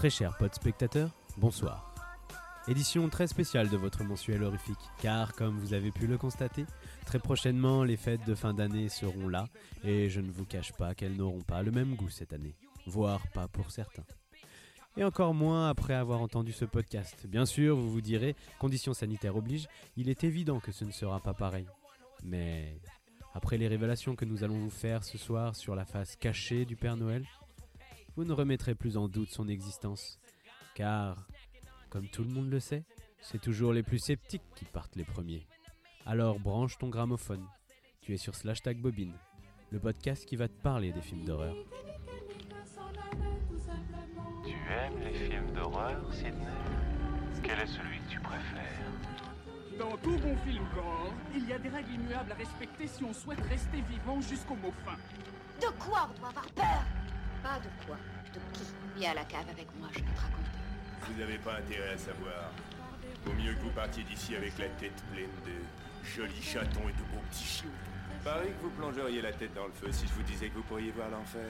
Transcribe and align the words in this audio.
Très 0.00 0.08
chers 0.08 0.34
potes 0.38 0.54
spectateurs, 0.54 1.10
bonsoir. 1.36 1.94
Édition 2.66 3.10
très 3.10 3.26
spéciale 3.26 3.68
de 3.68 3.76
votre 3.76 4.02
mensuel 4.02 4.42
horrifique, 4.42 4.80
car 5.02 5.34
comme 5.34 5.58
vous 5.58 5.74
avez 5.74 5.90
pu 5.90 6.06
le 6.06 6.16
constater, 6.16 6.64
très 7.04 7.18
prochainement 7.18 7.84
les 7.84 7.98
fêtes 7.98 8.26
de 8.26 8.34
fin 8.34 8.54
d'année 8.54 8.88
seront 8.88 9.28
là, 9.28 9.44
et 9.84 10.08
je 10.08 10.22
ne 10.22 10.30
vous 10.30 10.46
cache 10.46 10.72
pas 10.72 10.94
qu'elles 10.94 11.18
n'auront 11.18 11.42
pas 11.42 11.62
le 11.62 11.70
même 11.70 11.96
goût 11.96 12.08
cette 12.08 12.32
année, 12.32 12.54
voire 12.86 13.20
pas 13.34 13.46
pour 13.46 13.70
certains. 13.70 14.06
Et 14.96 15.04
encore 15.04 15.34
moins 15.34 15.68
après 15.68 15.92
avoir 15.92 16.22
entendu 16.22 16.52
ce 16.52 16.64
podcast. 16.64 17.26
Bien 17.26 17.44
sûr, 17.44 17.76
vous 17.76 17.92
vous 17.92 18.00
direz, 18.00 18.36
conditions 18.58 18.94
sanitaires 18.94 19.36
oblige, 19.36 19.68
il 19.98 20.08
est 20.08 20.24
évident 20.24 20.60
que 20.60 20.72
ce 20.72 20.86
ne 20.86 20.92
sera 20.92 21.20
pas 21.20 21.34
pareil. 21.34 21.66
Mais 22.24 22.80
après 23.34 23.58
les 23.58 23.68
révélations 23.68 24.16
que 24.16 24.24
nous 24.24 24.44
allons 24.44 24.60
vous 24.60 24.70
faire 24.70 25.04
ce 25.04 25.18
soir 25.18 25.54
sur 25.56 25.74
la 25.74 25.84
face 25.84 26.16
cachée 26.16 26.64
du 26.64 26.74
Père 26.74 26.96
Noël, 26.96 27.26
vous 28.16 28.24
ne 28.24 28.32
remettrez 28.32 28.74
plus 28.74 28.96
en 28.96 29.08
doute 29.08 29.30
son 29.30 29.48
existence. 29.48 30.18
Car, 30.74 31.26
comme 31.88 32.08
tout 32.08 32.22
le 32.22 32.30
monde 32.30 32.50
le 32.50 32.60
sait, 32.60 32.84
c'est 33.20 33.40
toujours 33.40 33.72
les 33.72 33.82
plus 33.82 33.98
sceptiques 33.98 34.42
qui 34.54 34.64
partent 34.64 34.96
les 34.96 35.04
premiers. 35.04 35.46
Alors 36.06 36.38
branche 36.38 36.78
ton 36.78 36.88
gramophone. 36.88 37.46
Tu 38.00 38.14
es 38.14 38.16
sur 38.16 38.34
Slash 38.34 38.62
Tag 38.62 38.78
Bobine, 38.78 39.14
le 39.70 39.78
podcast 39.78 40.26
qui 40.26 40.36
va 40.36 40.48
te 40.48 40.60
parler 40.62 40.92
des 40.92 41.02
films 41.02 41.24
d'horreur. 41.24 41.54
Tu 44.44 44.52
aimes 44.52 45.00
les 45.04 45.14
films 45.14 45.52
d'horreur, 45.52 46.12
Sidney 46.12 46.46
Quel 47.42 47.58
est 47.58 47.66
celui 47.66 47.98
que 47.98 48.10
tu 48.10 48.20
préfères? 48.20 48.80
Dans 49.78 49.96
tout 49.98 50.18
bon 50.18 50.36
film 50.38 50.64
gore, 50.74 51.12
il 51.34 51.48
y 51.48 51.52
a 51.52 51.58
des 51.58 51.68
règles 51.68 51.92
immuables 51.94 52.32
à 52.32 52.34
respecter 52.34 52.86
si 52.86 53.04
on 53.04 53.12
souhaite 53.12 53.40
rester 53.40 53.80
vivant 53.82 54.20
jusqu'au 54.20 54.56
mot 54.56 54.72
fin. 54.84 54.96
De 55.60 55.72
quoi 55.78 56.10
on 56.10 56.18
doit 56.18 56.28
avoir 56.28 56.50
peur? 56.52 56.84
Pas 57.42 57.58
de 57.58 57.86
quoi, 57.86 57.96
de 58.34 58.40
qui 58.52 58.64
Viens 58.96 59.12
à 59.12 59.14
la 59.14 59.24
cave 59.24 59.48
avec 59.50 59.66
moi, 59.78 59.88
je 59.92 59.98
vais 60.00 60.04
te 60.04 60.20
raconter. 60.20 60.50
Vous 61.06 61.18
n'avez 61.18 61.38
pas 61.38 61.54
intérêt 61.56 61.94
à 61.94 61.98
savoir. 61.98 62.50
Vaut 63.24 63.32
mieux 63.32 63.54
que 63.54 63.60
vous 63.60 63.70
partiez 63.70 64.02
d'ici 64.02 64.36
avec 64.36 64.58
la 64.58 64.68
tête 64.68 65.02
pleine 65.12 65.30
de 65.46 65.52
jolis 66.08 66.42
chatons 66.42 66.88
et 66.88 66.92
de 66.92 67.02
beaux 67.12 67.22
petits 67.30 67.44
chiots. 67.44 67.70
Pareil 68.24 68.52
que 68.52 68.62
vous 68.62 68.70
plongeriez 68.70 69.22
la 69.22 69.32
tête 69.32 69.54
dans 69.54 69.66
le 69.66 69.72
feu 69.72 69.90
si 69.90 70.06
je 70.06 70.12
vous 70.12 70.22
disais 70.22 70.48
que 70.48 70.54
vous 70.54 70.62
pourriez 70.64 70.90
voir 70.90 71.08
l'enfer. 71.08 71.48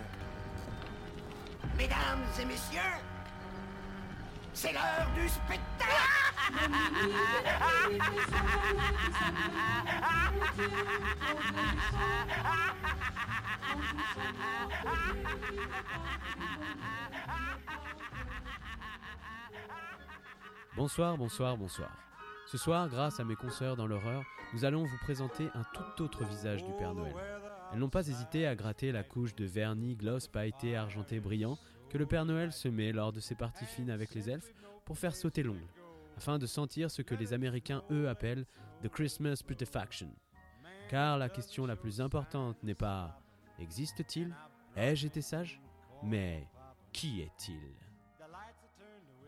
Mesdames 1.76 2.22
et 2.40 2.44
messieurs, 2.44 2.80
c'est 4.52 4.72
l'heure 4.72 5.10
du 5.16 5.28
spectacle 5.28 5.60
Bonsoir, 20.76 21.18
bonsoir, 21.18 21.56
bonsoir. 21.56 21.90
Ce 22.46 22.56
soir, 22.56 22.88
grâce 22.88 23.20
à 23.20 23.24
mes 23.24 23.36
consoeurs 23.36 23.76
dans 23.76 23.86
l'horreur, 23.86 24.24
nous 24.54 24.64
allons 24.64 24.84
vous 24.84 24.98
présenter 24.98 25.48
un 25.54 25.62
tout 25.74 26.02
autre 26.02 26.24
visage 26.24 26.64
du 26.64 26.72
Père 26.72 26.94
Noël. 26.94 27.14
Elles 27.72 27.78
n'ont 27.78 27.90
pas 27.90 28.08
hésité 28.08 28.46
à 28.46 28.56
gratter 28.56 28.90
la 28.90 29.04
couche 29.04 29.34
de 29.34 29.44
vernis, 29.44 29.94
gloss, 29.94 30.26
pailleté, 30.26 30.76
argenté, 30.76 31.20
brillant 31.20 31.58
que 31.90 31.98
le 31.98 32.06
Père 32.06 32.24
Noël 32.24 32.52
se 32.52 32.68
met 32.68 32.92
lors 32.92 33.12
de 33.12 33.20
ses 33.20 33.34
parties 33.34 33.66
fines 33.66 33.90
avec 33.90 34.14
les 34.14 34.30
elfes 34.30 34.54
pour 34.84 34.98
faire 34.98 35.14
sauter 35.14 35.42
l'ongle, 35.42 35.68
afin 36.16 36.38
de 36.38 36.46
sentir 36.46 36.90
ce 36.90 37.02
que 37.02 37.14
les 37.14 37.32
Américains, 37.32 37.82
eux, 37.90 38.08
appellent 38.08 38.46
The 38.82 38.88
Christmas 38.88 39.42
Putrefaction. 39.46 40.08
Car 40.88 41.18
la 41.18 41.28
question 41.28 41.66
la 41.66 41.76
plus 41.76 42.00
importante 42.00 42.62
n'est 42.62 42.74
pas 42.74 43.19
Existe-t-il? 43.60 44.34
Ai-je 44.76 45.06
été 45.06 45.20
sage? 45.20 45.60
Mais 46.02 46.46
qui 46.92 47.20
est-il? 47.20 47.60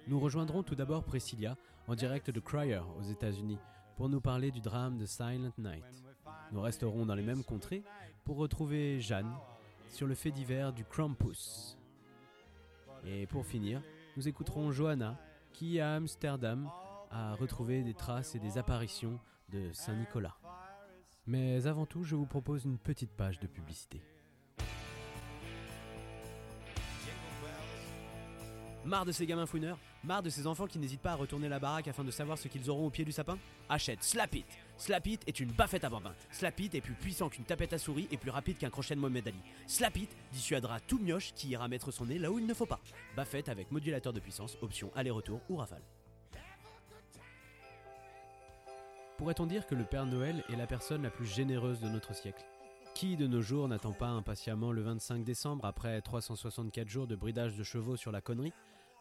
Nous 0.08 0.18
rejoindrons 0.18 0.62
tout 0.62 0.74
d'abord 0.74 1.04
Priscilla 1.04 1.56
en 1.86 1.94
direct 1.94 2.30
de 2.30 2.40
Crier 2.40 2.80
aux 2.98 3.02
États-Unis 3.02 3.58
pour 3.96 4.08
nous 4.08 4.20
parler 4.20 4.50
du 4.50 4.60
drame 4.60 4.98
de 4.98 5.06
Silent 5.06 5.52
Night. 5.58 5.84
Nous 6.50 6.60
resterons 6.60 7.06
dans 7.06 7.14
les 7.14 7.22
mêmes 7.22 7.44
contrées 7.44 7.82
pour 8.24 8.36
retrouver 8.36 9.00
Jeanne 9.00 9.32
sur 9.88 10.06
le 10.06 10.14
fait 10.14 10.30
divers 10.30 10.72
du 10.72 10.84
Krampus. 10.84 11.76
Et 13.04 13.26
pour 13.26 13.44
finir, 13.44 13.82
nous 14.16 14.28
écouterons 14.28 14.72
Johanna 14.72 15.18
qui, 15.52 15.78
à 15.78 15.94
Amsterdam, 15.94 16.70
a 17.10 17.34
retrouvé 17.34 17.82
des 17.82 17.94
traces 17.94 18.34
et 18.34 18.38
des 18.38 18.56
apparitions 18.56 19.20
de 19.50 19.70
Saint-Nicolas. 19.72 20.36
Mais 21.26 21.66
avant 21.66 21.86
tout, 21.86 22.02
je 22.02 22.16
vous 22.16 22.26
propose 22.26 22.64
une 22.64 22.78
petite 22.78 23.12
page 23.12 23.38
de 23.38 23.46
publicité. 23.46 24.02
Marre 28.84 29.04
de 29.04 29.12
ces 29.12 29.26
gamins 29.26 29.46
fouineurs 29.46 29.78
Marre 30.02 30.22
de 30.22 30.30
ces 30.30 30.46
enfants 30.46 30.66
qui 30.66 30.78
n'hésitent 30.78 31.02
pas 31.02 31.12
à 31.12 31.14
retourner 31.14 31.48
la 31.48 31.60
baraque 31.60 31.86
afin 31.86 32.02
de 32.02 32.10
savoir 32.10 32.36
ce 32.36 32.48
qu'ils 32.48 32.68
auront 32.68 32.86
au 32.86 32.90
pied 32.90 33.04
du 33.04 33.12
sapin 33.12 33.38
Achète 33.68 34.02
Slap 34.02 34.34
It 34.34 34.46
Slap 34.76 35.06
It 35.06 35.22
est 35.28 35.38
une 35.38 35.52
baffette 35.52 35.84
à 35.84 35.88
bambin. 35.88 36.12
Slap 36.32 36.58
It 36.58 36.74
est 36.74 36.80
plus 36.80 36.94
puissant 36.94 37.28
qu'une 37.28 37.44
tapette 37.44 37.72
à 37.72 37.78
souris 37.78 38.08
et 38.10 38.16
plus 38.16 38.30
rapide 38.30 38.58
qu'un 38.58 38.70
crochet 38.70 38.96
de 38.96 39.00
Mohamed 39.00 39.28
Ali. 39.28 39.38
Slap 39.68 39.96
It 39.96 40.10
dissuadera 40.32 40.80
tout 40.80 40.98
mioche 40.98 41.32
qui 41.34 41.50
ira 41.50 41.68
mettre 41.68 41.92
son 41.92 42.06
nez 42.06 42.18
là 42.18 42.32
où 42.32 42.38
il 42.40 42.46
ne 42.46 42.54
faut 42.54 42.66
pas. 42.66 42.80
Baffette 43.14 43.48
avec 43.48 43.70
modulateur 43.70 44.12
de 44.12 44.18
puissance, 44.18 44.58
option 44.60 44.90
aller-retour 44.96 45.40
ou 45.48 45.56
rafale. 45.56 45.82
Pourrait-on 49.18 49.46
dire 49.46 49.66
que 49.68 49.76
le 49.76 49.84
Père 49.84 50.06
Noël 50.06 50.42
est 50.48 50.56
la 50.56 50.66
personne 50.66 51.02
la 51.04 51.10
plus 51.10 51.26
généreuse 51.26 51.78
de 51.78 51.88
notre 51.88 52.12
siècle? 52.12 52.44
Qui 52.94 53.16
de 53.16 53.28
nos 53.28 53.40
jours 53.40 53.68
n'attend 53.68 53.92
pas 53.92 54.08
impatiemment 54.08 54.72
le 54.72 54.82
25 54.82 55.22
décembre 55.22 55.64
après 55.64 56.00
364 56.00 56.88
jours 56.88 57.06
de 57.06 57.14
bridage 57.14 57.56
de 57.56 57.62
chevaux 57.62 57.96
sur 57.96 58.10
la 58.10 58.20
connerie? 58.20 58.52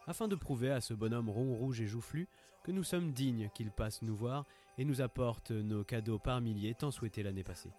Afin 0.08 0.28
de 0.28 0.36
prouver 0.36 0.72
à 0.72 0.82
ce 0.82 0.94
bonhomme 0.94 1.30
rond, 1.30 1.56
rouge 1.56 1.82
et 1.82 1.88
joufflu 1.88 2.28
que 2.64 2.72
nous 2.72 2.84
sommes 2.84 3.12
dignes 3.12 3.50
qu'il 3.54 3.72
passe 3.72 4.02
nous 4.02 4.16
voir 4.16 4.46
et 4.78 4.86
nous 4.86 5.02
apporte 5.02 5.52
nos 5.52 5.84
cadeaux 5.84 6.20
par 6.20 6.42
milliers 6.42 6.76
tant 6.76 6.92
souhaités 6.92 7.24
l'année 7.24 7.44
passée. 7.44 7.72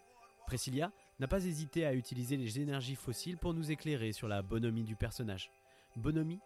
Priscilla 0.46 0.92
n'a 1.20 1.28
pas 1.28 1.44
hésité 1.44 1.86
à 1.86 1.94
utiliser 1.94 2.36
les 2.36 2.60
énergies 2.60 2.96
fossiles 2.96 3.38
pour 3.38 3.54
nous 3.54 3.70
éclairer 3.70 4.12
sur 4.12 4.28
la 4.28 4.42
bonhomie 4.42 4.84
du 4.84 4.96
personnage. 4.96 5.50
Bonhomie 5.96 6.40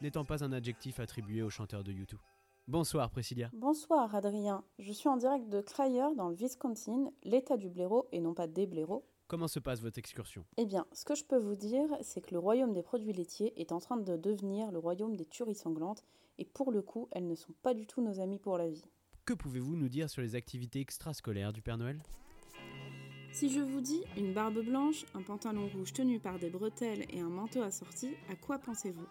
n'étant 0.00 0.24
pas 0.24 0.44
un 0.44 0.52
adjectif 0.52 1.00
attribué 1.00 1.42
au 1.42 1.50
chanteur 1.50 1.84
de 1.84 1.92
YouTube. 1.92 2.20
Bonsoir 2.68 3.10
Priscilla. 3.10 3.50
Bonsoir 3.52 4.14
Adrien, 4.14 4.64
je 4.78 4.92
suis 4.92 5.08
en 5.08 5.16
direct 5.16 5.48
de 5.48 5.60
Cryer 5.60 6.14
dans 6.16 6.28
le 6.28 6.36
Wisconsin, 6.36 7.10
l'état 7.24 7.56
du 7.56 7.68
blaireau 7.68 8.06
et 8.12 8.20
non 8.20 8.34
pas 8.34 8.46
des 8.46 8.66
blaireaux. 8.66 9.04
Comment 9.32 9.48
se 9.48 9.60
passe 9.60 9.80
votre 9.80 9.96
excursion? 9.98 10.44
Eh 10.58 10.66
bien, 10.66 10.84
ce 10.92 11.06
que 11.06 11.14
je 11.14 11.24
peux 11.24 11.38
vous 11.38 11.56
dire, 11.56 11.88
c'est 12.02 12.20
que 12.20 12.32
le 12.32 12.38
royaume 12.38 12.74
des 12.74 12.82
produits 12.82 13.14
laitiers 13.14 13.58
est 13.58 13.72
en 13.72 13.80
train 13.80 13.96
de 13.96 14.18
devenir 14.18 14.70
le 14.70 14.78
royaume 14.78 15.16
des 15.16 15.24
tueries 15.24 15.54
sanglantes, 15.54 16.04
et 16.36 16.44
pour 16.44 16.70
le 16.70 16.82
coup, 16.82 17.08
elles 17.12 17.26
ne 17.26 17.34
sont 17.34 17.54
pas 17.62 17.72
du 17.72 17.86
tout 17.86 18.02
nos 18.02 18.20
amis 18.20 18.38
pour 18.38 18.58
la 18.58 18.68
vie. 18.68 18.84
Que 19.24 19.32
pouvez-vous 19.32 19.74
nous 19.74 19.88
dire 19.88 20.10
sur 20.10 20.20
les 20.20 20.34
activités 20.34 20.80
extrascolaires 20.80 21.54
du 21.54 21.62
Père 21.62 21.78
Noël? 21.78 22.02
Si 23.32 23.48
je 23.48 23.60
vous 23.60 23.80
dis 23.80 24.02
une 24.18 24.34
barbe 24.34 24.62
blanche, 24.62 25.06
un 25.14 25.22
pantalon 25.22 25.66
rouge 25.66 25.94
tenu 25.94 26.20
par 26.20 26.38
des 26.38 26.50
bretelles 26.50 27.06
et 27.08 27.20
un 27.20 27.30
manteau 27.30 27.62
assorti, 27.62 28.10
à 28.28 28.36
quoi 28.36 28.58
pensez-vous? 28.58 29.08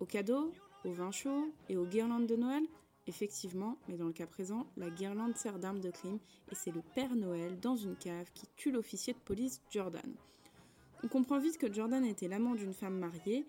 Aux 0.00 0.06
cadeaux, 0.06 0.50
au 0.86 0.92
vin 0.92 1.10
chaud? 1.10 1.52
Et 1.68 1.76
aux 1.76 1.84
guirlandes 1.84 2.26
de 2.26 2.36
Noël? 2.36 2.62
Effectivement, 3.08 3.78
mais 3.88 3.96
dans 3.96 4.06
le 4.06 4.12
cas 4.12 4.26
présent, 4.26 4.66
la 4.76 4.90
guirlande 4.90 5.34
sert 5.34 5.58
d'arme 5.58 5.80
de 5.80 5.90
crime 5.90 6.18
et 6.52 6.54
c'est 6.54 6.70
le 6.70 6.82
Père 6.94 7.16
Noël 7.16 7.58
dans 7.58 7.74
une 7.74 7.96
cave 7.96 8.30
qui 8.34 8.46
tue 8.54 8.70
l'officier 8.70 9.14
de 9.14 9.18
police 9.18 9.62
Jordan. 9.70 10.14
On 11.02 11.08
comprend 11.08 11.38
vite 11.38 11.56
que 11.56 11.72
Jordan 11.72 12.04
était 12.04 12.28
l'amant 12.28 12.54
d'une 12.54 12.74
femme 12.74 12.98
mariée 12.98 13.46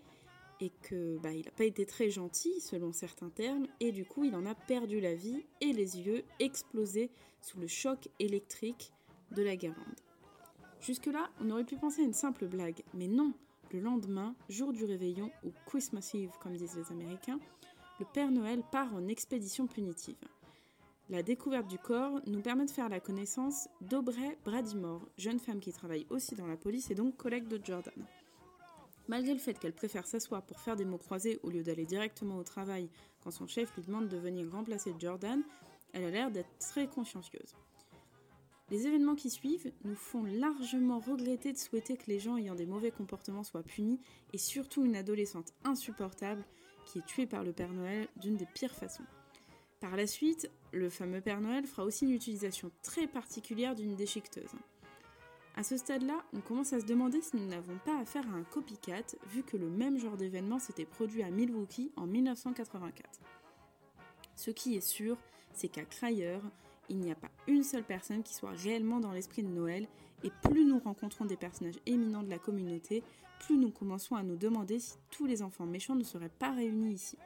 et 0.62 0.72
que 0.82 1.18
bah, 1.18 1.32
il 1.32 1.44
n'a 1.44 1.50
pas 1.50 1.64
été 1.64 1.84
très 1.84 2.08
gentil 2.08 2.58
selon 2.62 2.92
certains 2.92 3.28
termes 3.28 3.66
et 3.80 3.92
du 3.92 4.06
coup 4.06 4.24
il 4.24 4.34
en 4.34 4.46
a 4.46 4.54
perdu 4.54 4.98
la 4.98 5.14
vie 5.14 5.44
et 5.60 5.74
les 5.74 5.98
yeux 5.98 6.24
explosés 6.38 7.10
sous 7.42 7.60
le 7.60 7.66
choc 7.66 8.08
électrique 8.18 8.94
de 9.32 9.42
la 9.42 9.56
guirlande. 9.56 10.00
Jusque-là, 10.80 11.28
on 11.42 11.50
aurait 11.50 11.64
pu 11.64 11.76
penser 11.76 12.00
à 12.00 12.04
une 12.06 12.14
simple 12.14 12.46
blague, 12.46 12.82
mais 12.94 13.08
non. 13.08 13.34
Le 13.72 13.80
lendemain, 13.80 14.34
jour 14.48 14.72
du 14.72 14.84
réveillon, 14.84 15.30
ou 15.44 15.52
Christmas 15.66 16.10
Eve 16.14 16.32
comme 16.40 16.56
disent 16.56 16.76
les 16.76 16.90
Américains, 16.90 17.38
le 18.00 18.06
Père 18.06 18.30
Noël 18.30 18.62
part 18.72 18.94
en 18.94 19.08
expédition 19.08 19.66
punitive. 19.66 20.16
La 21.10 21.22
découverte 21.22 21.68
du 21.68 21.78
corps 21.78 22.18
nous 22.26 22.40
permet 22.40 22.64
de 22.64 22.70
faire 22.70 22.88
la 22.88 22.98
connaissance 22.98 23.68
d'Aubrey 23.82 24.38
Bradymore, 24.42 25.06
jeune 25.18 25.38
femme 25.38 25.60
qui 25.60 25.70
travaille 25.70 26.06
aussi 26.08 26.34
dans 26.34 26.46
la 26.46 26.56
police 26.56 26.90
et 26.90 26.94
donc 26.94 27.18
collègue 27.18 27.46
de 27.46 27.60
Jordan. 27.62 28.06
Malgré 29.08 29.34
le 29.34 29.38
fait 29.38 29.58
qu'elle 29.58 29.74
préfère 29.74 30.06
s'asseoir 30.06 30.42
pour 30.42 30.60
faire 30.60 30.76
des 30.76 30.86
mots 30.86 30.96
croisés 30.96 31.40
au 31.42 31.50
lieu 31.50 31.62
d'aller 31.62 31.84
directement 31.84 32.38
au 32.38 32.42
travail 32.42 32.88
quand 33.22 33.30
son 33.30 33.46
chef 33.46 33.74
lui 33.76 33.82
demande 33.82 34.08
de 34.08 34.16
venir 34.16 34.50
remplacer 34.50 34.94
Jordan, 34.98 35.42
elle 35.92 36.04
a 36.04 36.10
l'air 36.10 36.30
d'être 36.30 36.56
très 36.58 36.86
consciencieuse. 36.86 37.54
Les 38.70 38.86
événements 38.86 39.16
qui 39.16 39.28
suivent 39.28 39.72
nous 39.84 39.96
font 39.96 40.24
largement 40.24 41.00
regretter 41.00 41.52
de 41.52 41.58
souhaiter 41.58 41.98
que 41.98 42.06
les 42.06 42.20
gens 42.20 42.38
ayant 42.38 42.54
des 42.54 42.66
mauvais 42.66 42.92
comportements 42.92 43.42
soient 43.42 43.64
punis 43.64 44.00
et 44.32 44.38
surtout 44.38 44.86
une 44.86 44.96
adolescente 44.96 45.52
insupportable 45.64 46.44
qui 46.90 46.98
est 46.98 47.06
tuée 47.06 47.26
par 47.26 47.44
le 47.44 47.52
Père 47.52 47.72
Noël 47.72 48.08
d'une 48.16 48.36
des 48.36 48.46
pires 48.46 48.74
façons. 48.74 49.04
Par 49.78 49.96
la 49.96 50.08
suite, 50.08 50.50
le 50.72 50.90
fameux 50.90 51.20
Père 51.20 51.40
Noël 51.40 51.64
fera 51.64 51.84
aussi 51.84 52.04
une 52.04 52.10
utilisation 52.10 52.72
très 52.82 53.06
particulière 53.06 53.76
d'une 53.76 53.94
déchiqueteuse. 53.94 54.50
À 55.56 55.62
ce 55.62 55.76
stade-là, 55.76 56.24
on 56.32 56.40
commence 56.40 56.72
à 56.72 56.80
se 56.80 56.86
demander 56.86 57.20
si 57.22 57.36
nous 57.36 57.46
n'avons 57.46 57.78
pas 57.84 57.96
affaire 57.98 58.26
à 58.28 58.36
un 58.36 58.42
copycat, 58.42 59.04
vu 59.28 59.44
que 59.44 59.56
le 59.56 59.68
même 59.68 59.98
genre 59.98 60.16
d'événement 60.16 60.58
s'était 60.58 60.84
produit 60.84 61.22
à 61.22 61.30
Milwaukee 61.30 61.92
en 61.96 62.06
1984. 62.06 63.20
Ce 64.34 64.50
qui 64.50 64.76
est 64.76 64.80
sûr, 64.80 65.16
c'est 65.52 65.68
qu'à 65.68 65.84
Cryer, 65.84 66.38
il 66.88 66.98
n'y 66.98 67.12
a 67.12 67.16
pas 67.16 67.30
une 67.46 67.62
seule 67.62 67.84
personne 67.84 68.24
qui 68.24 68.34
soit 68.34 68.50
réellement 68.50 68.98
dans 68.98 69.12
l'esprit 69.12 69.44
de 69.44 69.48
Noël, 69.48 69.86
et 70.24 70.30
plus 70.42 70.64
nous 70.64 70.80
rencontrons 70.80 71.24
des 71.24 71.36
personnages 71.36 71.78
éminents 71.86 72.22
de 72.22 72.30
la 72.30 72.38
communauté, 72.38 73.02
plus 73.40 73.56
nous 73.56 73.70
commençons 73.70 74.14
à 74.14 74.22
nous 74.22 74.36
demander 74.36 74.78
si 74.78 74.94
tous 75.10 75.26
les 75.26 75.42
enfants 75.42 75.66
méchants 75.66 75.96
ne 75.96 76.04
seraient 76.04 76.28
pas 76.28 76.52
réunis 76.52 76.92
ici. 76.92 77.18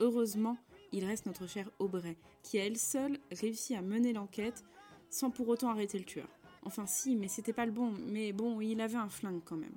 Heureusement, 0.00 0.58
il 0.92 1.04
reste 1.04 1.26
notre 1.26 1.46
chère 1.46 1.70
Aubray, 1.78 2.16
qui 2.42 2.58
à 2.58 2.66
elle 2.66 2.76
seule 2.76 3.18
réussit 3.30 3.76
à 3.76 3.82
mener 3.82 4.12
l'enquête 4.12 4.64
sans 5.10 5.30
pour 5.30 5.48
autant 5.48 5.70
arrêter 5.70 5.98
le 5.98 6.04
tueur. 6.04 6.28
Enfin 6.64 6.86
si, 6.86 7.16
mais 7.16 7.28
c'était 7.28 7.52
pas 7.52 7.66
le 7.66 7.72
bon, 7.72 7.94
mais 8.08 8.32
bon, 8.32 8.60
il 8.60 8.80
avait 8.80 8.96
un 8.96 9.08
flingue 9.08 9.42
quand 9.44 9.56
même. 9.56 9.76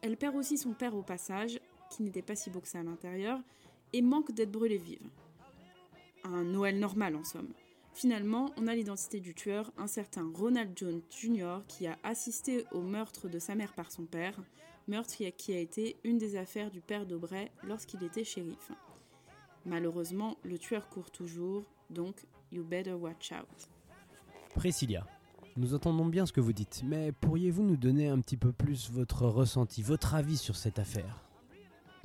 Elle 0.00 0.16
perd 0.16 0.36
aussi 0.36 0.56
son 0.56 0.72
père 0.72 0.96
au 0.96 1.02
passage, 1.02 1.60
qui 1.90 2.02
n'était 2.02 2.22
pas 2.22 2.36
si 2.36 2.50
beau 2.50 2.60
que 2.60 2.68
ça 2.68 2.80
à 2.80 2.82
l'intérieur, 2.82 3.40
et 3.92 4.02
manque 4.02 4.32
d'être 4.32 4.50
brûlée 4.50 4.78
vive. 4.78 5.08
Un 6.24 6.44
Noël 6.44 6.78
normal 6.78 7.16
en 7.16 7.24
somme. 7.24 7.52
Finalement, 7.94 8.50
on 8.56 8.66
a 8.66 8.74
l'identité 8.74 9.20
du 9.20 9.34
tueur, 9.34 9.70
un 9.76 9.86
certain 9.86 10.30
Ronald 10.34 10.72
Jones 10.76 11.02
Jr., 11.10 11.58
qui 11.68 11.86
a 11.86 11.98
assisté 12.02 12.64
au 12.72 12.80
meurtre 12.80 13.28
de 13.28 13.38
sa 13.38 13.54
mère 13.54 13.74
par 13.74 13.92
son 13.92 14.04
père, 14.04 14.34
meurtre 14.88 15.14
qui 15.36 15.54
a 15.54 15.58
été 15.58 15.96
une 16.02 16.18
des 16.18 16.36
affaires 16.36 16.70
du 16.70 16.80
père 16.80 17.06
d'Aubray 17.06 17.50
lorsqu'il 17.64 18.02
était 18.02 18.24
shérif. 18.24 18.72
Malheureusement, 19.66 20.36
le 20.42 20.58
tueur 20.58 20.88
court 20.88 21.10
toujours, 21.10 21.64
donc 21.90 22.16
you 22.50 22.64
better 22.64 22.94
watch 22.94 23.30
out. 23.32 23.68
Priscilla, 24.54 25.06
nous 25.56 25.74
entendons 25.74 26.06
bien 26.06 26.26
ce 26.26 26.32
que 26.32 26.40
vous 26.40 26.52
dites, 26.52 26.82
mais 26.84 27.12
pourriez-vous 27.12 27.62
nous 27.62 27.76
donner 27.76 28.08
un 28.08 28.20
petit 28.20 28.36
peu 28.36 28.52
plus 28.52 28.90
votre 28.90 29.26
ressenti, 29.26 29.82
votre 29.82 30.14
avis 30.14 30.38
sur 30.38 30.56
cette 30.56 30.78
affaire? 30.78 31.22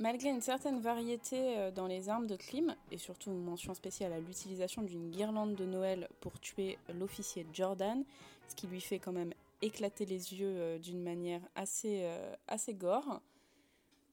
Malgré 0.00 0.28
une 0.28 0.40
certaine 0.40 0.78
variété 0.78 1.58
euh, 1.58 1.72
dans 1.72 1.88
les 1.88 2.08
armes 2.08 2.28
de 2.28 2.36
crime, 2.36 2.76
et 2.92 2.98
surtout 2.98 3.30
une 3.30 3.42
mention 3.42 3.74
spéciale 3.74 4.12
à 4.12 4.20
l'utilisation 4.20 4.82
d'une 4.82 5.10
guirlande 5.10 5.56
de 5.56 5.64
Noël 5.64 6.08
pour 6.20 6.38
tuer 6.38 6.78
l'officier 7.00 7.44
Jordan, 7.52 8.04
ce 8.46 8.54
qui 8.54 8.68
lui 8.68 8.80
fait 8.80 9.00
quand 9.00 9.10
même 9.12 9.34
éclater 9.60 10.06
les 10.06 10.34
yeux 10.34 10.54
euh, 10.54 10.78
d'une 10.78 11.02
manière 11.02 11.40
assez, 11.56 12.02
euh, 12.02 12.32
assez 12.46 12.74
gore, 12.74 13.20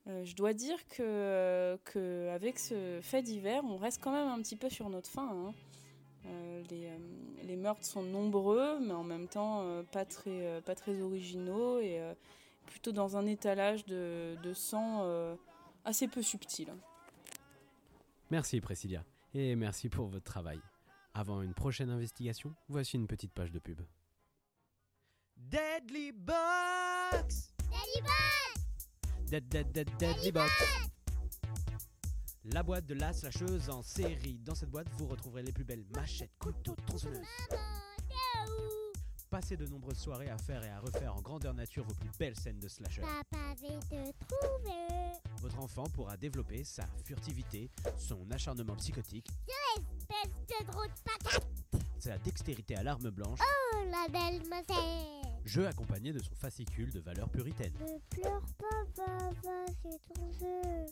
je 0.07 0.35
dois 0.35 0.53
dire 0.53 0.77
que, 0.87 2.29
avec 2.29 2.59
ce 2.59 2.99
fait 3.01 3.23
divers, 3.23 3.63
on 3.65 3.75
reste 3.75 3.99
quand 4.03 4.11
même 4.11 4.27
un 4.27 4.39
petit 4.39 4.55
peu 4.55 4.69
sur 4.69 4.87
notre 4.87 5.09
fin. 5.09 5.27
Hein. 5.27 5.51
les, 6.69 6.91
les, 7.43 7.55
meurtres 7.55 7.83
sont 7.83 8.03
nombreux, 8.03 8.77
mais 8.81 8.93
en 8.93 9.03
même 9.03 9.27
temps 9.27 9.65
pas, 9.91 10.05
très, 10.05 10.61
pas 10.63 10.75
très 10.75 11.01
originaux 11.01 11.79
et 11.79 11.99
plutôt 12.67 12.91
dans 12.91 13.17
un 13.17 13.25
étalage 13.25 13.83
de, 13.87 14.35
de 14.43 14.53
sang 14.53 15.01
assez 15.85 16.07
peu 16.07 16.21
subtil. 16.21 16.73
Merci 18.31 18.59
Priscilla, 18.59 19.03
et 19.33 19.55
merci 19.55 19.87
pour 19.89 20.07
votre 20.07 20.25
travail. 20.25 20.59
Avant 21.13 21.41
une 21.41 21.53
prochaine 21.53 21.89
investigation, 21.89 22.53
voici 22.67 22.97
une 22.97 23.07
petite 23.07 23.31
page 23.31 23.51
de 23.51 23.59
pub. 23.59 23.79
Deadly 25.37 26.11
Box 26.11 27.53
Deadly 27.63 28.01
Box 28.01 29.29
Dead, 29.29 29.47
dead, 29.47 29.71
dead, 29.71 29.89
Deadly 29.97 30.31
Box 30.31 30.51
La 32.45 32.63
boîte 32.63 32.85
de 32.85 32.93
la 32.93 33.13
slasheuse 33.13 33.69
en 33.69 33.81
série. 33.81 34.39
Dans 34.39 34.55
cette 34.55 34.69
boîte, 34.69 34.87
vous 34.97 35.07
retrouverez 35.07 35.43
les 35.43 35.51
plus 35.51 35.63
belles 35.63 35.85
machettes, 35.95 36.31
couteaux, 36.39 36.75
tronçonneuses. 36.87 37.25
Passez 39.35 39.57
de 39.57 39.65
nombreuses 39.67 39.97
soirées 39.97 40.29
à 40.29 40.37
faire 40.37 40.63
et 40.63 40.69
à 40.69 40.79
refaire 40.79 41.13
en 41.13 41.19
grandeur 41.21 41.53
nature 41.53 41.83
vos 41.83 41.93
plus 41.93 42.09
belles 42.17 42.37
scènes 42.39 42.57
de 42.57 42.69
slasher. 42.69 43.01
Papa 43.01 43.43
va 43.61 43.67
te 43.81 44.11
trouver. 44.29 45.19
Votre 45.41 45.59
enfant 45.59 45.83
pourra 45.93 46.15
développer 46.15 46.63
sa 46.63 46.85
furtivité, 47.03 47.69
son 47.97 48.31
acharnement 48.31 48.77
psychotique, 48.77 49.27
espèce 49.75 50.31
de 50.61 50.71
drôle 50.71 50.87
de 50.87 51.01
patate. 51.03 51.47
sa 51.99 52.17
dextérité 52.19 52.77
à 52.77 52.83
l'arme 52.83 53.09
blanche, 53.09 53.39
Oh, 53.41 53.77
la 53.91 54.07
belle 54.07 54.41
macette. 54.47 55.27
jeu 55.43 55.67
accompagné 55.67 56.13
de 56.13 56.19
son 56.19 56.33
fascicule 56.35 56.89
de 56.93 57.01
valeurs 57.01 57.27
puritaines. 57.29 57.73
Ne 57.81 57.99
pleure 58.21 58.41
pas, 58.57 58.85
papa, 58.95 59.65
c'est 59.83 60.13
ton 60.13 60.31
jeu. 60.31 60.85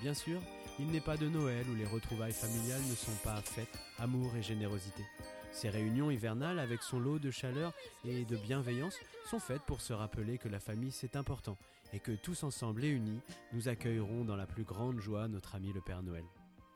Bien 0.00 0.14
sûr, 0.14 0.40
il 0.78 0.86
n'est 0.88 1.00
pas 1.00 1.16
de 1.16 1.28
Noël 1.28 1.64
où 1.70 1.74
les 1.74 1.86
retrouvailles 1.86 2.32
familiales 2.32 2.82
ne 2.88 2.94
sont 2.94 3.16
pas 3.24 3.40
faites 3.40 3.78
amour 3.98 4.34
et 4.36 4.42
générosité. 4.42 5.02
Ces 5.52 5.70
réunions 5.70 6.10
hivernales, 6.10 6.58
avec 6.58 6.82
son 6.82 6.98
lot 6.98 7.18
de 7.18 7.30
chaleur 7.30 7.72
et 8.04 8.24
de 8.24 8.36
bienveillance, 8.36 8.96
sont 9.24 9.38
faites 9.38 9.62
pour 9.62 9.80
se 9.80 9.94
rappeler 9.94 10.36
que 10.36 10.48
la 10.48 10.60
famille 10.60 10.92
c'est 10.92 11.16
important 11.16 11.56
et 11.92 11.98
que 11.98 12.12
tous 12.12 12.42
ensemble 12.42 12.84
et 12.84 12.90
unis, 12.90 13.20
nous 13.52 13.68
accueillerons 13.68 14.24
dans 14.24 14.36
la 14.36 14.46
plus 14.46 14.64
grande 14.64 15.00
joie 15.00 15.28
notre 15.28 15.54
ami 15.54 15.72
le 15.72 15.80
Père 15.80 16.02
Noël. 16.02 16.24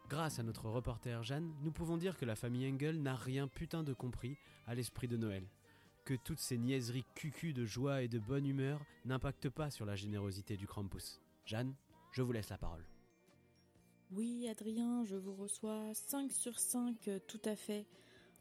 Grâce 0.08 0.38
à 0.38 0.42
notre 0.42 0.68
reporter 0.68 1.22
Jeanne, 1.22 1.52
nous 1.62 1.72
pouvons 1.72 1.96
dire 1.96 2.16
que 2.16 2.24
la 2.24 2.36
famille 2.36 2.66
Engel 2.72 3.02
n'a 3.02 3.14
rien 3.14 3.48
putain 3.48 3.82
de 3.82 3.92
compris 3.92 4.36
à 4.66 4.74
l'esprit 4.74 5.08
de 5.08 5.16
Noël. 5.16 5.44
Que 6.04 6.14
toutes 6.14 6.40
ces 6.40 6.58
niaiseries 6.58 7.04
cucu 7.14 7.52
de 7.52 7.66
joie 7.66 8.02
et 8.02 8.08
de 8.08 8.18
bonne 8.18 8.46
humeur 8.46 8.80
n'impactent 9.04 9.50
pas 9.50 9.70
sur 9.70 9.84
la 9.84 9.94
générosité 9.94 10.56
du 10.56 10.66
Krampus. 10.66 11.20
Jeanne, 11.44 11.74
je 12.12 12.22
vous 12.22 12.32
laisse 12.32 12.48
la 12.48 12.58
parole. 12.58 12.84
Oui, 14.12 14.48
Adrien, 14.48 15.04
je 15.04 15.14
vous 15.14 15.34
reçois 15.34 15.94
5 15.94 16.32
sur 16.32 16.58
5 16.58 16.96
euh, 17.06 17.20
tout 17.28 17.40
à 17.44 17.54
fait 17.54 17.86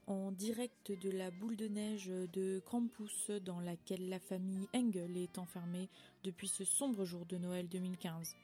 en 0.08 0.32
direct 0.32 0.92
de 0.92 1.12
la 1.12 1.30
boule 1.30 1.58
de 1.58 1.68
neige 1.68 2.08
de 2.08 2.60
Krampus 2.66 3.30
dans 3.46 3.60
laquelle 3.60 4.10
la 4.10 4.18
famille 4.18 4.68
Engel 4.74 5.16
est 5.16 5.38
enfermée 5.38 5.88
depuis 6.24 6.48
ce 6.48 6.64
sombre 6.64 7.06
jour 7.06 7.28
de 7.28 7.38
Noël 7.38 7.70
2015. 7.70 8.36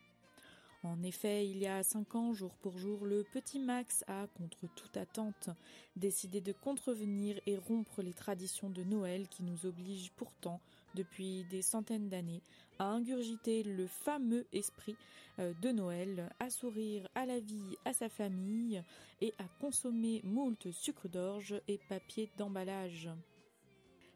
En 0.83 1.01
effet, 1.01 1.50
il 1.50 1.57
y 1.57 1.66
a 1.66 1.81
cinq 1.81 2.13
ans, 2.13 2.31
jour 2.31 2.54
pour 2.62 2.77
jour, 2.77 3.07
le 3.07 3.24
petit 3.24 3.57
Max 3.57 4.04
a, 4.07 4.27
contre 4.38 4.68
toute 4.75 4.95
attente, 4.95 5.50
décidé 5.95 6.42
de 6.42 6.51
contrevenir 6.51 7.39
et 7.48 7.57
rompre 7.57 8.04
les 8.04 8.13
traditions 8.13 8.69
de 8.69 8.83
Noël 8.83 9.27
qui 9.27 9.41
nous 9.41 9.65
obligent 9.65 10.12
pourtant, 10.15 10.62
depuis 10.94 11.44
des 11.46 11.63
centaines 11.63 12.08
d'années, 12.08 12.44
à 12.79 12.86
ingurgiter 12.86 13.63
le 13.63 13.88
fameux 13.88 14.46
esprit 14.53 14.96
euh, 15.39 15.53
de 15.62 15.72
Noël, 15.72 16.29
à 16.39 16.50
sourire 16.50 17.08
à 17.15 17.25
la 17.25 17.39
vie, 17.39 17.75
à 17.86 17.94
sa 17.94 18.10
famille 18.10 18.82
et 19.22 19.34
à 19.38 19.46
consommer 19.60 20.22
moult 20.24 20.72
sucre 20.72 21.08
d'orge 21.08 21.55
et 21.67 21.79
papier 21.89 22.29
d'emballage. 22.38 23.10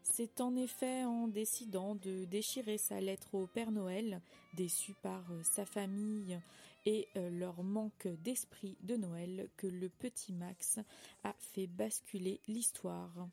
C'est 0.03 0.41
en 0.41 0.55
effet 0.55 1.03
en 1.03 1.27
décidant 1.27 1.95
de 1.95 2.25
déchirer 2.25 2.77
sa 2.77 2.99
lettre 2.99 3.35
au 3.35 3.47
Père 3.47 3.71
Noël, 3.71 4.21
déçu 4.55 4.93
par 5.03 5.23
euh, 5.31 5.43
sa 5.43 5.65
famille 5.65 6.39
et 6.85 7.07
euh, 7.17 7.29
leur 7.29 7.63
manque 7.63 8.07
d'esprit 8.23 8.75
de 8.81 8.95
Noël, 8.95 9.49
que 9.57 9.67
le 9.67 9.89
petit 9.89 10.33
Max 10.33 10.79
a 11.23 11.33
fait 11.37 11.67
basculer 11.67 12.39
l'histoire. 12.47 13.29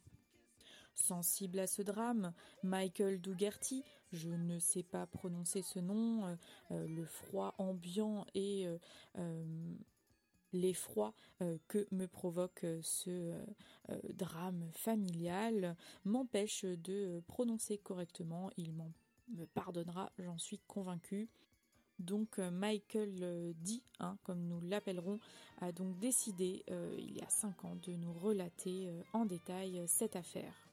Sensible 0.95 1.59
à 1.61 1.66
ce 1.66 1.83
drame, 1.83 2.33
Michael 2.62 3.21
Dougherty, 3.21 3.83
je 4.16 4.30
ne 4.30 4.58
sais 4.58 4.82
pas 4.82 5.06
prononcer 5.06 5.62
ce 5.62 5.78
nom, 5.78 6.37
euh, 6.70 6.87
le 6.88 7.04
froid 7.04 7.54
ambiant 7.58 8.26
et 8.35 8.66
l'effroi 10.52 11.14
euh, 11.42 11.58
que 11.68 11.87
me 11.90 12.06
provoque 12.06 12.64
euh, 12.64 12.80
ce 12.82 13.11
euh, 13.11 14.00
drame 14.14 14.68
familial 14.73 15.76
m'empêche 16.04 16.64
de 16.64 17.23
prononcer 17.26 17.78
correctement. 17.78 18.50
Il 18.56 18.73
m'en 18.73 18.92
me 19.28 19.44
pardonnera, 19.44 20.12
j'en 20.18 20.38
suis 20.38 20.61
convaincue. 20.66 21.28
Donc 21.99 22.38
Michael 22.38 23.54
D, 23.62 23.82
hein, 24.00 24.18
comme 24.23 24.46
nous 24.46 24.61
l'appellerons, 24.61 25.18
a 25.62 25.73
donc 25.73 25.99
décidé 25.99 26.62
il 26.99 27.16
y 27.16 27.23
a 27.23 27.28
cinq 27.30 27.64
ans 27.64 27.75
de 27.82 27.92
nous 27.92 28.12
relater 28.12 28.92
en 29.14 29.25
détail 29.25 29.82
cette 29.87 30.14
affaire. 30.14 30.65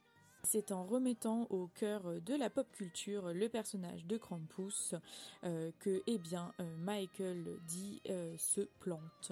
C'est 0.43 0.71
en 0.71 0.85
remettant 0.85 1.47
au 1.50 1.67
cœur 1.67 2.21
de 2.21 2.35
la 2.35 2.50
pop 2.50 2.67
culture 2.73 3.33
le 3.33 3.50
personnage 3.50 4.05
de 4.05 4.17
Krampus 4.17 4.93
que 5.41 6.03
eh 6.05 6.17
bien, 6.17 6.53
Michael 6.79 7.59
D 7.67 8.01
se 8.38 8.62
plante. 8.79 9.31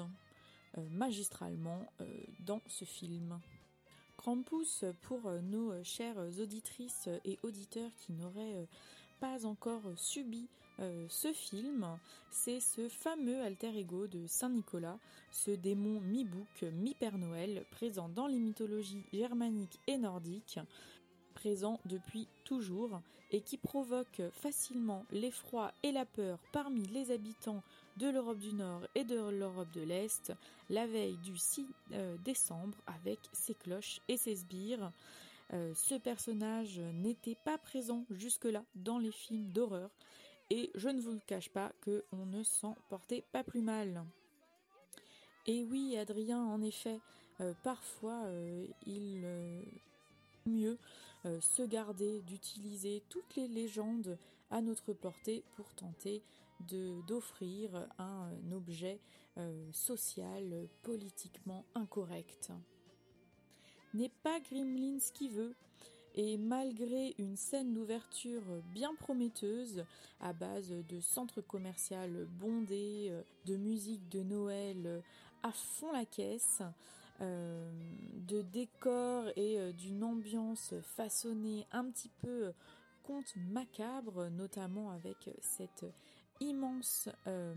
Euh, 0.77 0.82
magistralement 0.89 1.86
euh, 2.00 2.06
dans 2.46 2.62
ce 2.68 2.86
film. 2.86 3.41
Krampus, 4.15 4.86
pour 5.01 5.27
euh, 5.27 5.41
nos 5.41 5.84
chères 5.84 6.18
auditrices 6.39 7.10
et 7.25 7.38
auditeurs 7.44 7.91
qui 7.98 8.13
n'auraient 8.13 8.68
pas 9.20 9.46
encore 9.46 9.84
subi 9.98 10.48
ce 11.10 11.32
film, 11.32 11.86
c'est 12.32 12.60
ce 12.60 12.89
fameux 12.89 13.39
alter 13.44 13.77
ego 13.77 14.08
de 14.08 14.25
Saint 14.25 14.50
Nicolas, 14.50 14.98
ce 15.30 15.51
démon 15.51 16.00
mi-bouc, 16.00 16.63
mi-père 16.74 17.20
Noël, 17.20 17.63
présent 17.70 18.10
dans 18.10 18.25
les 18.25 18.39
mythologies 18.39 19.03
germaniques 19.13 19.77
et 19.86 20.00
nordiques, 20.00 20.60
présent 21.32 21.80
depuis 21.86 22.28
toujours 22.46 23.02
et 23.32 23.42
qui 23.42 23.58
provoque 23.58 24.22
facilement 24.34 25.06
l'effroi 25.12 25.72
et 25.84 25.92
la 25.92 26.06
peur 26.06 26.38
parmi 26.52 26.86
les 26.88 27.12
habitants 27.12 27.64
de 27.98 28.10
l'Europe 28.10 28.40
du 28.40 28.54
Nord 28.54 28.82
et 28.96 29.04
de 29.04 29.16
l'Europe 29.16 29.72
de 29.74 29.82
l'Est 29.82 30.34
la 30.70 30.86
veille 30.86 31.18
du 31.18 31.38
6 31.38 31.66
euh, 31.94 32.18
décembre 32.24 32.78
avec 32.88 33.20
ses 33.34 33.54
cloches 33.54 34.02
et 34.08 34.18
ses 34.18 34.36
sbires. 34.36 34.92
Euh, 35.54 35.74
ce 35.76 35.96
personnage 35.96 36.80
n'était 36.94 37.38
pas 37.44 37.58
présent 37.58 38.06
jusque-là 38.10 38.64
dans 38.76 39.00
les 39.00 39.12
films 39.12 39.52
d'horreur 39.52 39.90
et 40.50 40.70
je 40.76 40.90
ne 40.90 41.02
vous 41.02 41.12
le 41.12 41.22
cache 41.26 41.50
pas 41.50 41.72
que 41.82 42.04
on 42.12 42.26
ne 42.26 42.44
s'en 42.44 42.76
portait 42.90 43.24
pas 43.32 43.44
plus 43.44 43.62
mal. 43.62 44.04
Et 45.48 45.64
oui, 45.64 45.98
Adrien, 45.98 46.44
en 46.44 46.62
effet, 46.62 47.00
euh, 47.40 47.54
parfois 47.64 48.26
il 48.86 49.26
mieux 50.46 50.78
se 51.24 51.63
garder 51.63 52.22
d'utiliser 52.22 53.04
toutes 53.10 53.36
les 53.36 53.48
légendes 53.48 54.18
à 54.50 54.62
notre 54.62 54.94
portée 54.94 55.44
pour 55.56 55.74
tenter 55.74 56.22
d'offrir 57.08 57.88
un 57.98 58.51
objet 58.51 59.00
euh, 59.38 59.70
social 59.72 60.68
politiquement 60.84 61.66
incorrect. 61.74 62.51
N'est 63.94 64.12
pas 64.24 64.40
Gremlins 64.40 65.00
qui 65.13 65.30
veut, 65.30 65.56
et 66.16 66.38
malgré 66.38 67.16
une 67.18 67.36
scène 67.36 67.74
d'ouverture 67.74 68.44
bien 68.74 68.94
prometteuse, 68.96 69.86
à 70.20 70.34
base 70.34 70.70
de 70.70 71.00
centres 71.00 71.42
commerciaux 71.42 71.98
bondés, 72.40 73.08
euh, 73.10 73.22
de 73.46 73.56
musique 73.56 74.08
de 74.10 74.22
Noël 74.22 75.01
à 75.44 75.51
fond 75.51 75.92
la 75.92 76.06
caisse, 76.06 76.62
euh, 77.22 77.72
de 78.28 78.42
décors 78.42 79.25
et 79.36 79.74
d'une 79.74 80.04
ambiance 80.04 80.74
façonnée 80.82 81.66
un 81.72 81.86
petit 81.90 82.10
peu 82.10 82.51
conte 83.04 83.36
macabre, 83.36 84.30
notamment 84.30 84.92
avec 84.92 85.30
cette 85.42 85.86
immense 86.42 87.08
euh, 87.28 87.54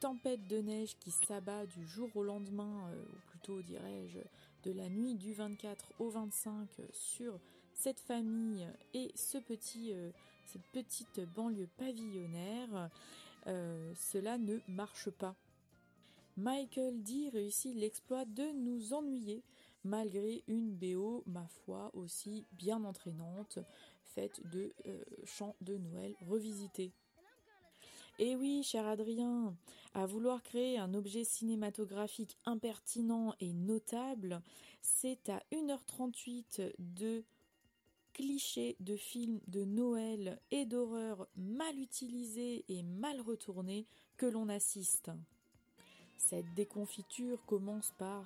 tempête 0.00 0.46
de 0.46 0.58
neige 0.58 0.96
qui 1.00 1.10
s'abat 1.10 1.66
du 1.66 1.86
jour 1.86 2.10
au 2.14 2.22
lendemain, 2.22 2.88
euh, 2.90 3.02
ou 3.02 3.30
plutôt 3.30 3.62
dirais-je 3.62 4.18
de 4.64 4.76
la 4.76 4.88
nuit 4.88 5.14
du 5.14 5.32
24 5.32 5.92
au 5.98 6.08
25 6.10 6.68
sur 6.92 7.40
cette 7.72 8.00
famille 8.00 8.68
et 8.94 9.10
ce 9.14 9.38
petit, 9.38 9.92
euh, 9.92 10.10
cette 10.46 10.66
petite 10.72 11.20
banlieue 11.34 11.68
pavillonnaire, 11.78 12.90
cela 13.96 14.38
ne 14.38 14.58
marche 14.68 15.10
pas. 15.10 15.34
Michael 16.36 17.02
D 17.02 17.28
réussit 17.32 17.74
l'exploit 17.74 18.24
de 18.24 18.52
nous 18.52 18.94
ennuyer 18.94 19.42
malgré 19.84 20.44
une 20.46 20.70
BO, 20.70 21.24
ma 21.26 21.46
foi, 21.46 21.90
aussi 21.94 22.46
bien 22.52 22.84
entraînante, 22.84 23.58
faite 24.02 24.40
de 24.50 24.72
chants 25.24 25.56
de 25.60 25.76
Noël 25.76 26.14
revisités. 26.28 26.92
Et 28.18 28.36
oui, 28.36 28.62
cher 28.62 28.86
Adrien, 28.86 29.56
à 29.94 30.06
vouloir 30.06 30.42
créer 30.42 30.78
un 30.78 30.94
objet 30.94 31.24
cinématographique 31.24 32.36
impertinent 32.44 33.34
et 33.40 33.52
notable, 33.52 34.42
c'est 34.80 35.28
à 35.28 35.42
1h38 35.50 36.74
de 36.78 37.24
clichés 38.12 38.76
de 38.80 38.96
films 38.96 39.40
de 39.48 39.64
Noël 39.64 40.40
et 40.50 40.66
d'horreur 40.66 41.26
mal 41.36 41.78
utilisés 41.78 42.64
et 42.68 42.82
mal 42.82 43.20
retournés 43.20 43.86
que 44.16 44.26
l'on 44.26 44.48
assiste. 44.48 45.10
Cette 46.28 46.54
déconfiture 46.54 47.44
commence 47.46 47.92
par 47.98 48.24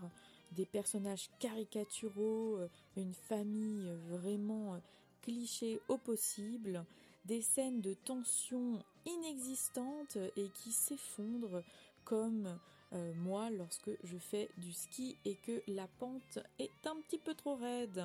des 0.52 0.66
personnages 0.66 1.28
caricaturaux, 1.40 2.58
une 2.96 3.14
famille 3.14 3.90
vraiment 4.08 4.80
cliché 5.22 5.80
au 5.88 5.98
possible, 5.98 6.84
des 7.24 7.42
scènes 7.42 7.80
de 7.80 7.94
tension 7.94 8.84
inexistantes 9.06 10.18
et 10.36 10.48
qui 10.50 10.70
s'effondrent 10.70 11.62
comme 12.04 12.58
euh, 12.92 13.12
moi 13.14 13.50
lorsque 13.50 13.90
je 14.04 14.16
fais 14.16 14.48
du 14.58 14.72
ski 14.72 15.16
et 15.24 15.34
que 15.34 15.62
la 15.66 15.88
pente 15.98 16.38
est 16.58 16.86
un 16.86 16.96
petit 17.00 17.18
peu 17.18 17.34
trop 17.34 17.56
raide. 17.56 18.04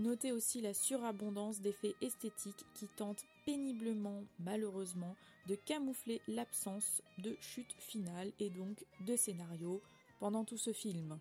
Notez 0.00 0.32
aussi 0.32 0.60
la 0.60 0.74
surabondance 0.74 1.60
d'effets 1.60 1.94
esthétiques 2.00 2.64
qui 2.74 2.86
tentent 2.88 3.24
péniblement, 3.44 4.24
malheureusement, 4.38 5.16
de 5.48 5.54
camoufler 5.54 6.20
l'absence 6.28 7.02
de 7.18 7.36
chute 7.40 7.74
finale 7.78 8.32
et 8.40 8.50
donc 8.50 8.84
de 9.06 9.16
scénario 9.16 9.82
pendant 10.20 10.44
tout 10.44 10.58
ce 10.58 10.72
film. 10.72 11.18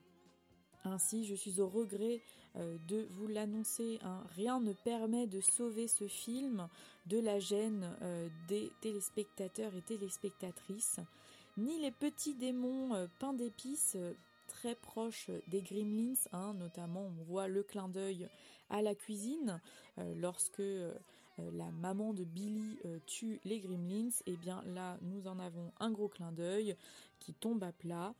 Ainsi, 0.86 1.26
je 1.26 1.36
suis 1.36 1.62
au 1.62 1.68
regret 1.68 2.22
euh, 2.58 2.78
de 2.88 3.08
vous 3.12 3.28
l'annoncer. 3.28 4.00
Hein. 4.04 4.24
Rien 4.36 4.60
ne 4.60 4.74
permet 4.74 5.28
de 5.28 5.40
sauver 5.40 5.88
ce 5.88 6.08
film 6.08 6.68
de 7.08 7.20
la 7.20 7.40
gêne 7.40 7.96
euh, 8.02 8.28
des 8.48 8.72
téléspectateurs 8.82 9.74
et 9.76 9.82
téléspectatrices, 9.82 11.00
ni 11.58 11.80
les 11.80 11.92
petits 11.92 12.36
démons 12.36 12.94
euh, 12.96 13.08
peints 13.20 13.34
d'épices 13.34 13.98
très 14.48 14.76
proches 14.76 15.30
des 15.48 15.62
Gremlins, 15.62 16.14
hein. 16.34 16.54
notamment 16.54 17.06
on 17.06 17.24
voit 17.24 17.48
le 17.48 17.64
clin 17.64 17.88
d'œil 17.88 18.28
à 18.70 18.82
la 18.82 18.94
cuisine 18.94 19.60
lorsque 20.18 20.62
la 21.38 21.72
maman 21.72 22.14
de 22.14 22.24
Billy 22.24 22.78
tue 23.06 23.40
les 23.44 23.60
Gremlins, 23.60 24.10
et 24.26 24.34
eh 24.34 24.38
bien 24.38 24.64
là 24.74 24.98
nous 25.02 25.28
en 25.28 25.40
avons 25.40 25.72
un 25.80 25.92
gros 25.92 26.08
clin 26.08 26.32
d'œil 26.32 26.76
qui 27.20 27.34
tombe 27.34 27.64
à 27.64 27.72
plat. 27.72 28.14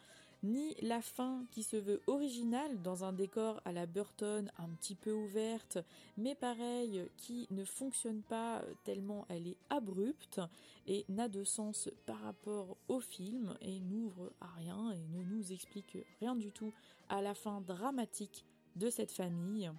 Ni 0.44 0.76
la 0.82 1.02
fin 1.02 1.46
qui 1.52 1.64
se 1.64 1.78
veut 1.78 2.02
originale 2.06 2.82
dans 2.82 3.06
un 3.06 3.14
décor 3.14 3.62
à 3.64 3.72
la 3.72 3.86
Burton 3.86 4.52
un 4.58 4.68
petit 4.76 4.96
peu 4.96 5.14
ouverte, 5.14 5.78
mais 6.18 6.36
pareil, 6.36 7.08
qui 7.16 7.48
ne 7.50 7.64
fonctionne 7.64 8.22
pas 8.22 8.62
tellement 8.84 9.26
elle 9.30 9.48
est 9.48 9.58
abrupte 9.70 10.42
et 10.86 11.06
n'a 11.08 11.30
de 11.30 11.46
sens 11.46 11.90
par 12.06 12.20
rapport 12.20 12.76
au 12.90 13.00
film 13.00 13.56
et 13.62 13.80
n'ouvre 13.80 14.34
à 14.42 14.48
rien 14.58 14.92
et 14.92 15.18
ne 15.18 15.24
nous 15.24 15.54
explique 15.54 15.98
rien 16.20 16.36
du 16.36 16.52
tout 16.52 16.74
à 17.08 17.22
la 17.22 17.36
fin 17.36 17.62
dramatique 17.62 18.44
de 18.76 18.90
cette 18.90 19.12
famille 19.12 19.72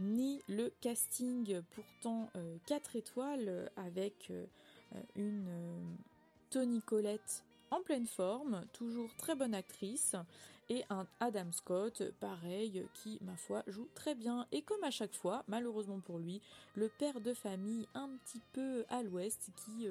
ni 0.00 0.42
le 0.48 0.72
casting 0.80 1.60
pourtant 1.70 2.30
4 2.66 2.90
euh, 2.94 2.98
étoiles 2.98 3.70
avec 3.76 4.30
euh, 4.30 4.46
une 5.14 5.46
euh, 5.48 5.80
Tony 6.50 6.80
Collette 6.82 7.44
en 7.70 7.82
pleine 7.82 8.06
forme, 8.06 8.64
toujours 8.72 9.14
très 9.16 9.36
bonne 9.36 9.54
actrice, 9.54 10.16
et 10.68 10.84
un 10.90 11.06
Adam 11.20 11.52
Scott, 11.52 12.02
pareil, 12.20 12.84
qui, 12.94 13.18
ma 13.22 13.36
foi, 13.36 13.62
joue 13.68 13.88
très 13.94 14.14
bien. 14.14 14.46
Et 14.50 14.62
comme 14.62 14.82
à 14.82 14.90
chaque 14.90 15.14
fois, 15.14 15.44
malheureusement 15.46 16.00
pour 16.00 16.18
lui, 16.18 16.40
le 16.74 16.88
père 16.88 17.20
de 17.20 17.32
famille 17.32 17.86
un 17.94 18.08
petit 18.24 18.40
peu 18.52 18.84
à 18.88 19.02
l'ouest 19.02 19.50
qui 19.56 19.88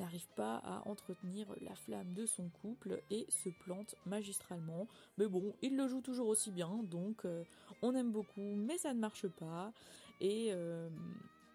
n'arrive 0.00 0.26
pas 0.34 0.56
à 0.56 0.82
entretenir 0.88 1.46
la 1.60 1.74
flamme 1.74 2.12
de 2.14 2.26
son 2.26 2.48
couple 2.48 3.00
et 3.10 3.26
se 3.28 3.48
plante 3.64 3.94
magistralement. 4.06 4.88
Mais 5.18 5.28
bon, 5.28 5.54
il 5.62 5.76
le 5.76 5.86
joue 5.86 6.00
toujours 6.00 6.28
aussi 6.28 6.50
bien, 6.50 6.82
donc 6.84 7.24
euh, 7.24 7.44
on 7.82 7.94
aime 7.94 8.10
beaucoup, 8.10 8.54
mais 8.56 8.78
ça 8.78 8.92
ne 8.94 8.98
marche 8.98 9.28
pas. 9.28 9.72
Et 10.20 10.48
euh, 10.50 10.88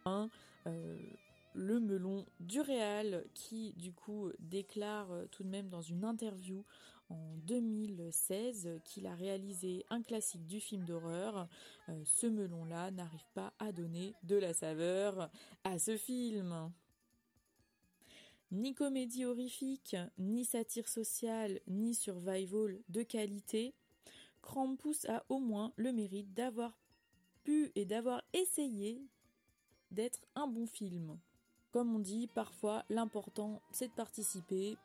un 0.06 0.30
le 1.56 1.80
melon 1.80 2.25
du 2.40 2.62
Réal 2.62 3.24
qui 3.34 3.74
du 3.78 3.92
coup 3.94 4.30
déclare 4.40 5.12
euh, 5.12 5.25
tout 5.32 5.44
de 5.44 5.50
même 5.50 5.70
dans 5.70 5.82
une 5.82 6.04
interview 6.04 6.64
en 7.10 7.38
2016 7.46 8.82
qu'il 8.84 9.08
a 9.08 9.16
réalisé 9.16 9.86
un 9.90 10.02
classique 10.02 10.46
du 10.46 10.60
film 10.60 10.86
d'horreur. 10.86 11.48
Euh, 11.90 12.02
ce 12.04 12.28
melon-là 12.28 12.92
n'arrive 12.92 13.25
pas 13.34 13.54
à 13.60 13.72
donner 13.72 14.14
de 14.24 14.36
la 14.36 14.54
saveur 14.54 15.30
à 15.64 15.80
ce 15.80 15.98
film. 15.98 16.72
Ni 18.56 18.74
comédie 18.74 19.26
horrifique, 19.26 19.98
ni 20.18 20.46
satire 20.46 20.88
sociale, 20.88 21.60
ni 21.68 21.94
survival 21.94 22.80
de 22.88 23.04
qualité, 23.04 23.74
Krampus 24.42 25.04
a 25.10 25.26
au 25.28 25.40
moins 25.40 25.74
le 25.76 25.92
mérite 25.92 26.34
d'avoir 26.34 26.80
pu 27.44 27.74
et 27.76 27.84
d'avoir 27.84 28.24
essayé 28.32 29.02
d'être 29.92 30.22
un 30.36 30.48
bon 30.48 30.68
film. 30.68 31.20
Comme 31.74 31.94
on 31.94 32.00
dit, 32.00 32.28
parfois 32.28 32.86
l'important 32.90 33.62
c'est 33.74 33.90
de 33.90 33.94
participer. 33.94 34.78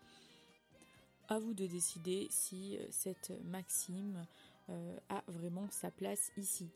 À 1.28 1.38
vous 1.38 1.54
de 1.54 1.68
décider 1.68 2.26
si 2.28 2.76
euh, 2.76 2.84
cette 2.90 3.30
maxime 3.44 4.26
euh, 4.68 4.96
a 5.10 5.22
vraiment 5.28 5.70
sa 5.70 5.92
place 5.92 6.32
ici. 6.36 6.66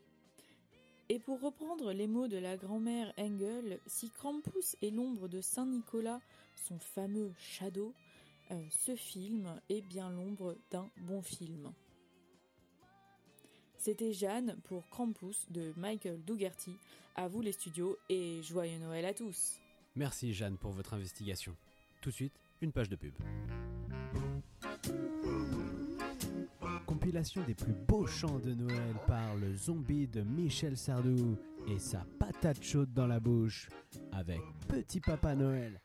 Et 1.09 1.19
pour 1.19 1.39
reprendre 1.39 1.93
les 1.93 2.07
mots 2.07 2.27
de 2.27 2.37
la 2.37 2.57
grand-mère 2.57 3.13
Engel, 3.17 3.79
si 3.85 4.09
Krampus 4.09 4.75
et 4.81 4.89
l'ombre 4.89 5.27
de 5.27 5.39
Saint-Nicolas, 5.39 6.19
son 6.55 6.79
fameux 6.79 7.31
Shadow, 7.37 7.93
euh, 8.51 8.61
ce 8.69 8.95
film 8.95 9.59
est 9.69 9.81
bien 9.81 10.09
l'ombre 10.09 10.55
d'un 10.71 10.89
bon 10.97 11.21
film. 11.21 11.71
C'était 13.77 14.13
Jeanne 14.13 14.57
pour 14.63 14.87
Krampus 14.89 15.45
de 15.51 15.73
Michael 15.77 16.23
Dougherty. 16.23 16.75
À 17.15 17.27
vous 17.27 17.41
les 17.41 17.51
studios 17.51 17.97
et 18.09 18.41
joyeux 18.41 18.79
Noël 18.79 19.05
à 19.05 19.13
tous! 19.13 19.59
Merci 19.95 20.33
Jeanne 20.33 20.57
pour 20.57 20.71
votre 20.71 20.95
investigation. 20.95 21.55
Tout 22.01 22.09
de 22.09 22.15
suite, 22.15 22.39
une 22.61 22.71
page 22.71 22.89
de 22.89 22.95
pub. 22.95 23.13
Des 27.15 27.53
plus 27.53 27.73
beaux 27.87 28.05
chants 28.05 28.39
de 28.39 28.53
Noël 28.53 28.93
par 29.07 29.35
le 29.37 29.53
zombie 29.55 30.05
de 30.05 30.21
Michel 30.21 30.75
Sardou 30.75 31.37
et 31.65 31.79
sa 31.79 32.05
patate 32.19 32.61
chaude 32.61 32.91
dans 32.93 33.07
la 33.07 33.21
bouche 33.21 33.69
avec 34.11 34.41
Petit 34.67 34.99
Papa 34.99 35.33
Noël. 35.33 35.79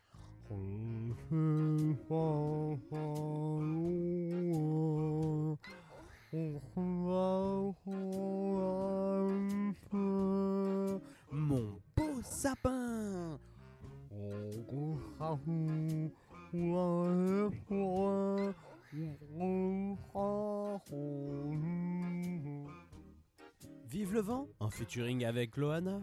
Mon 11.30 11.80
beau 11.96 12.22
sapin 12.24 13.38
Vive 23.86 24.12
le 24.12 24.20
vent 24.20 24.48
en 24.58 24.68
featuring 24.68 25.24
avec 25.24 25.56
Loana. 25.56 26.02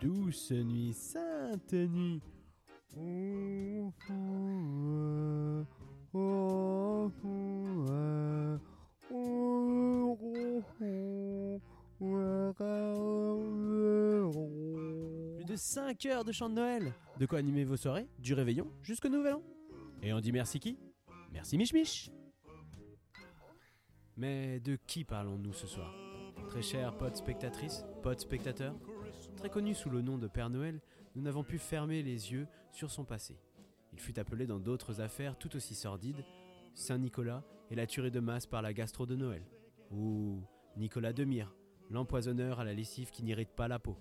Douce 0.00 0.52
nuit, 0.52 0.94
sainte 0.94 1.74
nuit. 1.74 2.22
Plus 9.08 9.16
de 15.44 15.56
5 15.56 16.06
heures 16.06 16.24
de 16.24 16.32
chant 16.32 16.50
de 16.50 16.54
Noël. 16.54 16.92
De 17.18 17.24
quoi 17.24 17.38
animer 17.38 17.64
vos 17.64 17.76
soirées, 17.76 18.06
du 18.18 18.34
réveillon 18.34 18.70
jusqu'au 18.82 19.08
nouvel 19.08 19.34
an. 19.34 19.42
Et 20.02 20.12
on 20.12 20.20
dit 20.20 20.32
merci 20.32 20.60
qui? 20.60 20.78
Merci 21.32 21.56
Mich 21.56 21.72
Mich. 21.72 22.10
Mais 24.16 24.60
de 24.60 24.76
qui 24.86 25.04
parlons-nous 25.04 25.54
ce 25.54 25.66
soir? 25.66 25.94
Très 26.48 26.62
chers 26.62 26.96
potes 26.98 27.16
spectatrices, 27.16 27.84
potes 28.02 28.20
spectateurs, 28.20 28.76
très 29.36 29.48
connu 29.48 29.74
sous 29.74 29.90
le 29.90 30.02
nom 30.02 30.18
de 30.18 30.26
Père 30.26 30.50
Noël, 30.50 30.80
nous 31.14 31.22
n'avons 31.22 31.44
pu 31.44 31.58
fermer 31.58 32.02
les 32.02 32.32
yeux 32.32 32.46
sur 32.72 32.90
son 32.90 33.04
passé. 33.04 33.38
Il 33.92 34.00
fut 34.00 34.18
appelé 34.18 34.46
dans 34.46 34.58
d'autres 34.58 35.00
affaires 35.00 35.38
tout 35.38 35.56
aussi 35.56 35.74
sordides, 35.74 36.24
Saint-Nicolas 36.78 37.42
et 37.70 37.74
la 37.74 37.88
tuerie 37.88 38.12
de 38.12 38.20
masse 38.20 38.46
par 38.46 38.62
la 38.62 38.72
gastro 38.72 39.04
de 39.04 39.16
Noël, 39.16 39.44
ou 39.90 40.40
Nicolas 40.76 41.12
de 41.12 41.24
Mire, 41.24 41.52
l'empoisonneur 41.90 42.60
à 42.60 42.64
la 42.64 42.72
lessive 42.72 43.10
qui 43.10 43.24
n'irrite 43.24 43.50
pas 43.50 43.66
la 43.66 43.80
peau, 43.80 43.96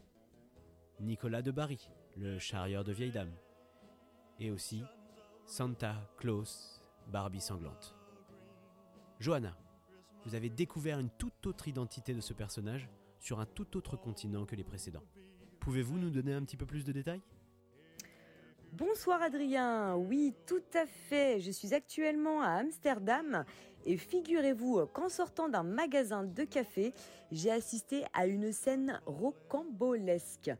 Nicolas 1.00 1.42
de 1.42 1.50
Barry, 1.50 1.90
le 2.16 2.38
charrieur 2.38 2.84
de 2.84 2.92
vieilles 2.92 3.12
dames, 3.12 3.34
et 4.40 4.52
aussi 4.52 4.84
Santa 5.48 6.08
Claus, 6.18 6.80
Barbie 7.08 7.42
sanglante. 7.42 7.96
Johanna, 9.20 9.58
vous 10.24 10.36
avez 10.36 10.52
découvert 10.52 11.00
une 11.00 11.10
toute 11.10 11.48
autre 11.48 11.68
identité 11.68 12.14
de 12.14 12.22
ce 12.22 12.34
personnage 12.34 12.88
sur 13.18 13.40
un 13.40 13.48
tout 13.48 13.76
autre 13.76 13.98
continent 13.98 14.46
que 14.46 14.56
les 14.56 14.64
précédents. 14.64 15.06
Pouvez-vous 15.60 15.98
nous 15.98 16.12
donner 16.12 16.34
un 16.34 16.44
petit 16.44 16.58
peu 16.58 16.68
plus 16.68 16.86
de 16.86 16.92
détails? 16.92 17.24
Bonsoir 18.78 19.24
Adrien, 19.24 19.96
oui 19.96 20.36
tout 20.46 20.62
à 20.76 20.86
fait, 20.86 21.40
je 21.40 21.50
suis 21.50 21.74
actuellement 21.74 22.44
à 22.44 22.50
Amsterdam 22.50 23.44
et 23.88 23.98
figurez-vous 23.98 24.86
qu'en 24.94 25.10
sortant 25.10 25.50
d'un 25.50 25.64
magasin 25.64 26.24
de 26.24 26.44
café, 26.44 26.94
j'ai 27.32 27.50
assisté 27.50 28.04
à 28.14 28.28
une 28.28 28.52
scène 28.52 29.02
rocambolesque. 29.08 30.52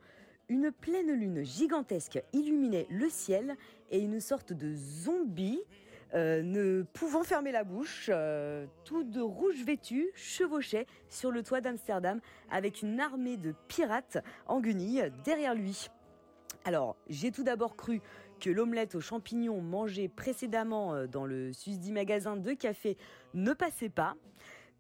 Une 0.50 0.72
pleine 0.72 1.12
lune 1.12 1.44
gigantesque 1.44 2.20
illuminait 2.34 2.88
le 2.90 3.08
ciel 3.08 3.56
et 3.92 4.00
une 4.00 4.20
sorte 4.20 4.52
de 4.52 4.74
zombie 4.74 5.62
euh, 6.16 6.42
ne 6.42 6.82
pouvant 6.94 7.24
fermer 7.24 7.52
la 7.52 7.64
bouche, 7.64 8.10
euh, 8.12 8.66
tout 8.84 9.04
de 9.04 9.22
rouge 9.22 9.64
vêtu, 9.64 10.10
chevauchait 10.16 10.88
sur 11.08 11.30
le 11.30 11.44
toit 11.44 11.62
d'Amsterdam 11.62 12.20
avec 12.50 12.82
une 12.82 13.00
armée 13.00 13.38
de 13.38 13.54
pirates 13.68 14.18
en 14.48 14.60
guenilles 14.60 15.12
derrière 15.24 15.54
lui. 15.54 15.92
Alors, 16.68 16.98
j'ai 17.08 17.32
tout 17.32 17.44
d'abord 17.44 17.78
cru 17.78 18.02
que 18.42 18.50
l'omelette 18.50 18.94
aux 18.96 19.00
champignons 19.00 19.62
mangée 19.62 20.10
précédemment 20.10 20.94
euh, 20.96 21.08
dans 21.08 21.26
le 21.26 21.54
susdit 21.54 21.94
magasin 21.94 22.36
de 22.36 22.52
café 22.52 22.98
ne 23.34 23.54
passait 23.54 23.88
pas. 23.88 24.18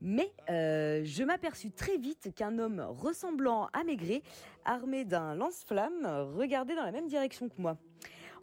Mais 0.01 0.33
euh, 0.49 0.99
je 1.05 1.23
m'aperçus 1.23 1.71
très 1.71 1.95
vite 1.95 2.35
qu'un 2.35 2.59
homme 2.59 2.85
ressemblant 2.89 3.69
à 3.71 3.85
Maigret, 3.85 4.21
armé 4.65 5.05
d'un 5.05 5.33
lance-flamme, 5.33 6.05
regardait 6.35 6.75
dans 6.75 6.83
la 6.83 6.91
même 6.91 7.07
direction 7.07 7.47
que 7.47 7.55
moi. 7.57 7.77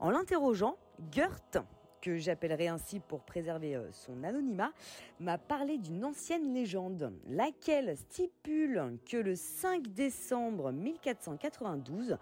En 0.01 0.09
l'interrogeant, 0.09 0.79
Gert, 1.13 1.67
que 2.01 2.17
j'appellerai 2.17 2.69
ainsi 2.69 2.99
pour 2.99 3.25
préserver 3.25 3.77
euh, 3.77 3.93
son 3.93 4.25
anonymat, 4.25 4.73
m'a 5.21 5.37
parlé 5.37 5.77
d'une 5.77 6.03
ancienne 6.05 6.55
légende, 6.55 7.13
laquelle 7.29 7.95
stipule 7.97 8.99
que 9.05 9.19
le 9.19 9.35
5 9.35 9.89
décembre 9.89 10.73
1492, 10.73 12.17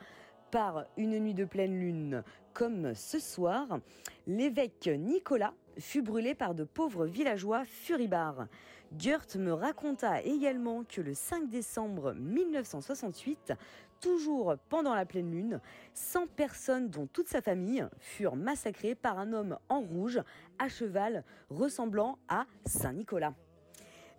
par 0.53 0.85
une 0.99 1.19
nuit 1.19 1.33
de 1.33 1.47
pleine 1.47 1.81
lune 1.81 2.23
comme 2.53 2.95
ce 2.95 3.19
soir, 3.19 3.81
l'évêque 4.27 4.87
Nicolas 4.87 5.55
fut 5.79 6.03
brûlé 6.03 6.35
par 6.35 6.55
de 6.55 6.65
pauvres 6.65 7.07
villageois 7.07 7.65
furibards. 7.65 8.47
Goethe 8.93 9.37
me 9.37 9.53
raconta 9.55 10.21
également 10.21 10.85
que 10.85 11.01
le 11.01 11.15
5 11.15 11.49
décembre 11.49 12.13
1968, 12.13 13.55
toujours 14.03 14.57
pendant 14.69 14.95
la 14.95 15.07
pleine 15.07 15.31
lune, 15.31 15.61
100 15.95 16.27
personnes, 16.27 16.91
dont 16.91 17.07
toute 17.07 17.29
sa 17.29 17.41
famille, 17.41 17.87
furent 17.99 18.37
massacrées 18.37 18.95
par 18.95 19.19
un 19.19 19.33
homme 19.33 19.57
en 19.71 19.81
rouge, 19.81 20.21
à 20.59 20.69
cheval, 20.69 21.25
ressemblant 21.49 22.19
à 22.29 22.45
Saint 22.67 22.93
Nicolas. 22.93 23.33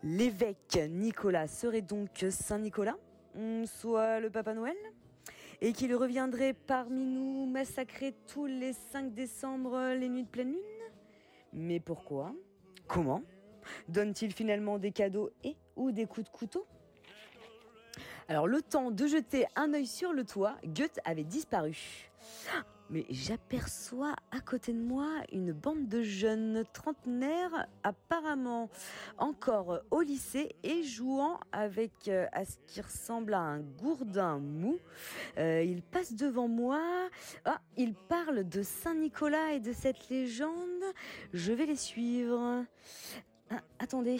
L'évêque 0.02 0.80
Nicolas 0.90 1.48
serait 1.48 1.84
donc 1.84 2.26
Saint 2.32 2.58
Nicolas, 2.58 2.98
soit 3.66 4.20
le 4.20 4.32
Papa 4.32 4.56
Noël? 4.56 4.76
Et 5.64 5.72
qu'il 5.72 5.96
reviendrait 5.96 6.52
parmi 6.52 7.06
nous 7.06 7.46
massacrer 7.46 8.14
tous 8.28 8.46
les 8.46 8.74
5 8.74 9.14
décembre 9.14 9.94
les 9.94 10.10
nuits 10.10 10.24
de 10.24 10.28
pleine 10.28 10.52
lune. 10.52 10.92
Mais 11.54 11.80
pourquoi? 11.80 12.34
Comment? 12.86 13.24
Donne-t-il 13.88 14.34
finalement 14.34 14.78
des 14.78 14.92
cadeaux 14.92 15.30
et 15.42 15.56
ou 15.78 15.94
des 15.94 16.06
coups 16.06 16.30
de 16.30 16.36
couteau? 16.36 16.68
Alors, 18.28 18.46
le 18.46 18.62
temps 18.62 18.92
de 18.92 19.08
jeter 19.08 19.46
un 19.56 19.74
œil 19.74 19.88
sur 19.88 20.12
le 20.12 20.26
toit, 20.26 20.58
Goethe 20.66 21.00
avait 21.06 21.24
disparu. 21.24 22.10
Mais 22.90 23.06
j'aperçois 23.10 24.16
à 24.32 24.40
côté 24.40 24.74
de 24.74 24.82
moi 24.82 25.10
une 25.32 25.52
bande 25.52 25.88
de 25.88 26.02
jeunes 26.02 26.64
trentenaires, 26.74 27.68
apparemment 27.84 28.70
encore 29.18 29.80
au 29.90 30.02
lycée 30.02 30.56
et 30.64 30.84
jouant 30.84 31.40
avec 31.52 32.08
euh, 32.08 32.28
à 32.32 32.46
ce 32.46 32.58
qui 32.68 32.82
ressemble 32.82 33.34
à 33.34 33.40
un 33.40 33.60
gourdin 33.60 34.40
mou. 34.40 34.78
Euh, 35.38 35.64
ils 35.64 35.82
passent 35.82 36.14
devant 36.14 36.48
moi. 36.48 37.10
Ah, 37.46 37.62
ils 37.78 37.96
parlent 37.96 38.48
de 38.48 38.62
Saint-Nicolas 38.62 39.54
et 39.54 39.60
de 39.60 39.74
cette 39.74 40.10
légende. 40.10 40.84
Je 41.34 41.52
vais 41.52 41.66
les 41.66 41.76
suivre. 41.76 42.66
Ah, 43.50 43.62
attendez, 43.80 44.20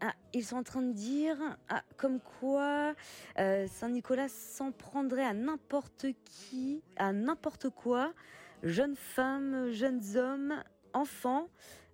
ah, 0.00 0.12
ils 0.32 0.44
sont 0.44 0.56
en 0.56 0.62
train 0.62 0.82
de 0.82 0.92
dire, 0.92 1.36
ah, 1.68 1.82
comme 1.96 2.20
quoi 2.20 2.94
euh, 3.38 3.66
Saint-Nicolas 3.66 4.28
s'en 4.28 4.70
prendrait 4.70 5.24
à 5.24 5.32
n'importe 5.32 6.06
qui, 6.24 6.82
à 6.96 7.12
n'importe 7.12 7.70
quoi, 7.70 8.12
jeunes 8.62 8.94
femmes, 8.94 9.70
jeunes 9.72 10.16
hommes, 10.16 10.62
enfants, 10.92 11.48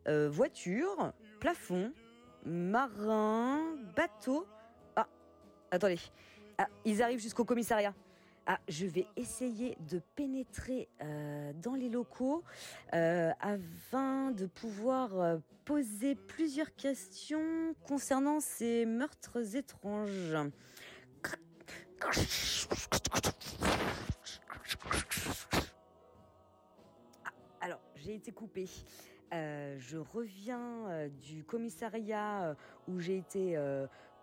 euh, 0.06 0.28
voitures, 0.28 1.12
plafond, 1.40 1.92
marins, 2.44 3.74
bateaux. 3.96 4.46
Ah, 4.96 5.08
attendez, 5.70 5.98
ah, 6.58 6.68
ils 6.84 7.02
arrivent 7.02 7.20
jusqu'au 7.20 7.44
commissariat. 7.44 7.94
Ah, 8.46 8.59
je 8.68 8.85
vais 8.85 9.07
essayer 9.16 9.74
de 9.88 10.02
pénétrer 10.16 10.90
euh, 11.00 11.54
dans 11.62 11.74
les 11.74 11.88
locaux 11.88 12.44
euh, 12.92 13.33
afin 13.40 14.33
de 14.33 14.44
pouvoir 14.44 15.18
euh, 15.18 15.38
poser 15.64 16.14
plusieurs 16.14 16.74
questions 16.74 17.74
concernant 17.87 18.40
ces 18.40 18.85
meurtres 18.85 19.57
étranges. 19.57 20.37
Ah, 27.24 27.30
alors, 27.62 27.80
j'ai 27.96 28.14
été 28.14 28.30
coupée. 28.30 28.68
Je 29.33 29.96
reviens 29.96 31.09
du 31.20 31.42
commissariat 31.42 32.54
où 32.87 33.00
j'ai 33.00 33.16
été 33.16 33.59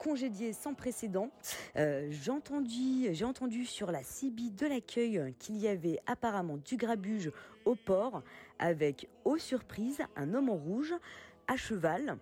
congédiée 0.01 0.51
sans 0.51 0.73
précédent. 0.73 1.29
j'ai 1.75 2.31
entendu, 2.31 3.13
j'ai 3.13 3.25
entendu 3.25 3.65
sur 3.65 3.91
la 3.91 4.01
CB 4.01 4.49
de 4.49 4.65
l'accueil 4.65 5.33
qu'il 5.37 5.57
y 5.57 5.67
avait 5.67 5.99
apparemment 6.07 6.57
du 6.57 6.75
grabuge 6.75 7.31
au 7.65 7.75
port 7.75 8.23
avec, 8.57 9.07
aux 9.25 9.37
surprises, 9.37 10.01
un 10.15 10.33
homme 10.33 10.49
en 10.49 10.55
rouge 10.55 10.93
à 11.47 11.55
cheval. 11.55 12.17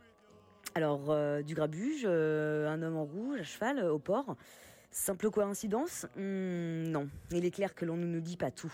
Alors, 0.76 1.16
du 1.44 1.56
grabuge, 1.56 2.06
un 2.06 2.82
homme 2.82 2.98
en 2.98 3.06
rouge, 3.06 3.40
à 3.40 3.44
cheval, 3.44 3.84
au 3.86 4.00
port. 4.00 4.36
Simple 4.92 5.30
coïncidence? 5.30 6.08
Hmm, 6.16 6.84
Non, 6.90 7.10
il 7.32 7.46
est 7.46 7.52
clair 7.52 7.76
que 7.76 7.86
l'on 7.86 7.96
ne 7.96 8.06
nous 8.06 8.22
dit 8.22 8.38
pas 8.38 8.50
tout. 8.50 8.74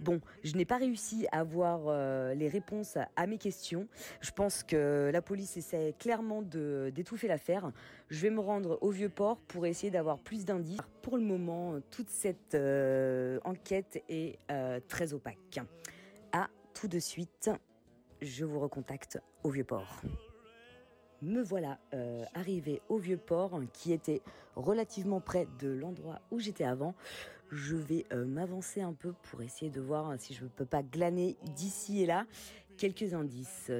Bon, 0.00 0.20
je 0.42 0.54
n'ai 0.56 0.64
pas 0.64 0.78
réussi 0.78 1.26
à 1.32 1.40
avoir 1.40 1.82
euh, 1.86 2.32
les 2.34 2.48
réponses 2.48 2.96
à, 3.14 3.26
mes 3.26 3.36
questions. 3.36 3.86
Je 4.22 4.30
pense 4.30 4.62
que 4.62 5.10
la 5.12 5.20
police 5.20 5.58
essaie 5.58 5.94
clairement 5.98 6.40
d'étouffer 6.40 7.28
l'affaire. 7.28 7.72
Je 8.08 8.22
vais 8.22 8.30
me 8.30 8.40
rendre 8.40 8.78
au 8.80 8.90
vieux 8.90 9.10
port 9.10 9.36
pour 9.36 9.66
essayer 9.66 9.90
d'avoir 9.90 10.18
plus 10.18 10.46
d'indices. 10.46 10.80
Pour 11.02 11.18
le 11.18 11.24
moment, 11.24 11.78
toute 11.90 12.08
cette 12.08 12.54
euh, 12.54 13.38
enquête 13.44 14.02
est 14.08 14.38
euh, 14.50 14.80
très 14.88 15.12
opaque. 15.12 15.60
À 16.32 16.48
tout 16.72 16.88
de 16.88 16.98
suite, 16.98 17.50
je 18.22 18.46
vous 18.46 18.60
recontacte 18.60 19.18
au 19.42 19.50
vieux 19.50 19.64
port 19.64 20.00
me 21.22 21.42
voilà 21.42 21.78
euh, 21.94 22.24
arrivé 22.34 22.82
au 22.88 22.98
vieux 22.98 23.16
port 23.16 23.60
qui 23.72 23.92
était 23.92 24.22
relativement 24.56 25.20
près 25.20 25.46
de 25.60 25.68
l'endroit 25.68 26.20
où 26.30 26.38
j'étais 26.38 26.64
avant. 26.64 26.94
Je 27.50 27.76
vais 27.76 28.06
euh, 28.12 28.24
m'avancer 28.24 28.80
un 28.80 28.92
peu 28.92 29.12
pour 29.22 29.42
essayer 29.42 29.70
de 29.70 29.80
voir 29.80 30.14
si 30.18 30.34
je 30.34 30.44
ne 30.44 30.48
peux 30.48 30.64
pas 30.64 30.82
glaner 30.82 31.36
d'ici 31.54 32.02
et 32.02 32.06
là 32.06 32.26
quelques 32.76 33.14
indices. 33.14 33.70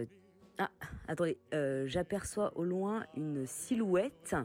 Ah, 0.59 0.71
attendez, 1.09 1.39
euh, 1.53 1.85
j'aperçois 1.87 2.57
au 2.57 2.65
loin 2.65 3.07
une 3.17 3.47
silhouette. 3.47 4.37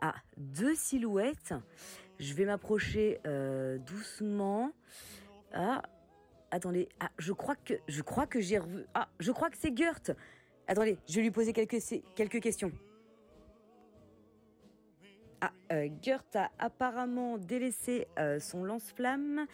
Ah, 0.00 0.14
deux 0.36 0.74
silhouettes. 0.74 1.54
Je 2.18 2.34
vais 2.34 2.44
m'approcher 2.44 3.20
doucement. 3.86 4.72
Ah, 5.52 5.82
attendez, 6.50 6.88
ah, 7.00 7.10
je 7.18 7.32
crois 7.32 7.56
que 7.56 7.74
je 7.88 8.02
crois 8.02 8.26
que 8.26 8.40
j'ai 8.40 8.58
revu. 8.58 8.84
Ah, 8.94 9.08
je 9.18 9.32
crois 9.32 9.50
que 9.50 9.56
c'est 9.58 9.76
Gert. 9.76 10.14
Attendez, 10.68 10.96
je 11.08 11.16
vais 11.16 11.22
lui 11.22 11.30
poser 11.30 11.52
quelques, 11.52 11.78
quelques 12.14 12.40
questions. 12.40 12.72
Ah, 15.40 15.50
euh, 15.72 15.88
Gert 16.00 16.22
a 16.34 16.50
apparemment 16.60 17.36
délaissé 17.36 18.06
euh, 18.16 18.38
son 18.38 18.62
lance-flamme 18.62 19.46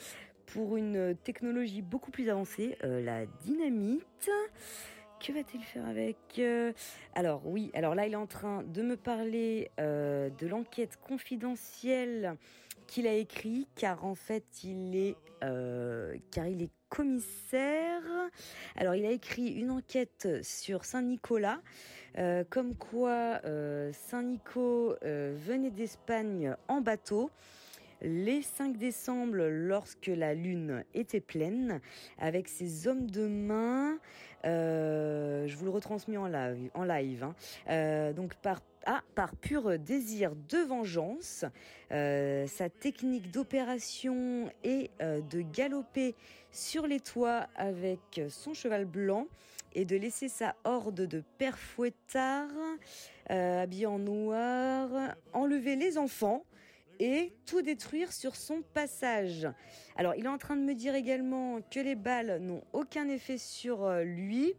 pour 0.45 0.77
une 0.77 1.17
technologie 1.25 1.81
beaucoup 1.81 2.11
plus 2.11 2.29
avancée, 2.29 2.77
euh, 2.85 3.03
la 3.03 3.25
dynamite. 3.25 4.31
Que 5.19 5.33
va-t-il 5.33 5.65
faire 5.65 5.87
avec 5.87 6.41
Alors 7.15 7.43
oui, 7.47 7.71
alors 7.75 7.95
là 7.95 8.07
il 8.07 8.13
est 8.13 8.17
en 8.17 8.27
train 8.29 8.63
de 8.63 8.83
me 8.83 8.97
parler 8.97 9.69
de 9.79 10.47
l'enquête 10.47 10.97
confidentielle 11.01 12.37
qu'il 12.87 13.09
a 13.09 13.15
écrit, 13.15 13.67
car 13.75 14.05
en 14.05 14.15
fait 14.15 14.45
il 14.63 14.95
est, 14.95 15.17
car 16.31 16.47
il 16.47 16.63
est 16.63 16.71
commissaire. 16.89 18.03
Alors, 18.77 18.95
il 18.95 19.05
a 19.05 19.11
écrit 19.11 19.49
une 19.49 19.71
enquête 19.71 20.29
sur 20.43 20.85
Saint-Nicolas, 20.85 21.61
euh, 22.19 22.45
comme 22.49 22.75
quoi 22.75 23.41
euh, 23.45 23.93
Saint-Nico 23.93 24.95
euh, 25.05 25.35
venait 25.37 25.71
d'Espagne 25.71 26.55
en 26.69 26.81
bateau. 26.81 27.31
Les 28.01 28.43
5 28.43 28.77
décembre, 28.77 29.49
lorsque 29.49 30.07
la 30.07 30.33
lune 30.33 30.85
était 30.95 31.21
pleine, 31.21 31.81
avec 32.19 32.47
ses 32.47 32.87
hommes 32.87 33.11
de 33.11 33.27
main, 33.27 33.99
je 34.45 35.57
vous 35.57 35.65
le 35.65 35.71
retransmets 35.71 36.17
en 36.17 36.29
live, 36.29 36.71
en 36.75 36.85
live 36.85 37.25
hein. 37.67 38.13
donc 38.13 38.35
par 38.37 38.61
ah, 38.87 39.03
par 39.15 39.35
pur 39.37 39.79
désir 39.79 40.35
de 40.49 40.59
vengeance. 40.59 41.45
sa 41.91 42.69
technique 42.81 43.31
d'opération 43.31 44.51
est 44.65 44.91
de 45.01 45.41
galoper 45.41 46.15
sur 46.51 46.87
les 46.87 47.01
toits 47.01 47.47
avec 47.57 48.21
son 48.29 48.55
cheval 48.55 48.85
blanc 48.85 49.27
et 49.75 49.85
de 49.85 49.97
laisser 49.97 50.29
sa 50.29 50.55
horde 50.65 51.03
de 51.03 51.23
pères 51.39 51.59
fouettards 51.59 52.49
euh, 53.31 53.63
habillés 53.63 53.87
en 53.87 53.99
noir 53.99 55.15
enlever 55.33 55.77
les 55.77 55.99
enfants 55.99 56.45
et 56.99 57.33
tout 57.47 57.63
détruire 57.63 58.13
sur 58.13 58.35
son 58.35 58.63
passage. 58.75 59.47
Alors, 59.97 60.15
il 60.17 60.25
est 60.25 60.29
en 60.29 60.39
train 60.39 60.57
de 60.57 60.63
me 60.63 60.75
dire 60.75 60.97
également 60.97 61.61
que 61.71 61.79
les 61.79 61.95
balles 61.95 62.39
n'ont 62.41 62.65
aucun 62.73 63.09
effet 63.09 63.39
sur 63.39 63.85
euh, 63.85 64.03
lui. 64.03 64.55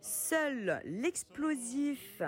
Seul 0.00 0.80
l'explosif 0.84 2.22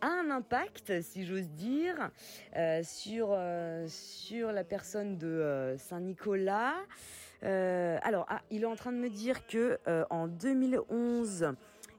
a 0.00 0.06
un 0.06 0.30
impact, 0.30 1.00
si 1.02 1.24
j'ose 1.24 1.48
dire, 1.50 2.10
euh, 2.56 2.82
sur, 2.82 3.36
sur 3.88 4.52
la 4.52 4.64
personne 4.64 5.16
de 5.18 5.74
Saint-Nicolas. 5.78 6.74
Euh, 7.42 7.98
alors, 8.02 8.26
ah, 8.28 8.40
il 8.50 8.62
est 8.62 8.66
en 8.66 8.76
train 8.76 8.92
de 8.92 8.98
me 8.98 9.10
dire 9.10 9.46
que 9.46 9.78
euh, 9.88 10.04
en 10.10 10.26
2011, 10.26 11.52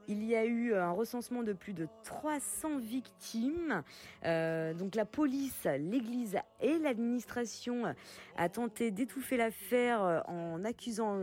il 0.10 0.24
y 0.24 0.36
a 0.36 0.46
eu 0.46 0.74
un 0.74 0.92
recensement 0.92 1.44
de 1.44 1.52
plus 1.52 1.74
de 1.74 1.88
300 2.06 2.78
victimes. 2.80 3.84
Euh, 4.26 4.74
donc 4.74 4.96
la 4.96 5.04
police, 5.04 5.66
l'Église 5.66 6.38
et 6.62 6.78
l'administration 6.80 7.94
a 8.38 8.50
tenté 8.50 8.92
d'étouffer 8.92 9.36
l'affaire 9.36 10.24
en 10.28 10.64
accusant 10.64 11.20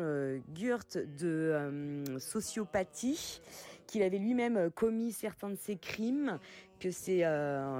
Gurt 0.52 0.98
de 0.98 2.04
sociopathie, 2.18 3.40
qu'il 3.86 4.02
avait 4.02 4.18
lui-même 4.18 4.70
commis 4.70 5.12
certains 5.12 5.50
de 5.50 5.56
ses 5.56 5.76
crimes, 5.76 6.38
que 6.80 6.90
c'est 6.90 7.22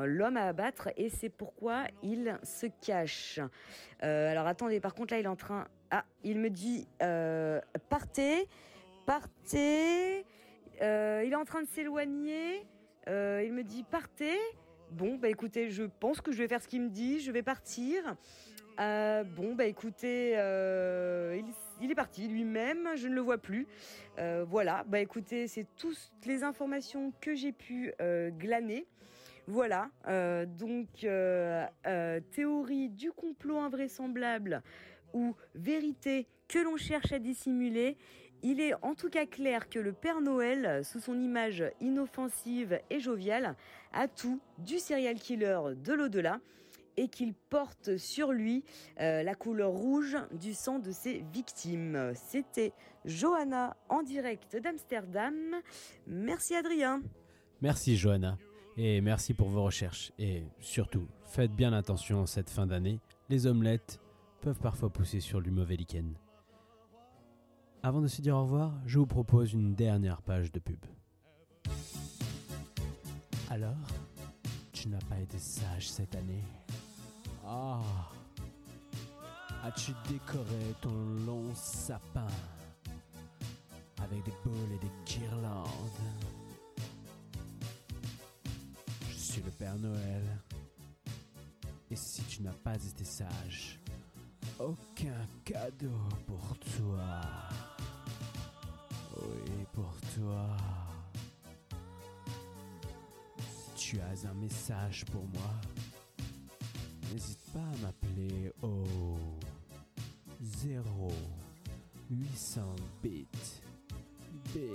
l'homme 0.07 0.37
à 0.37 0.47
abattre 0.47 0.89
et 0.97 1.09
c'est 1.09 1.29
pourquoi 1.29 1.85
il 2.03 2.39
se 2.43 2.67
cache. 2.85 3.41
alors 4.01 4.47
attendez, 4.47 4.81
par 4.81 4.95
contre 4.95 5.15
là 5.15 5.21
il 5.21 5.25
est 5.25 5.29
en 5.29 5.37
train 5.37 5.67
ah, 5.97 6.05
il 6.25 6.41
me 6.41 6.51
dit 6.51 6.89
euh, 7.03 7.61
partez, 7.89 8.49
partez. 9.07 10.27
Euh, 10.83 11.23
il 11.25 11.33
est 11.33 11.37
en 11.37 11.45
train 11.45 11.63
de 11.63 11.69
s'éloigner. 11.69 12.67
Euh, 13.09 13.45
il 13.47 13.53
me 13.53 13.63
dit 13.63 13.85
partez. 13.85 14.37
Bon, 14.91 15.15
bah 15.15 15.29
écoutez, 15.29 15.71
je 15.71 15.85
pense 15.85 16.21
que 16.21 16.33
je 16.33 16.39
vais 16.39 16.49
faire 16.49 16.61
ce 16.61 16.67
qu'il 16.67 16.83
me 16.83 16.89
dit. 16.89 17.21
Je 17.21 17.31
vais 17.31 17.45
partir. 17.45 18.17
bon, 18.77 19.55
bah 19.55 19.67
écoutez, 19.67 20.33
lui-même. 22.23 22.91
Je 22.97 23.09
ne 23.09 23.15
le 23.15 23.21
vois 23.21 23.39
plus. 23.39 23.67
voilà. 24.19 24.85
Bah 24.89 25.01
écoutez, 25.01 25.49
c'est 25.49 25.67
toutes 25.77 25.99
les 26.27 26.43
informations 26.43 27.13
que 27.21 27.35
j'ai 27.35 27.53
pu 27.53 27.93
glaner. 28.39 28.87
Voilà, 29.47 29.91
donc 30.47 30.89
théorie 32.31 32.89
du 32.89 33.13
complot 33.13 33.59
invraisemblable 33.59 34.63
ou 35.13 35.35
vérité 35.55 36.27
que 36.49 36.59
l'on 36.59 36.77
cherche 36.77 37.13
à 37.13 37.19
dissimuler, 37.19 37.97
il 38.43 38.61
est 38.61 38.75
en 38.83 38.95
tout 38.95 39.09
cas 39.09 39.27
clair 39.27 39.69
que 39.69 39.79
le 39.79 39.93
Père 39.93 40.21
Noël, 40.21 40.85
sous 40.85 41.01
son 41.01 41.19
image 41.19 41.65
inoffensive 41.81 42.79
et 42.91 43.01
joviale, 43.01 43.55
a 43.93 44.09
tout 44.09 44.41
du 44.59 44.79
serial 44.79 45.17
killer 45.17 45.59
de 45.77 45.93
l'au-delà 45.93 46.41
et 46.97 47.09
qu'il 47.09 47.35
porte 47.35 47.97
sur 47.97 48.33
lui 48.33 48.65
euh, 49.01 49.23
la 49.23 49.35
couleur 49.35 49.71
rouge 49.71 50.17
du 50.33 50.55
sang 50.55 50.79
de 50.79 50.91
ses 50.91 51.25
victimes. 51.33 52.13
C'était 52.15 52.73
Johanna 53.05 53.77
en 53.89 54.03
direct 54.03 54.57
d'Amsterdam. 54.57 55.35
Merci 56.07 56.55
Adrien. 56.55 57.03
Merci 57.61 57.97
Johanna. 57.97 58.39
Et 58.77 59.01
merci 59.01 59.35
pour 59.35 59.49
vos 59.49 59.63
recherches. 59.63 60.13
Et 60.19 60.45
surtout, 60.59 61.07
faites 61.25 61.53
bien 61.53 61.73
attention 61.73 62.21
en 62.21 62.27
cette 62.27 62.51
fin 62.51 62.67
d'année. 62.67 63.01
Les 63.29 63.47
omelettes 63.47 64.01
peuvent 64.41 64.59
parfois 64.59 64.91
pousser 64.91 65.21
sur 65.21 65.41
du 65.41 65.51
mauvais 65.51 65.77
lichen. 65.77 66.15
Avant 67.83 68.01
de 68.01 68.09
se 68.09 68.21
dire 68.23 68.37
au 68.37 68.43
revoir, 68.43 68.73
je 68.87 68.99
vous 68.99 69.07
propose 69.07 69.53
une 69.53 69.75
dernière 69.75 70.23
page 70.23 70.51
de 70.51 70.59
pub. 70.59 70.79
Alors, 73.51 73.77
tu 74.73 74.89
n'as 74.89 75.01
pas 75.01 75.21
été 75.21 75.39
sage 75.39 75.89
cette 75.89 76.15
année 76.15 76.43
Ah 77.47 77.81
As-tu 79.65 79.93
décoré 80.09 80.75
ton 80.81 80.95
long 81.27 81.55
sapin 81.55 82.27
avec 84.03 84.23
des 84.25 84.35
boules 84.45 84.73
et 84.75 84.79
des 84.79 84.93
guirlandes? 85.07 85.69
Je 89.09 89.15
suis 89.17 89.43
le 89.43 89.51
Père 89.51 89.77
Noël. 89.79 90.23
Et 91.91 91.97
si 91.97 92.23
tu 92.25 92.43
n'as 92.43 92.53
pas 92.53 92.75
été 92.77 93.05
sage, 93.05 93.81
aucun 94.59 95.27
cadeau 95.45 95.99
pour 96.27 96.59
toi. 96.59 97.21
Oui, 99.17 99.65
pour 99.73 99.95
toi. 100.15 100.57
Tu 103.77 104.01
as 104.01 104.29
un 104.29 104.35
message 104.35 105.05
pour 105.07 105.23
moi, 105.29 105.51
n'hésite 107.15 107.39
pas 107.53 107.61
à 107.61 107.87
m'appeler 107.87 108.51
au 108.63 108.83
0 110.43 111.13
800 112.11 112.61
bits. 113.05 113.27
Bit. 114.53 114.73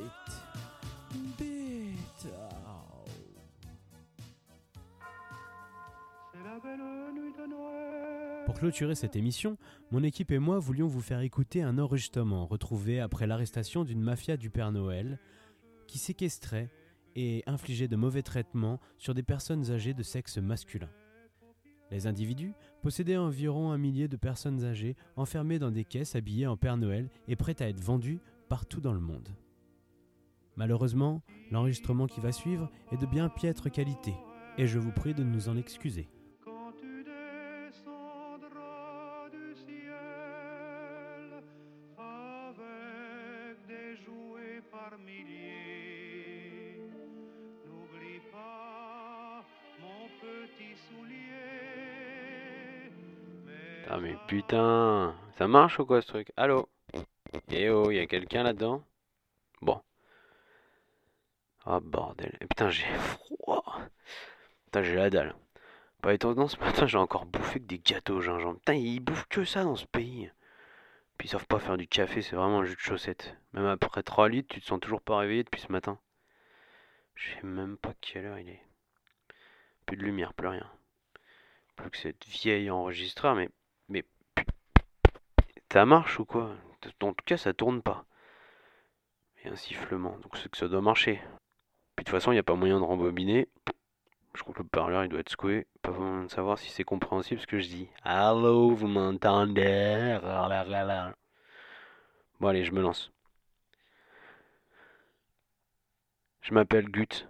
Bit. 1.37 2.27
C'est 6.31 6.43
la 6.43 6.59
belle 6.59 6.79
nuit 7.13 7.33
de 7.33 7.45
Noël. 7.45 8.45
Pour 8.45 8.55
clôturer 8.55 8.95
cette 8.95 9.17
émission, 9.17 9.57
mon 9.91 10.01
équipe 10.01 10.31
et 10.31 10.39
moi 10.39 10.59
voulions 10.59 10.87
vous 10.87 11.01
faire 11.01 11.19
écouter 11.19 11.61
un 11.61 11.77
enregistrement 11.77 12.45
retrouvé 12.45 13.01
après 13.01 13.27
l'arrestation 13.27 13.83
d'une 13.83 14.01
mafia 14.01 14.37
du 14.37 14.49
Père 14.49 14.71
Noël 14.71 15.19
qui 15.87 15.97
séquestrait 15.97 16.69
et 17.17 17.43
infligeait 17.47 17.89
de 17.89 17.97
mauvais 17.97 18.23
traitements 18.23 18.79
sur 18.97 19.13
des 19.13 19.23
personnes 19.23 19.71
âgées 19.71 19.93
de 19.93 20.03
sexe 20.03 20.37
masculin. 20.37 20.89
Les 21.91 22.07
individus 22.07 22.53
possédaient 22.81 23.17
environ 23.17 23.71
un 23.71 23.77
millier 23.77 24.07
de 24.07 24.17
personnes 24.17 24.63
âgées 24.63 24.95
enfermées 25.15 25.59
dans 25.59 25.71
des 25.71 25.85
caisses 25.85 26.15
habillées 26.15 26.47
en 26.47 26.57
Père 26.57 26.77
Noël 26.77 27.09
et 27.27 27.35
prêtes 27.35 27.61
à 27.61 27.69
être 27.69 27.83
vendues 27.83 28.19
partout 28.47 28.81
dans 28.81 28.93
le 28.93 28.99
monde. 28.99 29.29
Malheureusement, 30.55 31.21
l'enregistrement 31.51 32.07
qui 32.07 32.19
va 32.19 32.31
suivre 32.31 32.69
est 32.91 32.97
de 32.97 33.05
bien 33.05 33.29
piètre 33.29 33.71
qualité, 33.71 34.13
et 34.57 34.67
je 34.67 34.77
vous 34.77 34.91
prie 34.91 35.13
de 35.13 35.23
nous 35.23 35.49
en 35.49 35.57
excuser. 35.57 36.09
Putain, 54.49 55.15
ça 55.37 55.47
marche 55.47 55.79
ou 55.79 55.85
quoi 55.85 56.01
ce 56.01 56.07
truc? 56.07 56.31
Allô? 56.35 56.67
Eh 57.51 57.69
oh, 57.69 57.91
y 57.91 57.99
a 57.99 58.07
quelqu'un 58.07 58.41
là-dedans? 58.41 58.83
Bon. 59.61 59.79
Ah 61.65 61.79
bordel. 61.79 62.35
Et 62.41 62.47
putain, 62.47 62.71
j'ai 62.71 62.87
froid. 62.97 63.79
Putain, 64.65 64.81
j'ai 64.81 64.95
la 64.95 65.11
dalle. 65.11 65.35
Pas 66.01 66.15
étonnant, 66.15 66.47
ce 66.47 66.57
matin, 66.57 66.87
j'ai 66.87 66.97
encore 66.97 67.25
bouffé 67.25 67.59
que 67.59 67.65
des 67.65 67.77
gâteaux 67.77 68.15
au 68.15 68.21
gingembre. 68.21 68.57
Putain, 68.57 68.73
ils 68.73 68.99
bouffent 68.99 69.27
que 69.27 69.45
ça 69.45 69.63
dans 69.63 69.75
ce 69.75 69.85
pays. 69.85 70.31
Puis 71.17 71.27
ils 71.27 71.31
savent 71.31 71.45
pas 71.45 71.59
faire 71.59 71.77
du 71.77 71.87
café, 71.87 72.23
c'est 72.23 72.35
vraiment 72.35 72.61
un 72.61 72.65
jus 72.65 72.75
de 72.75 72.79
chaussette. 72.79 73.35
Même 73.53 73.67
après 73.67 74.01
3 74.01 74.29
litres, 74.29 74.47
tu 74.51 74.61
te 74.61 74.65
sens 74.65 74.79
toujours 74.79 75.01
pas 75.01 75.17
réveillé 75.17 75.43
depuis 75.43 75.61
ce 75.61 75.71
matin. 75.71 75.99
Je 77.13 77.35
sais 77.35 77.43
même 77.43 77.77
pas 77.77 77.93
quelle 78.01 78.25
heure 78.25 78.39
il 78.39 78.49
est. 78.49 78.65
Plus 79.85 79.97
de 79.97 80.03
lumière, 80.03 80.33
plus 80.33 80.47
rien. 80.47 80.71
Plus 81.75 81.91
que 81.91 81.97
cette 81.97 82.25
vieille 82.25 82.71
enregistreur, 82.71 83.35
mais 83.35 83.49
mais 83.89 84.05
ça 85.71 85.85
marche 85.85 86.19
ou 86.19 86.25
quoi? 86.25 86.51
En 87.01 87.13
tout 87.13 87.23
cas, 87.25 87.37
ça 87.37 87.53
tourne 87.53 87.81
pas. 87.81 88.05
A 89.45 89.49
un 89.49 89.55
sifflement, 89.55 90.17
donc 90.19 90.37
c'est 90.37 90.49
que 90.49 90.57
ça 90.57 90.67
doit 90.67 90.81
marcher. 90.81 91.21
Puis 91.95 92.03
de 92.03 92.09
toute 92.09 92.09
façon, 92.09 92.31
il 92.31 92.35
n'y 92.35 92.39
a 92.39 92.43
pas 92.43 92.55
moyen 92.55 92.79
de 92.79 92.85
rembobiner. 92.85 93.47
Je 94.33 94.41
crois 94.41 94.53
que 94.53 94.61
le 94.61 94.67
parleur, 94.67 95.03
il 95.03 95.09
doit 95.09 95.19
être 95.19 95.29
secoué. 95.29 95.67
Pas 95.81 95.91
vraiment 95.91 96.23
de 96.23 96.29
savoir 96.29 96.57
si 96.57 96.69
c'est 96.69 96.83
compréhensible 96.83 97.41
ce 97.41 97.47
que 97.47 97.59
je 97.59 97.67
dis. 97.67 97.89
Allô, 98.03 98.71
vous 98.71 98.87
m'entendez? 98.87 100.19
Bon, 102.39 102.47
allez, 102.47 102.63
je 102.63 102.71
me 102.71 102.81
lance. 102.81 103.11
Je 106.41 106.53
m'appelle 106.53 106.89
Gut. 106.89 107.27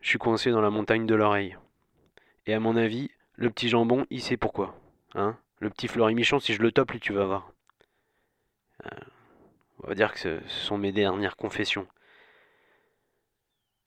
Je 0.00 0.08
suis 0.08 0.18
coincé 0.18 0.50
dans 0.50 0.60
la 0.60 0.70
montagne 0.70 1.06
de 1.06 1.14
l'oreille. 1.14 1.56
Et 2.46 2.54
à 2.54 2.60
mon 2.60 2.76
avis, 2.76 3.10
le 3.34 3.50
petit 3.50 3.68
jambon, 3.68 4.06
il 4.10 4.22
sait 4.22 4.36
pourquoi. 4.36 4.78
Hein? 5.14 5.36
Le 5.58 5.70
petit 5.70 5.88
Fleury-Michon, 5.88 6.38
si 6.38 6.54
je 6.54 6.62
le 6.62 6.72
tope, 6.72 6.92
lui, 6.92 7.00
tu 7.00 7.12
vas 7.12 7.24
voir. 7.24 7.50
Euh, 8.84 9.00
on 9.82 9.88
va 9.88 9.94
dire 9.94 10.12
que 10.12 10.18
ce, 10.18 10.40
sont 10.48 10.78
mes 10.78 10.92
dernières 10.92 11.36
confessions. 11.36 11.86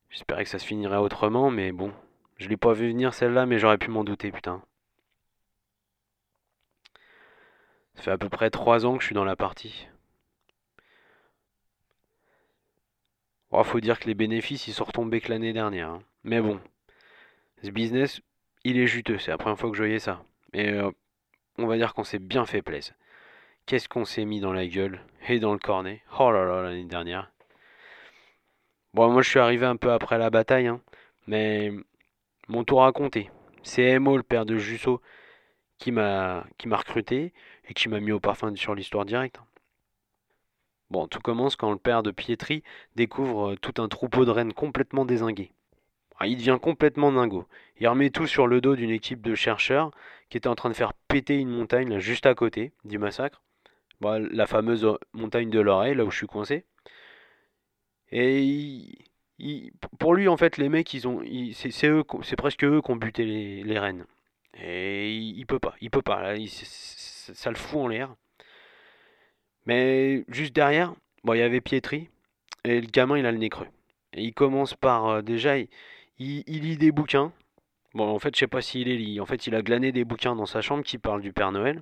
J'espérais 0.10 0.44
que 0.44 0.50
ça 0.50 0.60
se 0.60 0.66
finirait 0.66 0.98
autrement, 0.98 1.52
mais 1.52 1.72
bon. 1.72 1.94
Je 2.38 2.48
l'ai 2.48 2.58
pas 2.58 2.74
vu 2.74 2.88
venir 2.88 3.14
celle-là, 3.14 3.46
mais 3.46 3.60
j'aurais 3.60 3.78
pu 3.78 3.90
m'en 3.90 4.04
douter, 4.04 4.32
putain. 4.32 4.64
Ça 7.96 8.04
fait 8.04 8.12
à 8.12 8.18
peu 8.18 8.30
près 8.30 8.50
trois 8.50 8.86
ans 8.86 8.96
que 8.96 9.02
je 9.02 9.08
suis 9.08 9.16
dans 9.16 9.26
la 9.26 9.36
partie. 9.36 9.88
Oh, 13.52 13.64
faut 13.64 13.80
dire 13.80 14.00
que 14.00 14.06
les 14.06 14.14
bénéfices, 14.14 14.68
ils 14.68 14.74
sont 14.74 14.86
retombés 14.86 15.22
que 15.22 15.30
l'année 15.30 15.54
dernière. 15.54 15.90
Hein. 15.90 16.04
Mais 16.24 16.42
bon, 16.42 16.60
ce 17.64 17.70
business, 17.72 18.22
il 18.64 18.78
est 18.80 18.88
juteux. 18.88 19.18
C'est 19.20 19.32
la 19.32 19.38
première 19.38 19.58
fois 19.60 19.70
que 19.70 19.76
je 19.76 19.82
voyais 19.82 20.00
ça. 20.00 20.24
Mais 20.54 20.72
euh, 20.72 20.92
on 21.64 21.68
va 21.68 21.78
dire 21.78 21.94
qu'on 21.94 22.04
s'est 22.04 22.20
bien 22.20 22.46
fait 22.46 22.62
plaisir. 22.62 22.94
Qu'est-ce 23.66 23.90
qu'on 23.90 24.06
s'est 24.06 24.26
mis 24.26 24.40
dans 24.40 24.54
la 24.54 24.66
gueule 24.68 25.02
et 25.28 25.40
dans 25.40 25.54
le 25.54 25.60
cornet? 25.60 26.02
Oh 26.20 26.32
là 26.32 26.46
là, 26.46 26.64
l'année 26.64 26.86
dernière. 26.86 27.32
Bon, 28.94 29.10
moi 29.12 29.22
je 29.22 29.30
suis 29.30 29.40
arrivé 29.40 29.66
un 29.66 29.76
peu 29.76 29.92
après 29.92 30.18
la 30.18 30.30
bataille, 30.30 30.68
hein, 30.68 30.82
mais 31.28 31.72
mon 32.48 32.64
tour 32.64 32.84
a 32.84 32.92
compté. 32.92 33.30
C'est 33.62 33.84
Emo, 33.84 34.18
le 34.18 34.24
père 34.24 34.46
de 34.46 34.58
Jusso, 34.58 35.02
qui 35.78 35.92
m'a 35.92 36.46
recruté 36.66 37.34
et 37.68 37.74
qui 37.74 37.90
m'a 37.90 38.00
mis 38.00 38.12
au 38.12 38.20
parfum 38.20 38.56
sur 38.56 38.74
l'histoire 38.74 39.06
directe. 39.06 39.38
Hein. 39.40 39.46
Bon, 40.90 41.08
tout 41.08 41.20
commence 41.20 41.56
quand 41.56 41.72
le 41.72 41.78
père 41.78 42.02
de 42.02 42.10
Pietri 42.10 42.64
découvre 42.96 43.52
euh, 43.52 43.56
tout 43.56 43.80
un 43.80 43.88
troupeau 43.88 44.26
de 44.26 44.32
rennes 44.32 44.54
complètement 44.54 45.06
désingués. 45.06 45.52
Ah, 46.20 46.28
il 46.28 46.38
devient 46.38 46.58
complètement 46.62 47.12
dingo. 47.12 47.48
Il 47.80 47.88
remet 47.88 48.10
tout 48.10 48.28
sur 48.28 48.48
le 48.48 48.62
dos 48.62 48.76
d'une 48.76 48.90
équipe 48.90 49.22
de 49.22 49.36
chercheurs 49.36 49.92
qui 50.30 50.38
était 50.38 50.48
en 50.48 50.56
train 50.56 50.70
de 50.70 50.76
faire 50.76 50.94
péter 51.08 51.36
une 51.36 51.50
montagne 51.50 51.90
là, 51.90 52.00
juste 52.00 52.26
à 52.26 52.36
côté 52.36 52.74
du 52.84 52.98
massacre. 52.98 53.42
la 54.02 54.48
fameuse 54.48 54.88
montagne 55.14 55.50
de 55.50 55.60
l'oreille, 55.60 55.96
là 55.96 56.06
où 56.06 56.12
je 56.12 56.18
suis 56.18 56.28
coincé. 56.28 56.66
Et 58.12 58.98
pour 60.00 60.14
lui, 60.16 60.28
en 60.28 60.38
fait, 60.38 60.58
les 60.58 60.70
mecs, 60.70 60.94
ils 60.94 61.08
ont, 61.08 61.22
c'est 61.54 62.36
presque 62.36 62.64
eux 62.64 62.82
qui 62.82 62.92
ont 62.92 62.96
buté 62.96 63.26
les, 63.26 63.64
les 63.64 63.80
rennes. 63.80 64.06
Et 64.62 65.16
il, 65.16 65.46
peut 65.46 65.60
pas, 65.60 65.76
il 65.82 65.90
peut 65.90 66.02
pas. 66.02 66.34
Ça 66.48 67.50
le 67.50 67.56
fout 67.56 67.80
en 67.80 67.88
l'air. 67.88 68.16
Mais 69.66 70.26
juste 70.28 70.54
derrière, 70.56 70.94
il 71.26 71.36
y 71.38 71.42
avait 71.42 71.62
Pietri 71.62 72.10
et 72.64 72.82
le 72.82 72.88
gamin, 72.88 73.18
il 73.18 73.26
a 73.26 73.32
le 73.32 73.38
nez 73.38 73.50
creux. 73.50 73.68
Et 74.14 74.24
il 74.24 74.34
commence 74.34 74.74
par 74.74 75.08
euh, 75.08 75.22
déjà, 75.22 75.58
il, 75.58 75.70
il, 76.20 76.44
lit 76.46 76.78
des 76.78 76.92
bouquins. 76.92 77.32
Bon, 77.94 78.08
en 78.08 78.20
fait, 78.20 78.36
je 78.36 78.40
sais 78.40 78.48
pas 78.48 78.62
s'il 78.62 78.88
les 78.88 78.98
lit. 78.98 79.20
En 79.20 79.26
fait, 79.26 79.48
il 79.48 79.56
a 79.56 79.62
glané 79.62 79.92
des 79.92 80.06
bouquins 80.06 80.36
dans 80.36 80.46
sa 80.46 80.62
chambre 80.62 80.84
qui 80.84 80.98
parlent 80.98 81.22
du 81.22 81.34
Père 81.34 81.52
Noël. 81.52 81.82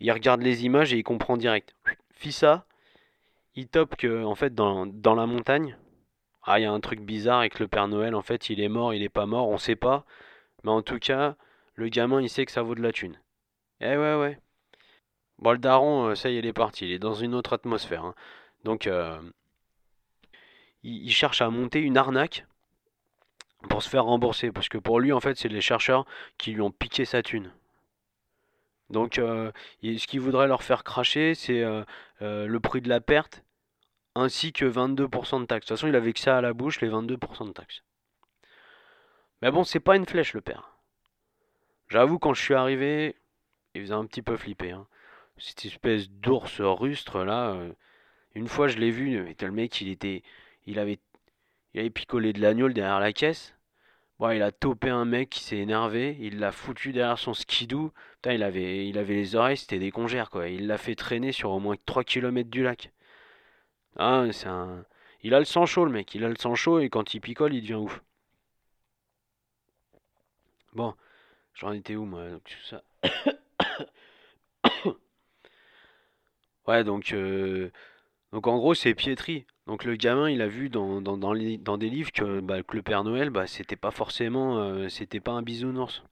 Il 0.00 0.12
regarde 0.12 0.42
les 0.42 0.64
images 0.64 0.92
et 0.92 0.98
il 0.98 1.02
comprend 1.02 1.36
direct. 1.36 1.74
Fissa, 2.12 2.66
il 3.54 3.68
top 3.68 3.96
que, 3.96 4.24
en 4.24 4.34
fait, 4.34 4.54
dans, 4.54 4.86
dans 4.86 5.14
la 5.14 5.26
montagne, 5.26 5.76
ah, 6.44 6.58
il 6.58 6.62
y 6.62 6.66
a 6.66 6.72
un 6.72 6.80
truc 6.80 7.00
bizarre 7.00 7.48
que 7.48 7.62
le 7.62 7.68
Père 7.68 7.88
Noël, 7.88 8.14
en 8.14 8.22
fait, 8.22 8.48
il 8.50 8.60
est 8.60 8.68
mort, 8.68 8.94
il 8.94 9.02
est 9.02 9.08
pas 9.08 9.26
mort, 9.26 9.48
on 9.48 9.58
sait 9.58 9.76
pas. 9.76 10.04
Mais 10.64 10.70
en 10.70 10.82
tout 10.82 10.98
cas, 10.98 11.36
le 11.74 11.88
gamin, 11.88 12.20
il 12.22 12.30
sait 12.30 12.46
que 12.46 12.52
ça 12.52 12.62
vaut 12.62 12.74
de 12.74 12.82
la 12.82 12.92
thune. 12.92 13.18
Eh 13.80 13.96
ouais, 13.96 14.14
ouais. 14.16 14.40
Bon, 15.38 15.52
le 15.52 15.58
daron, 15.58 16.08
euh, 16.08 16.14
ça 16.14 16.30
y 16.30 16.36
est, 16.36 16.38
il 16.40 16.46
est 16.46 16.52
parti. 16.52 16.86
Il 16.86 16.92
est 16.92 16.98
dans 16.98 17.14
une 17.14 17.34
autre 17.34 17.52
atmosphère. 17.52 18.04
Hein. 18.04 18.14
Donc, 18.64 18.86
euh, 18.86 19.20
il, 20.82 21.10
cherche 21.10 21.42
à 21.42 21.50
monter 21.50 21.80
une 21.80 21.96
arnaque 21.96 22.46
pour 23.68 23.82
se 23.82 23.88
faire 23.88 24.04
rembourser. 24.04 24.52
Parce 24.52 24.68
que 24.68 24.78
pour 24.78 25.00
lui, 25.00 25.12
en 25.12 25.20
fait, 25.20 25.36
c'est 25.36 25.48
les 25.48 25.60
chercheurs 25.60 26.06
qui 26.38 26.52
lui 26.52 26.60
ont 26.60 26.70
piqué 26.70 27.04
sa 27.04 27.22
thune. 27.22 27.52
Donc, 28.90 29.18
euh, 29.18 29.52
ce 29.82 30.06
qu'il 30.06 30.20
voudrait 30.20 30.48
leur 30.48 30.62
faire 30.62 30.84
cracher, 30.84 31.34
c'est 31.34 31.62
euh, 31.62 31.84
euh, 32.22 32.46
le 32.46 32.60
prix 32.60 32.80
de 32.80 32.88
la 32.88 33.00
perte 33.00 33.44
ainsi 34.14 34.52
que 34.52 34.64
22% 34.64 35.42
de 35.42 35.46
taxes. 35.46 35.66
De 35.66 35.68
toute 35.68 35.78
façon, 35.78 35.88
il 35.88 35.94
avait 35.94 36.12
que 36.12 36.20
ça 36.20 36.38
à 36.38 36.40
la 36.40 36.52
bouche, 36.52 36.80
les 36.80 36.88
22% 36.88 37.46
de 37.46 37.52
taxes. 37.52 37.82
Mais 39.42 39.50
bon, 39.50 39.62
c'est 39.62 39.80
pas 39.80 39.96
une 39.96 40.06
flèche, 40.06 40.32
le 40.32 40.40
père. 40.40 40.72
J'avoue, 41.88 42.18
quand 42.18 42.34
je 42.34 42.42
suis 42.42 42.54
arrivé, 42.54 43.14
il 43.74 43.82
faisait 43.82 43.94
un 43.94 44.06
petit 44.06 44.22
peu 44.22 44.36
flipper. 44.36 44.72
Hein. 44.72 44.86
Cette 45.36 45.64
espèce 45.66 46.10
d'ours 46.10 46.60
rustre 46.60 47.22
là. 47.22 47.56
une 48.34 48.48
fois, 48.48 48.66
je 48.66 48.78
l'ai 48.78 48.90
vu, 48.90 49.22
mais 49.22 49.36
le 49.40 49.52
mec, 49.52 49.80
il 49.80 49.88
était, 49.88 50.24
il 50.66 50.80
avait 50.80 50.98
il 51.74 51.80
avait 51.80 51.90
picolé 51.90 52.32
de 52.32 52.40
l'agneau 52.40 52.68
derrière 52.68 53.00
la 53.00 53.12
caisse. 53.12 53.54
Bon, 54.18 54.30
il 54.30 54.42
a 54.42 54.50
topé 54.50 54.90
un 54.90 55.04
mec 55.04 55.30
qui 55.30 55.40
s'est 55.40 55.58
énervé, 55.58 56.16
il 56.20 56.40
l'a 56.40 56.50
foutu 56.50 56.92
derrière 56.92 57.18
son 57.18 57.34
skidoo. 57.34 57.92
Putain, 58.16 58.32
il 58.32 58.42
avait, 58.42 58.88
il 58.88 58.98
avait 58.98 59.14
les 59.14 59.36
oreilles, 59.36 59.56
c'était 59.56 59.78
des 59.78 59.92
congères, 59.92 60.28
quoi. 60.30 60.48
Il 60.48 60.66
l'a 60.66 60.78
fait 60.78 60.96
traîner 60.96 61.30
sur 61.32 61.50
au 61.50 61.60
moins 61.60 61.76
3 61.86 62.02
km 62.04 62.50
du 62.50 62.64
lac. 62.64 62.92
Ah, 63.96 64.24
c'est 64.32 64.48
un... 64.48 64.84
Il 65.22 65.34
a 65.34 65.38
le 65.38 65.44
sang 65.44 65.66
chaud, 65.66 65.84
le 65.84 65.92
mec. 65.92 66.14
Il 66.14 66.24
a 66.24 66.28
le 66.28 66.36
sang 66.36 66.54
chaud 66.54 66.80
et 66.80 66.88
quand 66.90 67.14
il 67.14 67.20
picole, 67.20 67.54
il 67.54 67.62
devient 67.62 67.74
ouf. 67.74 68.02
Bon, 70.72 70.94
j'en 71.54 71.72
étais 71.72 71.96
où, 71.96 72.04
moi 72.04 72.28
donc, 72.30 72.56
ça... 72.64 72.82
ouais, 76.66 76.84
donc... 76.84 77.12
Euh, 77.12 77.70
donc 78.32 78.46
en 78.46 78.58
gros, 78.58 78.74
c'est 78.74 78.94
piétri. 78.94 79.46
Donc 79.68 79.84
le 79.84 79.96
gamin, 79.96 80.30
il 80.30 80.40
a 80.40 80.48
vu 80.48 80.70
dans, 80.70 81.76
des 81.76 81.90
livres 81.90 82.10
que, 82.10 82.40
bah, 82.40 82.62
que, 82.62 82.74
le 82.74 82.82
Père 82.82 83.04
Noël, 83.04 83.28
bah, 83.28 83.46
c'était 83.46 83.76
pas 83.76 83.90
forcément, 83.90 84.56
euh, 84.56 84.88
c'était 84.88 85.20
pas 85.20 85.32
un 85.32 85.42
bisounours. 85.42 86.02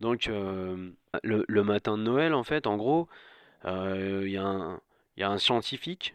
Donc 0.00 0.28
euh, 0.28 0.92
le, 1.22 1.62
matin 1.62 1.98
de 1.98 2.02
Noël, 2.02 2.32
en 2.32 2.42
fait, 2.42 2.66
en 2.66 2.78
gros, 2.78 3.06
euh, 3.66 4.22
il 4.24 4.30
y, 4.30 5.20
y, 5.20 5.22
a 5.22 5.30
un 5.30 5.38
scientifique. 5.38 6.14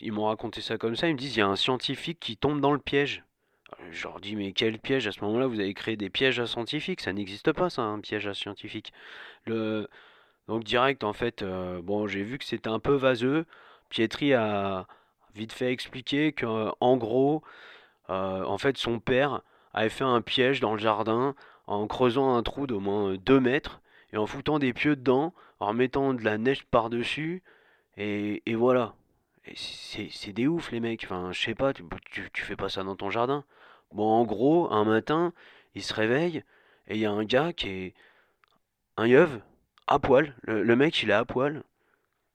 ils 0.00 0.10
m'ont 0.10 0.26
raconté 0.26 0.60
ça 0.60 0.78
comme 0.78 0.96
ça. 0.96 1.08
Ils 1.08 1.14
me 1.14 1.18
disent, 1.18 1.36
il 1.36 1.38
y 1.38 1.42
a 1.42 1.46
un 1.46 1.56
scientifique 1.56 2.18
qui 2.18 2.36
tombe 2.36 2.60
dans 2.60 2.72
le 2.72 2.80
piège. 2.80 3.22
Je 3.92 4.02
leur 4.02 4.18
dis, 4.18 4.34
mais 4.34 4.52
quel 4.52 4.80
piège? 4.80 5.06
À 5.06 5.12
ce 5.12 5.20
moment-là, 5.20 5.46
vous 5.46 5.60
avez 5.60 5.74
créé 5.74 5.96
des 5.96 6.10
pièges 6.10 6.40
à 6.40 6.48
scientifiques. 6.48 7.02
Ça 7.02 7.12
n'existe 7.12 7.52
pas, 7.52 7.70
ça, 7.70 7.82
un 7.82 8.00
piège 8.00 8.26
à 8.26 8.34
scientifique. 8.34 8.92
Le, 9.46 9.88
donc 10.48 10.64
direct, 10.64 11.04
en 11.04 11.12
fait, 11.12 11.44
bon, 11.44 12.08
j'ai 12.08 12.24
vu 12.24 12.36
que 12.38 12.44
c'était 12.44 12.68
un 12.68 12.80
peu 12.80 12.94
vaseux. 12.94 13.46
Pietri 13.92 14.32
a, 14.32 14.86
vite 15.34 15.52
fait 15.52 15.70
expliquer 15.70 16.32
que, 16.32 16.70
en 16.80 16.96
gros, 16.96 17.42
euh, 18.08 18.42
en 18.42 18.56
fait, 18.56 18.78
son 18.78 19.00
père 19.00 19.42
avait 19.74 19.90
fait 19.90 20.02
un 20.02 20.22
piège 20.22 20.60
dans 20.60 20.72
le 20.72 20.78
jardin 20.78 21.34
en 21.66 21.86
creusant 21.86 22.34
un 22.34 22.42
trou 22.42 22.66
d'au 22.66 22.80
moins 22.80 23.16
2 23.16 23.38
mètres 23.38 23.82
et 24.14 24.16
en 24.16 24.26
foutant 24.26 24.58
des 24.58 24.72
pieux 24.72 24.96
dedans, 24.96 25.34
en 25.60 25.74
mettant 25.74 26.14
de 26.14 26.24
la 26.24 26.38
neige 26.38 26.64
par-dessus, 26.64 27.42
et, 27.98 28.40
voilà. 28.54 28.94
C'est 29.54 30.32
des 30.32 30.46
ouf 30.46 30.70
les 30.70 30.80
mecs, 30.80 31.04
enfin 31.04 31.30
je 31.32 31.40
sais 31.40 31.54
pas, 31.54 31.74
tu, 31.74 31.82
fais 32.32 32.56
pas 32.56 32.70
ça 32.70 32.84
dans 32.84 32.96
ton 32.96 33.10
jardin. 33.10 33.44
Bon 33.92 34.08
en 34.08 34.24
gros, 34.24 34.72
un 34.72 34.84
matin, 34.84 35.34
il 35.74 35.82
se 35.82 35.92
réveille, 35.92 36.44
et 36.88 36.94
il 36.94 36.98
y 36.98 37.06
a 37.06 37.10
un 37.10 37.24
gars 37.24 37.52
qui 37.52 37.68
est 37.68 37.94
un 38.96 39.06
yeuve, 39.06 39.40
à 39.86 39.98
poil, 39.98 40.34
le, 40.44 40.76
mec 40.76 41.02
il 41.02 41.10
est 41.10 41.14
à 41.14 41.26
poil, 41.26 41.62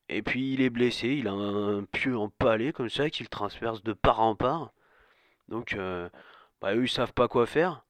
et 0.09 0.21
puis 0.21 0.53
il 0.53 0.61
est 0.61 0.69
blessé, 0.69 1.09
il 1.09 1.27
a 1.27 1.33
un 1.33 1.83
pieu 1.83 2.17
empalé 2.17 2.73
comme 2.73 2.89
ça 2.89 3.09
qu'il 3.09 3.29
transperce 3.29 3.83
de 3.83 3.93
part 3.93 4.19
en 4.21 4.35
part. 4.35 4.71
Donc 5.49 5.73
euh, 5.73 6.09
bah 6.61 6.75
eux 6.75 6.83
ils 6.85 6.89
savent 6.89 7.13
pas 7.13 7.27
quoi 7.27 7.45
faire. 7.45 7.83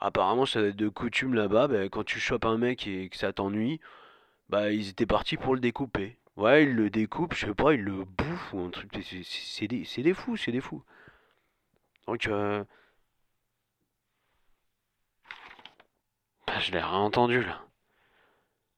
Apparemment, 0.00 0.46
ça 0.46 0.60
doit 0.60 0.68
être 0.68 0.76
de 0.76 0.88
coutume 0.88 1.34
là-bas, 1.34 1.68
bah, 1.68 1.88
quand 1.88 2.04
tu 2.04 2.20
chopes 2.20 2.44
un 2.44 2.58
mec 2.58 2.86
et 2.86 3.08
que 3.08 3.16
ça 3.16 3.32
t'ennuie, 3.32 3.80
bah 4.48 4.70
ils 4.72 4.88
étaient 4.90 5.06
partis 5.06 5.36
pour 5.36 5.54
le 5.54 5.60
découper. 5.60 6.18
Ouais, 6.36 6.64
ils 6.64 6.74
le 6.74 6.90
découpent, 6.90 7.34
je 7.34 7.46
sais 7.46 7.54
pas, 7.54 7.72
ils 7.74 7.82
le 7.82 8.04
bouffent 8.04 8.52
ou 8.52 8.60
un 8.60 8.70
truc. 8.70 8.90
C'est 9.24 9.66
des, 9.68 9.86
des, 10.02 10.14
fous, 10.14 10.36
c'est 10.36 10.52
des 10.52 10.60
fous. 10.60 10.82
Donc, 12.06 12.26
euh... 12.28 12.64
bah, 16.46 16.58
je 16.60 16.72
l'ai 16.72 16.80
réentendu 16.80 17.42
là. 17.42 17.62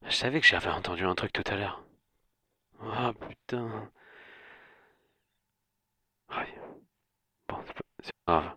Je 0.06 0.10
savais 0.14 0.40
que 0.40 0.46
j'avais 0.46 0.70
entendu 0.70 1.04
un 1.04 1.14
truc 1.14 1.32
tout 1.32 1.44
à 1.46 1.56
l'heure. 1.56 1.82
Ah 2.90 3.12
putain. 3.14 3.90
Bon, 7.48 7.58
c'est 8.02 8.12
pas 8.24 8.40
grave. 8.40 8.56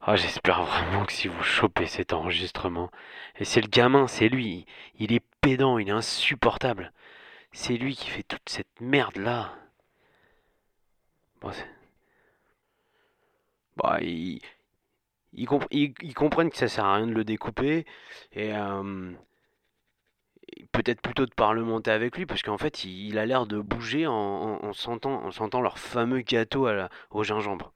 Ah, 0.00 0.16
j'espère 0.16 0.64
vraiment 0.64 1.04
que 1.06 1.12
si 1.12 1.28
vous 1.28 1.42
chopez 1.42 1.86
cet 1.86 2.12
enregistrement, 2.12 2.90
et 3.36 3.44
c'est 3.44 3.60
le 3.62 3.68
gamin, 3.68 4.06
c'est 4.06 4.28
lui, 4.28 4.66
il 4.98 5.12
est 5.12 5.24
pédant, 5.40 5.78
il 5.78 5.88
est 5.88 5.92
insupportable. 5.92 6.92
C'est 7.52 7.76
lui 7.76 7.96
qui 7.96 8.10
fait 8.10 8.22
toute 8.22 8.48
cette 8.48 8.80
merde 8.80 9.16
là. 9.16 9.54
Bon, 11.40 11.50
bah, 13.76 13.98
ils, 14.00 14.40
ils, 15.32 15.46
comprennent 16.14 16.50
que 16.50 16.56
ça 16.56 16.68
sert 16.68 16.84
à 16.84 16.96
rien 16.96 17.06
de 17.06 17.12
le 17.12 17.24
découper 17.24 17.86
et 18.32 18.54
euh, 18.54 19.12
peut-être 20.72 21.00
plutôt 21.00 21.26
de 21.26 21.34
parlementer 21.34 21.90
avec 21.90 22.16
lui 22.16 22.26
parce 22.26 22.42
qu'en 22.42 22.58
fait 22.58 22.84
il, 22.84 23.18
a 23.18 23.26
l'air 23.26 23.46
de 23.46 23.58
bouger 23.58 24.06
en, 24.06 24.72
sentant, 24.72 25.24
en 25.24 25.30
sentant 25.30 25.60
leur 25.60 25.78
fameux 25.78 26.20
gâteau 26.20 26.66
à 26.66 26.88
au 27.10 27.24
gingembre 27.24 27.72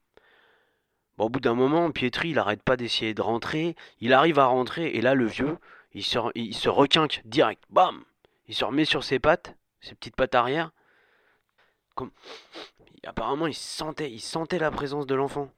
au 1.18 1.28
bout 1.28 1.40
d'un 1.40 1.54
moment, 1.54 1.90
Pietri, 1.90 2.30
il 2.30 2.38
arrête 2.38 2.62
pas 2.62 2.76
d'essayer 2.76 3.14
de 3.14 3.22
rentrer. 3.22 3.74
Il 4.00 4.12
arrive 4.12 4.38
à 4.38 4.46
rentrer, 4.46 4.90
et 4.90 5.00
là, 5.00 5.14
le 5.14 5.26
vieux, 5.26 5.58
il 5.92 6.04
se, 6.04 6.18
il 6.34 6.54
se 6.54 6.68
requinque 6.68 7.22
direct. 7.24 7.62
Bam 7.70 8.04
Il 8.46 8.54
se 8.54 8.64
remet 8.64 8.84
sur 8.84 9.04
ses 9.04 9.18
pattes, 9.18 9.56
ses 9.80 9.94
petites 9.94 10.16
pattes 10.16 10.34
arrière. 10.34 10.70
Comme... 11.94 12.10
Apparemment, 13.04 13.46
il 13.46 13.54
sentait, 13.54 14.10
il 14.10 14.20
sentait 14.20 14.58
la 14.58 14.70
présence 14.70 15.06
de 15.06 15.14
l'enfant. 15.14 15.50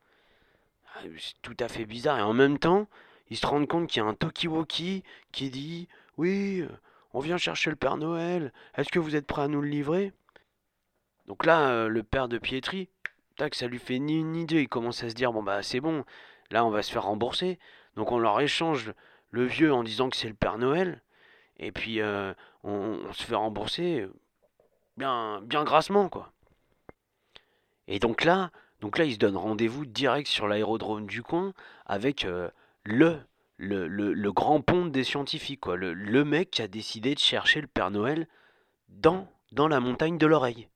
Ah, 0.94 1.00
c'est 1.18 1.40
tout 1.42 1.56
à 1.60 1.68
fait 1.68 1.84
bizarre. 1.84 2.18
Et 2.18 2.22
en 2.22 2.32
même 2.32 2.58
temps, 2.58 2.86
il 3.28 3.36
se 3.36 3.46
rend 3.46 3.64
compte 3.66 3.88
qu'il 3.88 4.02
y 4.02 4.04
a 4.04 4.08
un 4.08 4.14
Tokiwoki 4.14 5.02
qui 5.32 5.50
dit 5.50 5.88
Oui, 6.16 6.64
on 7.12 7.20
vient 7.20 7.36
chercher 7.36 7.70
le 7.70 7.76
Père 7.76 7.96
Noël. 7.96 8.52
Est-ce 8.76 8.90
que 8.90 8.98
vous 8.98 9.16
êtes 9.16 9.26
prêt 9.26 9.42
à 9.42 9.48
nous 9.48 9.60
le 9.60 9.68
livrer? 9.68 10.12
Donc 11.26 11.46
là, 11.46 11.70
euh, 11.70 11.88
le 11.88 12.02
père 12.02 12.28
de 12.28 12.38
Pietri, 12.38 12.88
que 13.48 13.56
ça 13.56 13.66
lui 13.66 13.78
fait 13.78 13.98
ni 13.98 14.18
une 14.18 14.44
deux. 14.44 14.58
Il 14.58 14.68
commence 14.68 15.02
à 15.02 15.08
se 15.08 15.14
dire 15.14 15.32
bon 15.32 15.42
bah 15.42 15.62
c'est 15.62 15.80
bon, 15.80 16.04
là 16.50 16.64
on 16.64 16.70
va 16.70 16.82
se 16.82 16.92
faire 16.92 17.04
rembourser. 17.04 17.58
Donc 17.96 18.12
on 18.12 18.18
leur 18.18 18.40
échange 18.40 18.92
le 19.30 19.44
vieux 19.44 19.72
en 19.72 19.82
disant 19.82 20.10
que 20.10 20.16
c'est 20.16 20.28
le 20.28 20.34
Père 20.34 20.58
Noël. 20.58 21.02
Et 21.58 21.72
puis 21.72 22.00
euh, 22.00 22.34
on, 22.64 23.12
se 23.12 23.22
fait 23.22 23.34
rembourser 23.34 24.06
bien, 24.96 25.40
bien 25.42 25.64
grassement 25.64 26.08
quoi. 26.08 26.32
Et 27.86 27.98
donc 27.98 28.24
là, 28.24 28.50
donc 28.80 28.98
là, 28.98 29.04
il 29.04 29.14
se 29.14 29.18
donne 29.18 29.36
rendez-vous 29.36 29.84
direct 29.84 30.28
sur 30.28 30.48
l'aérodrome 30.48 31.06
du 31.06 31.22
coin 31.22 31.52
avec 31.86 32.24
euh, 32.24 32.48
le, 32.84 33.18
le, 33.60 33.86
le, 34.14 34.32
grand 34.32 34.62
pont 34.62 34.86
des 34.86 35.04
scientifiques, 35.04 35.60
quoi. 35.60 35.76
Le, 35.76 35.92
le, 35.92 36.24
mec 36.24 36.50
qui 36.50 36.62
a 36.62 36.68
décidé 36.68 37.14
de 37.14 37.20
chercher 37.20 37.60
le 37.60 37.66
Père 37.66 37.90
Noël 37.90 38.26
dans, 38.88 39.28
dans 39.52 39.68
la 39.68 39.80
montagne 39.80 40.16
de 40.16 40.26
l'oreille. 40.26 40.68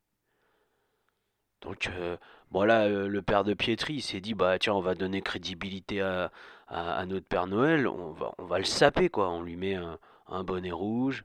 Donc, 1.63 1.89
euh, 1.89 2.19
voilà, 2.51 2.83
euh, 2.83 3.09
le 3.09 3.23
père 3.23 3.43
de 3.43 3.55
Pietri, 3.55 4.03
s'est 4.03 4.21
dit, 4.21 4.35
bah 4.35 4.59
tiens, 4.59 4.75
on 4.75 4.81
va 4.81 4.95
donner 4.95 5.23
crédibilité 5.23 6.03
à, 6.03 6.31
à, 6.69 7.07
notre 7.07 7.27
Père 7.27 7.47
Noël, 7.47 7.89
on 7.89 8.13
va, 8.13 8.35
on 8.37 8.45
va 8.45 8.59
le 8.59 8.65
saper, 8.65 9.09
quoi. 9.09 9.31
On 9.31 9.43
lui 9.43 9.57
met 9.57 9.77
un, 9.77 10.45
bonnet 10.45 10.73
rouge, 10.73 11.25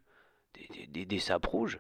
des, 0.90 1.06
des, 1.06 1.20
sapes 1.20 1.46
rouges. 1.46 1.80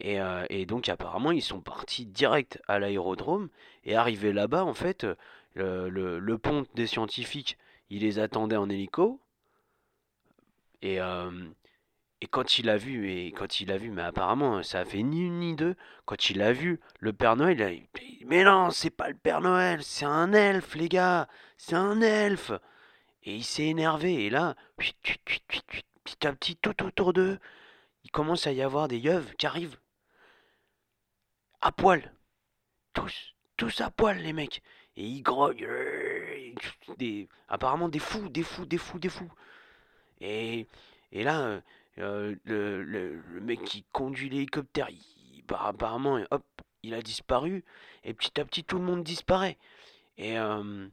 Et, 0.00 0.18
euh, 0.18 0.46
et, 0.48 0.66
donc 0.66 0.88
apparemment 0.88 1.30
ils 1.30 1.42
sont 1.42 1.60
partis 1.60 2.04
direct 2.04 2.60
à 2.66 2.80
l'aérodrome 2.80 3.48
et 3.84 3.94
arrivés 3.94 4.32
là-bas 4.32 4.64
en 4.64 4.74
fait 4.74 5.06
le, 5.54 5.88
le, 5.88 6.18
le, 6.18 6.38
pont 6.38 6.66
des 6.74 6.88
scientifiques 6.88 7.56
il 7.90 8.02
les 8.02 8.18
attendait 8.18 8.56
en 8.56 8.68
hélico 8.68 9.20
et, 10.82 11.00
euh, 11.00 11.30
et 12.20 12.26
quand 12.26 12.58
il 12.58 12.70
a 12.70 12.76
vu, 12.76 13.10
et 13.10 13.32
quand 13.32 13.60
il 13.60 13.70
a 13.70 13.78
vu, 13.78 13.90
mais 13.90 14.02
apparemment 14.02 14.62
ça 14.62 14.80
a 14.80 14.84
fait 14.84 15.02
ni 15.02 15.26
une 15.26 15.40
ni 15.40 15.56
deux, 15.56 15.76
quand 16.04 16.30
il 16.30 16.42
a 16.42 16.52
vu 16.52 16.80
le 17.00 17.12
Père 17.12 17.36
Noël, 17.36 17.58
il 17.58 17.62
a 17.62 17.70
dit 17.70 18.24
Mais 18.26 18.44
non, 18.44 18.70
c'est 18.70 18.90
pas 18.90 19.08
le 19.08 19.14
Père 19.14 19.40
Noël, 19.40 19.82
c'est 19.82 20.06
un 20.06 20.32
elfe, 20.32 20.74
les 20.74 20.88
gars, 20.88 21.28
c'est 21.56 21.74
un 21.76 22.00
elfe 22.00 22.52
Et 23.24 23.36
il 23.36 23.44
s'est 23.44 23.66
énervé, 23.66 24.24
et 24.26 24.30
là, 24.30 24.56
petit 24.76 26.26
à 26.26 26.32
petit, 26.32 26.56
tout 26.56 26.82
autour 26.82 27.12
d'eux, 27.12 27.38
il 28.04 28.10
commence 28.10 28.46
à 28.46 28.52
y 28.52 28.62
avoir 28.62 28.88
des 28.88 28.98
yeux 28.98 29.24
qui 29.38 29.46
arrivent 29.46 29.78
à 31.60 31.72
poil. 31.72 32.12
Tous, 32.92 33.34
tous 33.56 33.80
à 33.80 33.90
poil, 33.90 34.18
les 34.18 34.32
mecs. 34.32 34.62
Et 34.96 35.04
ils 35.04 35.22
grognent. 35.22 35.66
Apparemment 37.48 37.88
des 37.88 37.98
fous, 37.98 38.28
des 38.28 38.42
fous, 38.42 38.66
des 38.66 38.78
fous, 38.78 38.98
des 38.98 39.08
fous. 39.08 39.32
Et, 40.20 40.66
et 41.12 41.22
là, 41.22 41.60
euh, 41.98 42.34
le, 42.44 42.82
le, 42.82 43.22
mec 43.40 43.62
qui 43.64 43.84
conduit 43.92 44.28
l'hélicoptère, 44.28 44.88
bah, 45.46 45.60
apparemment, 45.64 46.20
hop, 46.30 46.44
il 46.82 46.94
a 46.94 47.02
disparu. 47.02 47.64
Et 48.04 48.14
petit 48.14 48.40
à 48.40 48.44
petit, 48.44 48.64
tout 48.64 48.78
le 48.78 48.84
monde 48.84 49.04
disparaît. 49.04 49.58
Et, 50.16 50.38
euh, 50.38 50.88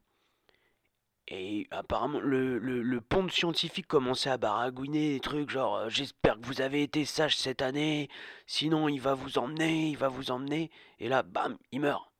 et 1.28 1.68
apparemment, 1.72 2.20
le, 2.20 2.60
le, 2.60 3.02
pont 3.02 3.24
de 3.24 3.32
scientifique 3.32 3.88
commençait 3.88 4.30
à 4.30 4.38
baragouiner 4.38 5.14
des 5.14 5.20
trucs 5.20 5.50
genre 5.50 5.76
euh, 5.78 5.90
J'espère 5.90 6.40
que 6.40 6.46
vous 6.46 6.62
avez 6.62 6.84
été 6.84 7.06
sage 7.06 7.38
cette 7.38 7.62
année, 7.62 8.10
sinon 8.48 8.90
il 8.90 9.00
va 9.00 9.14
vous 9.14 9.38
emmener, 9.38 9.90
il 9.90 9.98
va 9.98 10.08
vous 10.08 10.32
emmener. 10.32 10.72
Et 11.00 11.08
là, 11.10 11.24
bam, 11.24 11.58
il 11.72 11.82
meurt. 11.82 12.12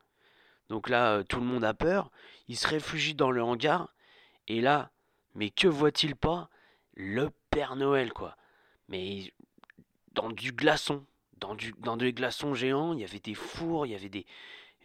Donc 0.70 0.90
là, 0.90 1.24
tout 1.26 1.40
le 1.40 1.46
monde 1.46 1.66
a 1.66 1.74
peur. 1.74 2.10
Il 2.52 2.58
se 2.58 2.68
réfugie 2.68 3.16
dans 3.16 3.32
le 3.32 3.42
hangar. 3.42 3.96
Et 4.50 4.60
là, 4.60 4.92
mais 5.36 5.50
que 5.50 5.70
voit-il 5.70 6.18
pas 6.18 6.50
Le 6.94 7.30
Père 7.50 7.78
Noël, 7.78 8.12
quoi 8.12 8.36
mais 8.92 9.34
dans 10.12 10.30
du 10.30 10.52
glaçon, 10.52 11.06
dans, 11.38 11.56
du, 11.56 11.74
dans 11.80 11.98
des 11.98 12.14
glaçons 12.14 12.54
géants, 12.54 12.94
il 12.94 13.00
y 13.00 13.06
avait 13.06 13.20
des 13.20 13.34
fours, 13.34 13.88
il 13.88 13.94
y 13.94 13.96
avait 13.96 14.10
des... 14.10 14.26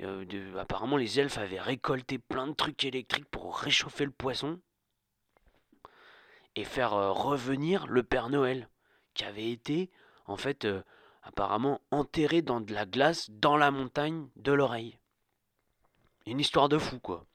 Euh, 0.00 0.56
apparemment 0.58 0.96
les 0.96 1.18
elfes 1.18 1.38
avaient 1.38 1.60
récolté 1.60 2.18
plein 2.18 2.46
de 2.46 2.52
trucs 2.52 2.84
électriques 2.84 3.28
pour 3.30 3.58
réchauffer 3.58 4.04
le 4.04 4.10
poisson 4.10 4.60
et 6.54 6.64
faire 6.64 6.92
euh, 6.94 7.10
revenir 7.10 7.86
le 7.88 8.02
Père 8.02 8.28
Noël, 8.28 8.68
qui 9.14 9.24
avait 9.24 9.50
été 9.50 9.90
en 10.26 10.36
fait 10.36 10.66
euh, 10.66 10.82
apparemment 11.22 11.80
enterré 11.90 12.42
dans 12.42 12.60
de 12.60 12.72
la 12.72 12.86
glace 12.86 13.28
dans 13.30 13.56
la 13.56 13.72
montagne 13.72 14.28
de 14.36 14.52
l'oreille. 14.52 14.98
Une 16.26 16.40
histoire 16.40 16.68
de 16.68 16.78
fou 16.78 17.00
quoi. 17.00 17.26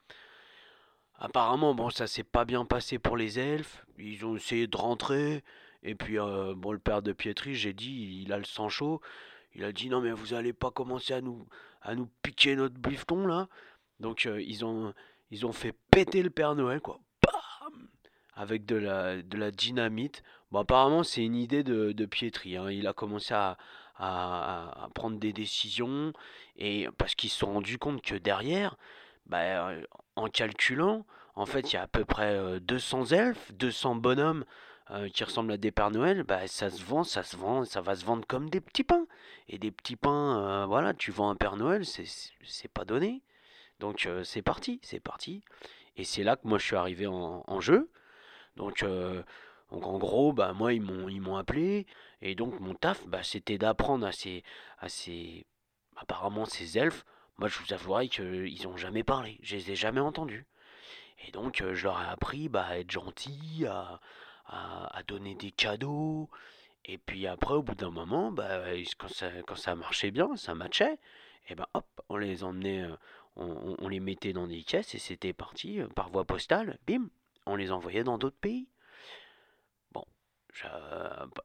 Apparemment 1.21 1.73
bon 1.73 1.89
ça 1.89 2.07
s'est 2.07 2.23
pas 2.23 2.45
bien 2.45 2.65
passé 2.65 2.99
pour 2.99 3.15
les 3.15 3.39
elfes, 3.39 3.85
ils 3.97 4.25
ont 4.25 4.35
essayé 4.35 4.67
de 4.67 4.75
rentrer, 4.75 5.43
et 5.83 5.95
puis, 5.95 6.19
euh, 6.19 6.53
bon, 6.55 6.71
le 6.71 6.79
père 6.79 7.01
de 7.01 7.11
Pietri, 7.11 7.55
j'ai 7.55 7.73
dit, 7.73 8.21
il 8.23 8.33
a 8.33 8.37
le 8.37 8.43
sang 8.43 8.69
chaud. 8.69 9.01
Il 9.55 9.63
a 9.63 9.71
dit, 9.71 9.89
non, 9.89 10.01
mais 10.01 10.11
vous 10.11 10.33
allez 10.33 10.53
pas 10.53 10.71
commencer 10.71 11.13
à 11.13 11.21
nous, 11.21 11.47
à 11.81 11.95
nous 11.95 12.07
piquer 12.21 12.55
notre 12.55 12.75
bifton, 12.75 13.25
là. 13.25 13.47
Donc, 13.99 14.25
euh, 14.25 14.41
ils, 14.41 14.63
ont, 14.63 14.93
ils 15.31 15.45
ont 15.45 15.51
fait 15.51 15.75
péter 15.89 16.23
le 16.23 16.29
Père 16.29 16.55
Noël, 16.55 16.81
quoi. 16.81 16.99
Bam 17.23 17.87
Avec 18.35 18.65
de 18.65 18.75
la, 18.75 19.21
de 19.21 19.37
la 19.37 19.51
dynamite. 19.51 20.23
Bon, 20.51 20.59
apparemment, 20.59 21.03
c'est 21.03 21.23
une 21.23 21.35
idée 21.35 21.63
de, 21.63 21.91
de 21.91 22.05
Pietri. 22.05 22.57
Hein. 22.57 22.69
Il 22.69 22.87
a 22.87 22.93
commencé 22.93 23.33
à, 23.33 23.57
à, 23.95 24.83
à, 24.83 24.89
prendre 24.93 25.17
des 25.19 25.33
décisions. 25.33 26.13
Et 26.57 26.87
parce 26.97 27.15
qu'ils 27.15 27.31
se 27.31 27.39
sont 27.39 27.53
rendus 27.53 27.79
compte 27.79 28.01
que 28.03 28.15
derrière, 28.15 28.77
bah, 29.25 29.73
en 30.15 30.27
calculant, 30.27 31.05
en 31.35 31.45
fait, 31.45 31.71
il 31.71 31.75
y 31.75 31.77
a 31.77 31.83
à 31.83 31.87
peu 31.87 32.05
près 32.05 32.59
200 32.59 33.11
euh, 33.13 33.15
elfes, 33.15 33.51
200 33.53 33.95
bonhommes 33.95 34.45
euh, 34.91 35.07
qui 35.09 35.23
ressemblent 35.23 35.53
à 35.53 35.57
des 35.57 35.71
Pères 35.71 35.91
Noël, 35.91 36.23
bah, 36.23 36.47
ça 36.47 36.69
se 36.69 36.83
vend, 36.83 37.05
ça 37.05 37.23
se 37.23 37.37
vend, 37.37 37.63
ça 37.63 37.79
va 37.81 37.95
se 37.95 38.03
vendre 38.03 38.25
comme 38.27 38.49
des 38.49 38.59
petits 38.59 38.83
pains. 38.83 39.07
Et 39.47 39.57
des 39.57 39.71
petits 39.71 39.95
pains, 39.95 40.63
euh, 40.63 40.65
voilà, 40.65 40.93
tu 40.93 41.11
vends 41.11 41.29
un 41.29 41.35
Père 41.35 41.55
Noël, 41.55 41.85
c'est, 41.85 42.67
pas 42.73 42.83
donné. 42.83 43.21
Donc 43.79 44.05
euh, 44.05 44.23
c'est 44.23 44.41
parti, 44.41 44.81
c'est 44.83 44.99
parti. 44.99 45.43
Et 45.95 46.03
c'est 46.03 46.23
là 46.23 46.35
que 46.35 46.47
moi 46.47 46.57
je 46.57 46.65
suis 46.65 46.75
arrivé 46.75 47.07
en, 47.07 47.43
en 47.47 47.61
jeu. 47.61 47.89
Donc, 48.57 48.83
donc 49.71 49.85
en 49.87 49.97
gros, 49.97 50.33
bah 50.33 50.53
moi 50.53 50.73
ils 50.73 50.81
m'ont 50.81 51.07
ils 51.07 51.21
m'ont 51.21 51.37
appelé 51.37 51.87
et 52.21 52.35
donc 52.35 52.59
mon 52.59 52.75
taf, 52.75 53.07
bah, 53.07 53.23
c'était 53.23 53.57
d'apprendre 53.57 54.05
à 54.05 54.11
ces 54.11 54.43
à 54.79 54.89
ces 54.89 55.45
apparemment 55.95 56.45
ces 56.45 56.77
elfes. 56.77 57.05
Moi 57.37 57.47
je 57.47 57.59
vous 57.59 57.73
avouerai 57.73 58.09
qu'ils 58.09 58.67
ont 58.67 58.77
jamais 58.77 59.03
parlé, 59.03 59.39
je 59.41 59.55
les 59.55 59.71
ai 59.71 59.75
jamais 59.75 60.01
entendus. 60.01 60.45
Et 61.27 61.31
donc 61.31 61.63
je 61.73 61.83
leur 61.83 62.01
ai 62.01 62.05
appris 62.05 62.49
bah, 62.49 62.65
à 62.65 62.77
être 62.79 62.91
gentil, 62.91 63.65
à, 63.67 63.99
à, 64.51 65.03
donner 65.07 65.35
des 65.35 65.51
cadeaux. 65.51 66.29
Et 66.85 66.97
puis 66.97 67.27
après, 67.27 67.53
au 67.53 67.61
bout 67.61 67.75
d'un 67.75 67.91
moment, 67.91 68.31
bah, 68.31 68.63
quand, 68.97 69.09
ça, 69.09 69.29
quand 69.47 69.55
ça 69.55 69.75
marchait 69.75 70.11
bien, 70.11 70.35
ça 70.35 70.55
matchait, 70.55 70.97
et 71.47 71.55
ben 71.55 71.67
hop, 71.73 71.85
on 72.09 72.17
les 72.17 72.43
emmenait, 72.43 72.83
euh, 72.83 72.95
on 73.35 73.87
les 73.87 73.99
mettait 73.99 74.33
dans 74.33 74.47
des 74.47 74.63
caisses 74.63 74.95
et 74.95 74.99
c'était 74.99 75.33
parti 75.33 75.79
euh, 75.79 75.87
par 75.87 76.09
voie 76.09 76.25
postale, 76.25 76.79
bim, 76.87 77.09
on 77.45 77.55
les 77.55 77.71
envoyait 77.71 78.03
dans 78.03 78.17
d'autres 78.17 78.37
pays. 78.37 78.67
Bon, 79.91 80.05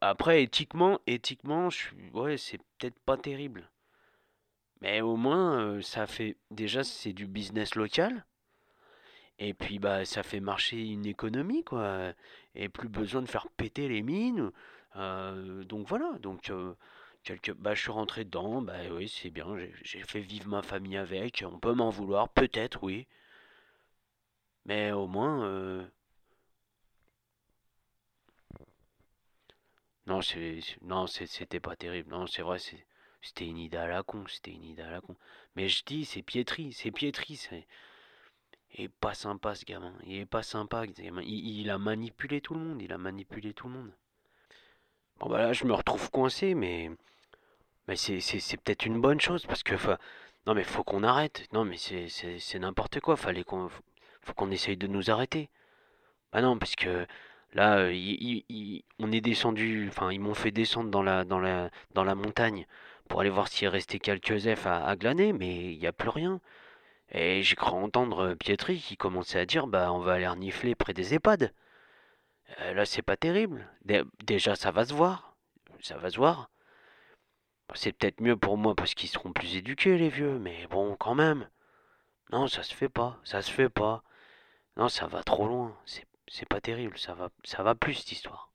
après 0.01 0.43
éthiquement, 0.43 1.01
éthiquement, 1.07 1.71
je 1.71 1.89
ouais, 2.13 2.37
c'est 2.39 2.59
peut-être 2.79 2.99
pas 3.01 3.17
terrible. 3.17 3.69
Mais 4.81 5.01
au 5.01 5.17
moins, 5.17 5.81
ça 5.83 6.07
fait 6.07 6.37
déjà 6.51 6.85
c'est 6.85 7.13
du 7.13 7.27
business 7.27 7.75
local. 7.75 8.25
Et 9.39 9.55
puis 9.55 9.79
bah 9.79 10.05
ça 10.05 10.23
fait 10.23 10.41
marcher 10.41 10.81
une 10.81 11.07
économie 11.07 11.65
quoi. 11.65 12.13
Et 12.55 12.69
plus 12.69 12.89
besoin 12.89 13.23
de 13.23 13.29
faire 13.29 13.49
péter 13.57 13.89
les 13.89 14.03
mines. 14.03 14.51
Donc 14.95 15.87
voilà, 15.89 16.19
donc 16.21 16.51
quelque, 17.23 17.53
bah, 17.53 17.75
je 17.75 17.83
suis 17.83 17.91
rentré 17.91 18.25
dedans, 18.25 18.63
bah 18.63 18.75
oui 18.93 19.09
c'est 19.09 19.31
bien, 19.31 19.47
j'ai 19.83 20.03
fait 20.03 20.21
vivre 20.21 20.49
ma 20.49 20.63
famille 20.63 20.97
avec, 20.97 21.45
on 21.47 21.59
peut 21.59 21.75
m'en 21.75 21.91
vouloir, 21.91 22.29
peut-être 22.31 22.83
oui. 22.83 23.07
Mais 24.67 24.93
au 24.93 25.07
moins... 25.07 25.89
Non, 30.07 30.23
c'est, 30.23 30.61
non, 30.83 31.07
c'était 31.07 31.61
pas 31.61 31.77
terrible. 31.77 32.11
Non, 32.11 32.27
c'est 32.27 32.43
vrai, 32.43 32.59
c'était 33.27 33.47
une 33.47 33.59
idée 33.59 33.77
à 33.77 33.87
la 33.87 34.03
con, 34.03 34.25
c'était 34.29 34.53
une 34.53 34.65
idée 34.65 34.83
à 34.83 34.91
la 34.91 35.01
con. 35.01 35.17
Mais 35.57 35.69
je 35.69 35.85
dis, 35.85 36.05
c'est 36.05 36.23
piétri, 36.23 36.73
c'est 36.73 36.91
piétri, 36.91 37.37
c'est... 37.37 37.67
Il 38.75 38.85
est 38.85 38.89
pas 38.89 39.15
sympa 39.15 39.55
ce 39.55 39.65
gamin. 39.65 39.95
Il 40.05 40.17
est 40.17 40.27
pas 40.27 40.43
sympa. 40.43 40.85
Il, 40.99 41.71
a 41.71 41.79
manipulé 41.79 42.41
tout 42.41 42.55
le 42.55 42.61
monde. 42.61 42.83
Il 42.83 42.93
a 42.93 42.99
manipulé 42.99 43.55
tout 43.55 43.69
le 43.69 43.75
monde. 43.75 43.93
Bon 45.19 45.31
bah 45.31 45.39
là 45.39 45.53
je 45.55 45.65
me 45.65 45.73
retrouve 45.73 46.11
coincé 46.11 46.55
mais 46.55 46.91
mais 47.89 47.97
c'est, 47.97 48.21
peut-être 48.59 48.85
une 48.85 49.01
bonne 49.01 49.19
chose 49.19 49.47
parce 49.47 49.63
que 49.63 49.75
non 50.47 50.55
mais 50.55 50.65
faut 50.65 50.85
qu'on 50.85 51.05
arrête. 51.05 51.47
Non 51.53 51.65
mais 51.65 51.79
c'est, 51.79 52.59
n'importe 52.59 53.01
quoi. 53.01 53.17
Fallait 53.17 53.45
qu'on 53.45 53.71
faut 54.21 54.35
qu'on 54.35 54.51
essaye 54.51 54.77
de 54.77 54.87
nous 54.87 55.11
arrêter. 55.11 55.49
Bah 56.33 56.43
non 56.43 56.59
parce 56.59 56.77
que 56.77 57.07
là 57.55 57.89
on 58.99 59.13
est 59.13 59.21
descendu. 59.23 59.89
Enfin 59.89 60.13
ils 60.13 60.21
m'ont 60.21 60.35
fait 60.35 60.51
descendre 60.51 60.91
dans 60.91 61.03
la 61.03 61.25
dans 61.25 61.41
la 61.41 61.71
dans 61.95 62.05
la 62.05 62.15
montagne 62.15 62.67
pour 63.07 63.21
aller 63.21 63.31
voir 63.31 63.49
s'il 63.49 63.69
restait 63.69 63.99
quelques 63.99 64.39
F 64.57 64.67
à, 64.67 64.87
à 64.87 64.97
glaner 64.97 65.33
mais 65.33 65.73
il 65.73 65.79
n'y 65.79 65.87
a 65.87 65.93
plus 65.93 66.11
rien. 66.11 66.41
Et 67.11 67.43
j'ai 67.43 67.57
cru 67.57 67.73
entendre 67.73 68.31
euh, 68.31 68.35
Pietri 68.35 68.79
qui 68.81 68.97
commençait 68.97 69.39
à 69.39 69.47
dire 69.47 69.67
bah 69.67 69.93
on 69.93 70.01
va 70.01 70.15
aller 70.15 70.29
renifler 70.29 70.75
près 70.75 70.93
des 70.93 71.15
EHPAD. 71.15 71.53
Euh, 72.61 72.75
là 72.75 72.85
c'est 72.85 73.03
pas 73.03 73.17
terrible. 73.17 73.69
déjà 74.25 74.55
ça 74.57 74.71
va 74.71 74.85
se 74.85 74.95
voir. 74.95 75.37
Ça 75.81 75.97
va 75.99 76.11
se 76.11 76.17
voir. 76.17 76.51
C'est 77.75 77.93
peut-être 77.93 78.21
mieux 78.21 78.37
pour 78.37 78.57
moi 78.57 78.75
parce 78.75 78.95
qu'ils 78.95 79.09
seront 79.09 79.33
plus 79.33 79.57
éduqués 79.57 79.99
les 79.99 80.09
vieux, 80.09 80.39
mais 80.39 80.67
bon 80.69 80.97
quand 80.97 81.15
même. 81.15 81.49
Non 82.33 82.49
ça 82.49 82.63
se 82.63 82.75
fait 82.75 82.89
pas, 82.89 83.19
ça 83.25 83.43
se 83.43 83.51
fait 83.51 83.69
pas. 83.69 84.03
Non 84.77 84.89
ça 84.89 85.07
va 85.07 85.23
trop 85.23 85.47
loin, 85.49 85.77
c'est 86.29 86.49
pas 86.49 86.61
terrible, 86.61 86.99
ça 86.99 87.15
va, 87.15 87.31
ça 87.45 87.63
va 87.63 87.75
plus 87.75 87.95
cette 87.95 88.13
histoire. 88.13 88.51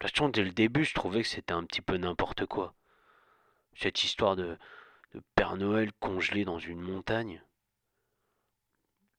De 0.00 0.06
toute 0.06 0.16
façon, 0.16 0.28
dès 0.30 0.42
le 0.42 0.50
début, 0.52 0.84
je 0.84 0.94
trouvais 0.94 1.22
que 1.22 1.28
c'était 1.28 1.52
un 1.52 1.64
petit 1.64 1.82
peu 1.82 1.96
n'importe 1.98 2.46
quoi. 2.46 2.74
Cette 3.74 4.02
histoire 4.02 4.34
de, 4.34 4.56
de 5.14 5.22
Père 5.34 5.56
Noël 5.56 5.92
congelé 6.00 6.44
dans 6.44 6.58
une 6.58 6.80
montagne. 6.80 7.42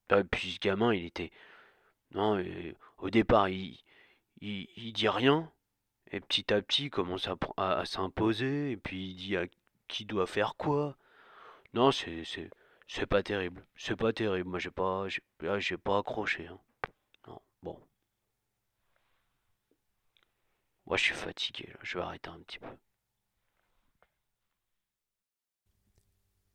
Et 0.10 0.24
puis 0.24 0.54
ce 0.54 0.60
gamin, 0.60 0.94
il 0.94 1.06
était. 1.06 1.32
Non, 2.14 2.44
au 2.98 3.10
départ, 3.10 3.50
il, 3.50 3.80
il, 4.42 4.94
dit 4.94 5.08
rien. 5.08 5.52
Et 6.12 6.20
petit 6.20 6.54
à 6.54 6.62
petit, 6.62 6.86
il 6.86 6.90
commence 6.90 7.28
à, 7.28 7.36
à, 7.58 7.86
s'imposer. 7.86 8.72
Et 8.72 8.78
puis 8.78 9.12
il 9.12 9.16
dit 9.16 9.38
à 9.38 9.46
qui 9.88 10.06
doit 10.06 10.28
faire 10.28 10.56
quoi. 10.56 10.98
Non, 11.74 11.92
c'est. 11.92 12.24
C'est 12.88 13.06
pas 13.06 13.24
terrible. 13.24 13.66
C'est 13.78 13.96
pas 13.96 14.12
terrible. 14.14 14.50
Moi, 14.50 14.60
j'ai 14.60 14.72
pas. 14.72 15.08
J'ai 15.08 15.78
pas 15.78 16.00
accroché. 16.00 16.48
Hein. 16.48 16.60
Non, 17.28 17.42
bon. 17.64 17.80
Moi, 20.86 20.98
je 20.98 21.04
suis 21.04 21.16
fatigué. 21.16 21.70
Je 21.84 21.98
vais 21.98 22.04
arrêter 22.04 22.30
un 22.30 22.40
petit 22.40 22.60
peu. 22.60 22.68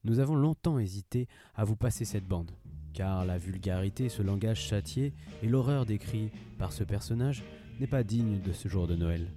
Nous 0.05 0.21
avons 0.21 0.37
longtemps 0.37 0.79
hésité 0.79 1.27
à 1.57 1.65
vous 1.65 1.75
passer 1.75 2.05
cette 2.05 2.29
bande, 2.29 2.53
car 2.95 3.25
la 3.25 3.39
vulgarité, 3.39 4.09
ce 4.09 4.23
langage 4.23 4.61
châtié 4.61 5.13
et 5.43 5.49
l'horreur 5.49 5.85
décrit 5.85 6.31
par 6.59 6.73
ce 6.73 6.85
personnage 6.85 7.43
n'est 7.81 7.89
pas 7.89 8.05
digne 8.05 8.41
de 8.41 8.53
ce 8.53 8.69
jour 8.69 8.87
de 8.87 8.95
Noël. 8.95 9.33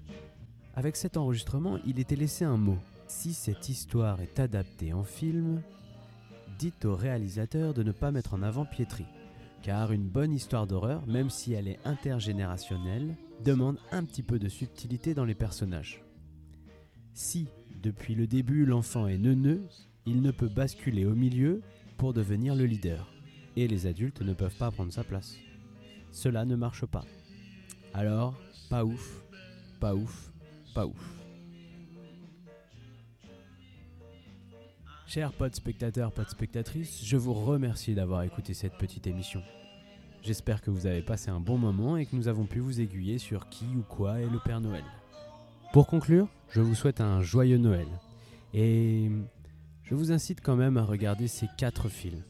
Avec 0.76 0.96
cet 0.96 1.18
enregistrement, 1.18 1.80
il 1.88 2.00
était 2.00 2.16
laissé 2.16 2.46
un 2.46 2.58
mot. 2.58 2.78
Si 3.08 3.34
cette 3.34 3.68
histoire 3.68 4.22
est 4.22 4.40
adaptée 4.40 4.94
en 4.94 5.04
film, 5.04 5.64
dites 6.60 6.86
au 6.86 6.96
réalisateur 6.96 7.74
de 7.74 7.82
ne 7.82 7.92
pas 7.92 8.12
mettre 8.12 8.36
en 8.36 8.44
avant 8.44 8.66
Pietri, 8.66 9.06
car 9.64 9.92
une 9.92 10.08
bonne 10.08 10.34
histoire 10.34 10.68
d'horreur, 10.68 11.06
même 11.08 11.32
si 11.32 11.54
elle 11.54 11.68
est 11.68 11.80
intergénérationnelle, 11.84 13.16
demande 13.44 13.78
un 13.92 14.04
petit 14.04 14.24
peu 14.24 14.40
de 14.40 14.50
subtilité 14.50 15.14
dans 15.14 15.26
les 15.26 15.36
personnages. 15.36 16.04
Si, 17.14 17.48
depuis 17.82 18.16
le 18.16 18.28
début, 18.28 18.66
l'enfant 18.66 19.08
est 19.08 19.18
neuneux, 19.18 19.62
il 20.06 20.22
ne 20.22 20.32
peut 20.32 20.50
basculer 20.50 21.06
au 21.06 21.16
milieu 21.16 21.62
pour 21.98 22.14
devenir 22.14 22.56
le 22.56 22.66
leader. 22.66 23.12
Et 23.56 23.68
les 23.68 23.88
adultes 23.88 24.22
ne 24.22 24.34
peuvent 24.34 24.58
pas 24.58 24.72
prendre 24.72 24.94
sa 24.94 25.04
place. 25.04 25.36
Cela 26.12 26.46
ne 26.46 26.56
marche 26.56 26.86
pas. 26.86 27.06
Alors, 27.94 28.40
pas 28.70 28.86
ouf, 28.86 29.24
pas 29.80 29.96
ouf, 29.96 30.32
pas 30.74 30.86
ouf. 30.86 31.20
Chers 35.08 35.34
potes 35.34 35.56
spectateurs, 35.56 36.12
potes 36.12 36.30
spectatrices, 36.30 37.04
je 37.04 37.18
vous 37.18 37.34
remercie 37.34 37.96
d'avoir 37.96 38.22
écouté 38.24 38.54
cette 38.54 38.78
petite 38.78 39.08
émission. 39.08 39.42
J'espère 40.22 40.62
que 40.62 40.70
vous 40.70 40.86
avez 40.86 41.02
passé 41.02 41.30
un 41.30 41.40
bon 41.40 41.58
moment 41.58 41.96
et 41.96 42.06
que 42.06 42.16
nous 42.16 42.28
avons 42.28 42.46
pu 42.46 42.60
vous 42.60 42.82
aiguiller 42.82 43.18
sur 43.18 43.50
qui 43.50 43.66
ou 43.66 43.84
quoi 43.88 44.20
est 44.20 44.30
le 44.30 44.40
Père 44.40 44.60
Noël. 44.60 44.84
Pour 45.72 45.88
conclure, 45.88 46.28
je 46.50 46.62
vous 46.62 46.76
souhaite 46.76 47.00
un 47.00 47.22
joyeux 47.22 47.58
Noël. 47.58 47.88
Et 48.54 49.10
je 49.84 49.96
vous 49.96 50.12
incite 50.12 50.42
quand 50.42 50.56
même 50.56 50.78
à 50.78 50.84
regarder 50.84 51.28
ces 51.28 51.48
quatre 51.58 51.88
films. 51.88 52.24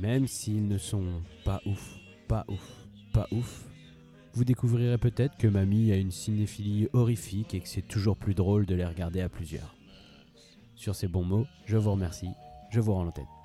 Même 0.00 0.26
s'ils 0.26 0.68
ne 0.68 0.78
sont 0.78 1.22
pas 1.44 1.62
ouf, 1.66 1.96
pas 2.28 2.44
ouf, 2.48 2.86
pas 3.12 3.26
ouf, 3.32 3.66
vous 4.32 4.44
découvrirez 4.44 4.98
peut-être 4.98 5.36
que 5.36 5.48
mamie 5.48 5.92
a 5.92 5.96
une 5.96 6.12
cinéphilie 6.12 6.88
horrifique 6.92 7.54
et 7.54 7.60
que 7.60 7.68
c'est 7.68 7.82
toujours 7.82 8.16
plus 8.16 8.34
drôle 8.34 8.66
de 8.66 8.74
les 8.74 8.84
regarder 8.84 9.20
à 9.22 9.28
plusieurs. 9.28 9.74
Sur 10.76 10.94
ces 10.94 11.08
bons 11.08 11.24
mots, 11.24 11.46
je 11.66 11.76
vous 11.76 11.92
remercie, 11.92 12.30
je 12.70 12.80
vous 12.80 12.92
rends 12.92 13.04
l'antenne. 13.04 13.39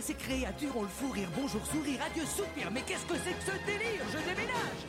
Ces 0.00 0.14
créatures 0.14 0.76
ont 0.76 0.82
le 0.82 0.88
fou 0.88 1.10
rire. 1.10 1.28
Bonjour, 1.36 1.64
sourire, 1.66 2.00
adieu, 2.04 2.24
soupir. 2.26 2.70
Mais 2.72 2.82
qu'est-ce 2.82 3.06
que 3.06 3.14
c'est 3.14 3.32
que 3.32 3.44
ce 3.44 3.52
délire? 3.64 4.04
Je 4.12 4.18
déménage. 4.18 4.84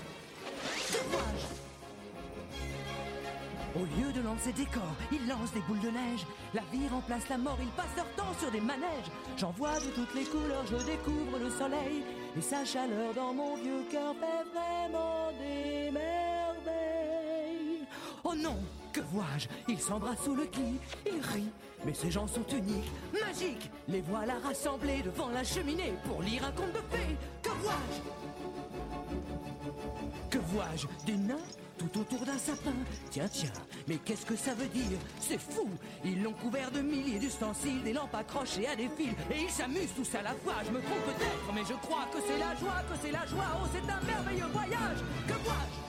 Au 3.75 3.85
lieu 3.99 4.11
de 4.13 4.21
lancer 4.21 4.53
des 4.53 4.65
corps, 4.65 4.95
ils 5.11 5.27
lancent 5.27 5.51
des 5.53 5.59
boules 5.61 5.79
de 5.81 5.89
neige. 5.89 6.25
La 6.53 6.61
vie 6.71 6.87
remplace 6.87 7.27
la 7.29 7.37
mort, 7.37 7.57
ils 7.61 7.67
passent 7.69 7.95
leur 7.95 8.09
temps 8.15 8.33
sur 8.39 8.49
des 8.51 8.61
manèges. 8.61 9.11
J'en 9.37 9.51
vois 9.51 9.79
de 9.79 9.87
toutes 9.87 10.13
les 10.15 10.23
couleurs, 10.23 10.65
je 10.65 10.77
découvre 10.77 11.37
le 11.39 11.49
soleil. 11.49 12.03
Et 12.37 12.41
sa 12.41 12.63
chaleur 12.63 13.13
dans 13.13 13.33
mon 13.33 13.55
vieux 13.57 13.83
cœur 13.91 14.15
fait 14.15 14.43
vraiment 14.53 15.31
des 15.39 15.91
merveilles. 15.91 17.85
Oh 18.23 18.33
non, 18.33 18.57
que 18.95 19.01
vois-je? 19.11 19.47
Ils 19.67 19.79
s'embrassent 19.79 20.23
sous 20.23 20.35
le 20.35 20.43
lit, 20.43 20.79
ils 21.05 21.21
rient. 21.21 21.51
Mais 21.85 21.93
ces 21.93 22.09
gens 22.09 22.27
sont 22.27 22.47
uniques, 22.47 22.89
magiques. 23.11 23.69
Les 23.89 23.99
voilà 23.99 24.35
rassemblés 24.39 25.01
devant 25.03 25.27
la 25.29 25.43
cheminée 25.43 25.93
pour 26.05 26.21
lire 26.21 26.45
un 26.45 26.51
conte 26.51 26.71
de 26.71 26.79
fées. 26.95 27.17
Que 27.43 27.49
vois-je? 27.49 28.01
Que 30.29 30.37
vois-je? 30.37 30.87
Des 31.05 31.17
nains 31.17 31.35
tout 31.77 31.99
autour 31.99 32.25
d'un 32.25 32.37
sapin. 32.37 32.71
Tiens, 33.11 33.27
tiens, 33.29 33.51
mais 33.85 33.97
qu'est-ce 33.97 34.25
que 34.25 34.37
ça 34.37 34.53
veut 34.53 34.69
dire? 34.69 34.97
C'est 35.19 35.41
fou 35.41 35.67
Ils 36.05 36.23
l'ont 36.23 36.31
couvert 36.31 36.71
de 36.71 36.79
milliers 36.79 37.19
d'ustensiles, 37.19 37.83
des 37.83 37.91
lampes 37.91 38.15
accrochées 38.15 38.67
à 38.67 38.77
des 38.77 38.87
fils, 38.95 39.13
et 39.29 39.41
ils 39.43 39.49
s'amusent 39.49 39.93
tous 39.93 40.15
à 40.15 40.21
la 40.21 40.33
fois. 40.35 40.63
Je 40.65 40.71
me 40.71 40.79
trompe 40.79 41.03
peut-être, 41.03 41.53
mais 41.53 41.65
je 41.67 41.73
crois 41.73 42.05
que 42.13 42.19
c'est 42.25 42.39
la 42.39 42.55
joie, 42.55 42.81
que 42.89 42.95
c'est 43.03 43.11
la 43.11 43.25
joie. 43.25 43.59
Oh, 43.61 43.67
c'est 43.73 43.91
un 43.91 43.99
merveilleux 44.05 44.47
voyage 44.53 44.99
Que 45.27 45.33
vois-je? 45.33 45.84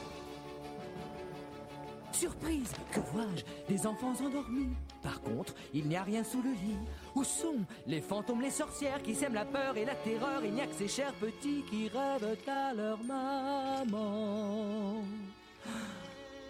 Surprise, 2.18 2.72
que 2.92 3.00
vois-je? 3.12 3.44
Des 3.68 3.86
enfants 3.86 4.14
endormis. 4.24 4.70
Par 5.02 5.20
contre, 5.20 5.52
il 5.74 5.86
n'y 5.86 5.96
a 5.96 6.02
rien 6.02 6.24
sous 6.24 6.40
le 6.40 6.48
lit. 6.48 6.78
Où 7.14 7.22
sont 7.22 7.58
les 7.86 8.00
fantômes, 8.00 8.40
les 8.40 8.50
sorcières 8.50 9.02
qui 9.02 9.14
sèment 9.14 9.34
la 9.34 9.44
peur 9.44 9.76
et 9.76 9.84
la 9.84 9.94
terreur? 9.96 10.42
Il 10.42 10.54
n'y 10.54 10.62
a 10.62 10.66
que 10.66 10.74
ces 10.74 10.88
chers 10.88 11.12
petits 11.12 11.62
qui 11.68 11.88
rêvent 11.88 12.38
à 12.48 12.72
leur 12.72 12.98
maman. 13.04 13.84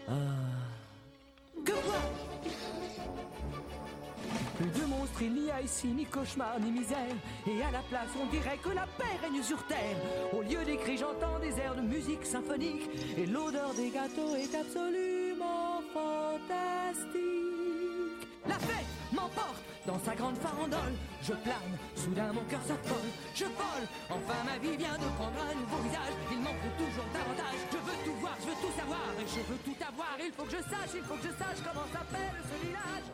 Ah. 0.08 0.12
Que 1.64 1.72
vois 1.72 2.12
Plus 4.56 4.80
de 4.80 4.86
monstres, 4.86 5.22
il 5.22 5.34
n'y 5.34 5.50
a 5.50 5.60
ici 5.60 5.88
ni 5.88 6.04
cauchemar 6.04 6.58
ni 6.60 6.70
misère. 6.70 7.14
Et 7.46 7.62
à 7.62 7.70
la 7.70 7.82
place, 7.90 8.10
on 8.20 8.26
dirait 8.26 8.58
que 8.62 8.70
la 8.70 8.86
paix 8.98 9.16
règne 9.22 9.42
sur 9.42 9.62
terre. 9.66 9.96
Au 10.32 10.42
lieu 10.42 10.64
des 10.64 10.76
cris, 10.76 10.98
j'entends 10.98 11.38
des 11.40 11.58
airs 11.60 11.74
de 11.74 11.82
musique 11.82 12.24
symphonique. 12.24 12.88
Et 13.16 13.26
l'odeur 13.26 13.74
des 13.74 13.90
gâteaux 13.90 14.34
est 14.34 14.54
absolument 14.54 15.82
fantastique. 15.92 17.16
La 18.46 18.58
fête 18.58 18.86
m'emporte 19.12 19.62
dans 19.86 19.98
sa 19.98 20.14
grande 20.14 20.36
farandole. 20.38 20.94
Je 21.22 21.32
plane, 21.32 21.74
soudain 21.94 22.32
mon 22.32 22.44
cœur 22.44 22.62
s'affole. 22.62 23.08
Je 23.34 23.44
vole, 23.44 23.86
enfin 24.10 24.38
ma 24.44 24.58
vie 24.58 24.76
vient 24.76 24.98
de 24.98 25.08
prendre 25.18 25.38
un 25.42 25.54
nouveau 25.54 25.78
visage. 25.82 26.14
Il 26.30 26.38
m'en 26.38 26.54
faut 26.54 26.74
toujours 26.78 27.08
davantage. 27.12 27.58
Je 27.70 27.78
veux 27.78 27.98
tout 28.04 28.16
voir, 28.20 28.36
je 28.40 28.46
veux 28.46 28.60
tout 28.62 28.74
savoir 28.78 29.08
et 29.18 29.26
je 29.26 29.42
veux 29.46 29.60
tout 29.64 29.78
avoir. 29.82 30.16
Il 30.18 30.32
faut 30.32 30.44
que 30.44 30.52
je 30.52 30.62
sache, 30.62 30.92
il 30.94 31.02
faut 31.02 31.14
que 31.14 31.26
je 31.26 31.34
sache 31.34 31.60
comment 31.62 31.86
s'appelle 31.92 32.38
ce 32.46 32.66
village. 32.66 33.06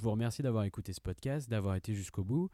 Je 0.00 0.04
vous 0.04 0.12
remercie 0.12 0.40
d'avoir 0.40 0.64
écouté 0.64 0.94
ce 0.94 1.00
podcast, 1.02 1.50
d'avoir 1.50 1.74
été 1.76 1.94
jusqu'au 1.94 2.24
bout. 2.24 2.48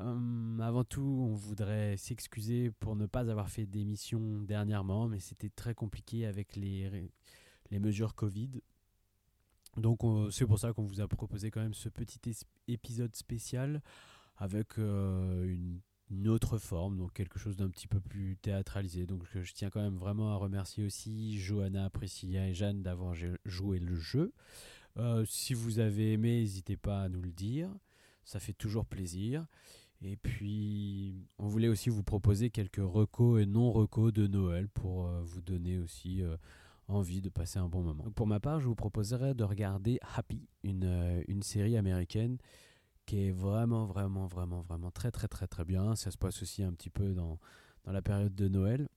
Euh, 0.00 0.58
avant 0.58 0.82
tout, 0.82 1.28
on 1.30 1.32
voudrait 1.32 1.96
s'excuser 1.96 2.72
pour 2.72 2.96
ne 2.96 3.06
pas 3.06 3.30
avoir 3.30 3.48
fait 3.48 3.64
d'émission 3.64 4.40
dernièrement, 4.40 5.06
mais 5.06 5.20
c'était 5.20 5.50
très 5.50 5.74
compliqué 5.74 6.26
avec 6.26 6.56
les 6.56 6.90
mesures 7.70 8.16
Covid. 8.16 8.60
Donc 9.76 10.00
c'est 10.30 10.46
pour 10.46 10.58
ça 10.58 10.72
qu'on 10.72 10.84
vous 10.84 11.00
a 11.00 11.08
proposé 11.08 11.50
quand 11.50 11.60
même 11.60 11.74
ce 11.74 11.88
petit 11.88 12.20
épisode 12.68 13.14
spécial 13.14 13.82
avec 14.36 14.78
euh, 14.78 15.44
une, 16.10 16.28
autre 16.28 16.58
forme, 16.58 16.98
donc 16.98 17.12
quelque 17.12 17.38
chose 17.38 17.56
d'un 17.56 17.68
petit 17.68 17.88
peu 17.88 18.00
plus 18.00 18.36
théâtralisé. 18.36 19.06
Donc 19.06 19.24
je 19.32 19.52
tiens 19.52 19.70
quand 19.70 19.82
même 19.82 19.96
vraiment 19.96 20.32
à 20.32 20.36
remercier 20.36 20.84
aussi 20.84 21.38
Johanna, 21.38 21.90
Priscilla 21.90 22.48
et 22.48 22.54
Jeanne 22.54 22.82
d'avoir 22.82 23.14
joué 23.44 23.78
le 23.78 23.96
jeu. 23.96 24.32
Euh, 24.96 25.24
si 25.24 25.54
vous 25.54 25.80
avez 25.80 26.12
aimé, 26.12 26.40
n'hésitez 26.40 26.76
pas 26.76 27.02
à 27.02 27.08
nous 27.08 27.20
le 27.20 27.32
dire. 27.32 27.68
Ça 28.24 28.38
fait 28.38 28.52
toujours 28.52 28.86
plaisir. 28.86 29.46
Et 30.02 30.16
puis, 30.16 31.26
on 31.38 31.48
voulait 31.48 31.68
aussi 31.68 31.90
vous 31.90 32.02
proposer 32.02 32.50
quelques 32.50 32.76
recos 32.76 33.42
et 33.42 33.46
non-recos 33.46 34.12
de 34.12 34.26
Noël 34.26 34.68
pour 34.68 35.08
euh, 35.08 35.20
vous 35.22 35.40
donner 35.40 35.78
aussi 35.78 36.22
envie 36.88 37.20
de 37.20 37.28
passer 37.28 37.58
un 37.58 37.68
bon 37.68 37.82
moment. 37.82 38.10
pour 38.14 38.26
ma 38.26 38.40
part, 38.40 38.60
je 38.60 38.66
vous 38.66 38.74
proposerais 38.74 39.34
de 39.34 39.44
regarder 39.44 39.98
Happy, 40.16 40.48
une, 40.62 40.84
euh, 40.84 41.22
une 41.28 41.42
série 41.42 41.76
américaine 41.76 42.38
qui 43.06 43.26
est 43.26 43.30
vraiment, 43.30 43.86
vraiment, 43.86 44.26
vraiment, 44.26 44.62
vraiment 44.62 44.90
très, 44.90 45.10
très, 45.10 45.28
très, 45.28 45.46
très 45.46 45.64
bien. 45.64 45.94
Ça 45.96 46.10
se 46.10 46.18
passe 46.18 46.42
aussi 46.42 46.62
un 46.62 46.72
petit 46.72 46.90
peu 46.90 47.14
dans, 47.14 47.38
dans 47.84 47.92
la 47.92 48.02
période 48.02 48.34
de 48.34 48.48
Noël. 48.48 48.88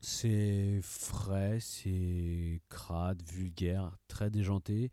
C'est 0.00 0.80
frais, 0.82 1.58
c'est 1.60 2.60
crade, 2.68 3.22
vulgaire, 3.22 3.96
très 4.08 4.30
déjanté. 4.30 4.90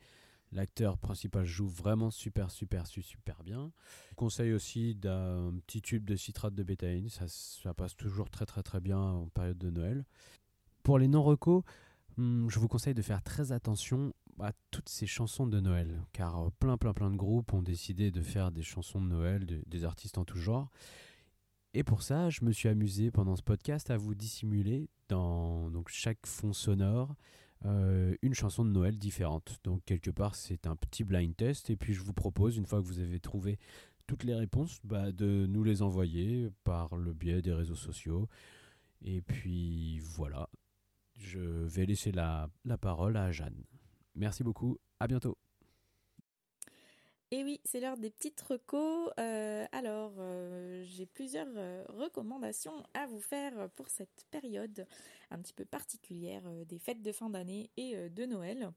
L'acteur 0.51 0.97
principal 0.97 1.45
joue 1.45 1.67
vraiment 1.67 2.09
super, 2.09 2.49
super, 2.49 2.87
super 2.87 3.43
bien. 3.43 3.71
Je 4.09 4.15
conseille 4.15 4.53
aussi 4.53 4.95
d'un 4.95 5.53
petit 5.65 5.81
tube 5.81 6.05
de 6.05 6.15
citrate 6.15 6.55
de 6.55 6.63
bétaïne. 6.63 7.09
Ça, 7.09 7.27
ça, 7.27 7.73
passe 7.73 7.95
toujours 7.95 8.29
très, 8.29 8.45
très, 8.45 8.63
très 8.63 8.79
bien 8.79 8.99
en 8.99 9.27
période 9.29 9.57
de 9.57 9.69
Noël. 9.69 10.05
Pour 10.89 10.97
les 10.97 11.07
non-recos, 11.07 11.61
hmm, 12.17 12.49
je 12.49 12.57
vous 12.57 12.67
conseille 12.67 12.95
de 12.95 13.03
faire 13.03 13.21
très 13.21 13.51
attention 13.51 14.11
à 14.39 14.53
toutes 14.71 14.89
ces 14.89 15.05
chansons 15.05 15.45
de 15.45 15.59
Noël. 15.59 16.01
Car 16.13 16.51
plein, 16.53 16.77
plein, 16.77 16.93
plein 16.93 17.11
de 17.11 17.15
groupes 17.15 17.53
ont 17.53 17.61
décidé 17.61 18.09
de 18.09 18.23
faire 18.23 18.51
des 18.51 18.63
chansons 18.63 18.99
de 18.99 19.05
Noël, 19.05 19.45
de, 19.45 19.61
des 19.67 19.85
artistes 19.85 20.17
en 20.17 20.25
tout 20.25 20.39
genre. 20.39 20.71
Et 21.75 21.83
pour 21.83 22.01
ça, 22.01 22.31
je 22.31 22.43
me 22.43 22.51
suis 22.51 22.69
amusé 22.69 23.11
pendant 23.11 23.35
ce 23.35 23.43
podcast 23.43 23.91
à 23.91 23.97
vous 23.97 24.15
dissimuler 24.15 24.89
dans 25.09 25.69
chaque 25.85 26.25
fond 26.25 26.53
sonore 26.53 27.15
euh, 27.65 28.15
une 28.23 28.33
chanson 28.33 28.65
de 28.65 28.71
Noël 28.71 28.97
différente. 28.97 29.59
Donc 29.63 29.83
quelque 29.85 30.09
part, 30.09 30.33
c'est 30.33 30.65
un 30.65 30.75
petit 30.75 31.03
blind 31.03 31.35
test. 31.35 31.69
Et 31.69 31.75
puis 31.75 31.93
je 31.93 32.01
vous 32.01 32.13
propose, 32.13 32.57
une 32.57 32.65
fois 32.65 32.81
que 32.81 32.87
vous 32.87 32.99
avez 32.99 33.19
trouvé 33.19 33.59
toutes 34.07 34.23
les 34.23 34.33
réponses, 34.33 34.79
bah, 34.83 35.11
de 35.11 35.45
nous 35.47 35.63
les 35.63 35.83
envoyer 35.83 36.49
par 36.63 36.95
le 36.95 37.13
biais 37.13 37.43
des 37.43 37.53
réseaux 37.53 37.75
sociaux. 37.75 38.27
Et 39.03 39.21
puis 39.21 39.99
voilà, 39.99 40.49
je 41.19 41.39
vais 41.39 41.85
laisser 41.85 42.11
la, 42.11 42.49
parole 42.81 43.17
à 43.17 43.31
Jeanne. 43.31 43.63
Merci 44.15 44.43
beaucoup, 44.43 44.77
à 44.99 45.07
bientôt. 45.07 45.37
Et 47.31 47.43
oui, 47.43 47.61
c'est 47.63 47.79
l'heure 47.79 47.97
des 47.97 48.09
petites 48.09 48.41
recos. 48.41 49.11
Euh, 49.19 49.65
alors, 49.71 50.13
euh, 50.17 50.83
j'ai 50.85 51.05
plusieurs 51.05 51.47
euh, 51.57 51.83
recommandations 51.89 52.83
à 52.95 53.05
vous 53.05 53.19
faire 53.19 53.69
pour 53.75 53.87
cette 53.89 54.25
période 54.31 54.87
un 55.29 55.39
petit 55.39 55.53
peu 55.53 55.65
particulière 55.65 56.41
des 56.65 56.79
fêtes 56.79 57.03
de 57.03 57.11
fin 57.11 57.29
d'année 57.29 57.69
et 57.77 58.09
de 58.09 58.25
Noël. 58.25 58.71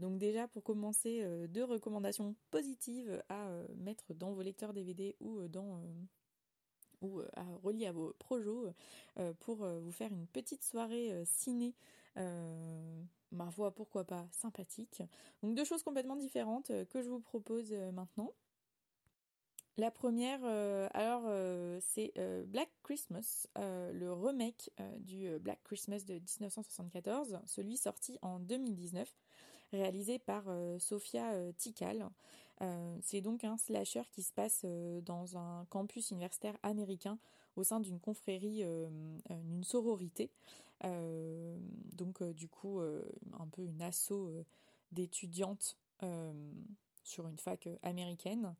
Donc 0.00 0.18
déjà 0.18 0.48
pour 0.48 0.64
commencer, 0.64 1.24
deux 1.48 1.62
recommandations 1.62 2.34
positives 2.50 3.22
à 3.28 3.46
mettre 3.76 4.14
dans 4.14 4.32
vos 4.32 4.42
lecteurs 4.42 4.72
DVD 4.72 5.14
ou 5.20 5.46
dans 5.46 5.80
ou 7.00 7.20
à 7.34 7.44
relier 7.62 7.86
à 7.86 7.92
vos 7.92 8.12
projets 8.18 8.74
pour 9.40 9.56
vous 9.66 9.92
faire 9.92 10.12
une 10.12 10.26
petite 10.26 10.62
soirée 10.64 11.22
ciné 11.24 11.74
ma 13.32 13.50
foi, 13.50 13.70
pourquoi 13.72 14.04
pas, 14.04 14.26
sympathique. 14.32 15.02
Donc 15.42 15.54
deux 15.54 15.64
choses 15.64 15.82
complètement 15.82 16.16
différentes 16.16 16.72
que 16.88 17.02
je 17.02 17.08
vous 17.08 17.20
propose 17.20 17.72
maintenant. 17.92 18.32
La 19.76 19.90
première, 19.90 20.44
alors 20.92 21.22
c'est 21.80 22.12
Black 22.48 22.68
Christmas, 22.82 23.46
le 23.56 24.12
remake 24.12 24.70
du 24.98 25.38
Black 25.38 25.62
Christmas 25.62 26.00
de 26.00 26.14
1974, 26.14 27.38
celui 27.46 27.76
sorti 27.76 28.18
en 28.20 28.40
2019, 28.40 29.10
réalisé 29.72 30.18
par 30.18 30.44
Sofia 30.78 31.52
Tikal. 31.54 32.10
C'est 33.02 33.20
donc 33.20 33.44
un 33.44 33.56
slasher 33.56 34.02
qui 34.12 34.22
se 34.22 34.32
passe 34.32 34.64
dans 35.04 35.36
un 35.36 35.64
campus 35.70 36.10
universitaire 36.10 36.56
américain 36.62 37.18
au 37.56 37.64
sein 37.64 37.80
d'une 37.80 38.00
confrérie, 38.00 38.64
d'une 39.28 39.64
sororité. 39.64 40.30
donc 40.82 42.22
du 42.22 42.48
coup, 42.48 42.80
un 42.80 43.46
peu 43.50 43.62
une 43.62 43.82
asso 43.82 44.12
d'étudiantes 44.92 45.78
sur 47.02 47.28
une 47.28 47.38
fac 47.38 47.68
américaine. 47.82 48.54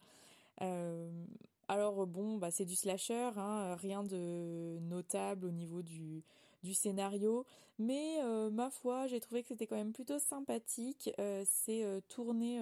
alors 1.68 2.06
bon, 2.06 2.38
bah, 2.38 2.50
c'est 2.50 2.64
du 2.64 2.76
slasher, 2.76 3.30
hein, 3.36 3.76
rien 3.76 4.02
de 4.02 4.78
notable 4.80 5.46
au 5.46 5.50
niveau 5.50 5.82
du, 5.82 6.24
du 6.62 6.74
scénario, 6.74 7.46
mais 7.78 8.18
ma 8.50 8.68
foi, 8.70 9.06
j'ai 9.06 9.20
trouvé 9.20 9.42
que 9.42 9.48
c'était 9.48 9.66
quand 9.66 9.76
même 9.76 9.92
plutôt 9.92 10.18
sympathique. 10.18 11.10
c'est 11.44 12.02
tourné 12.08 12.60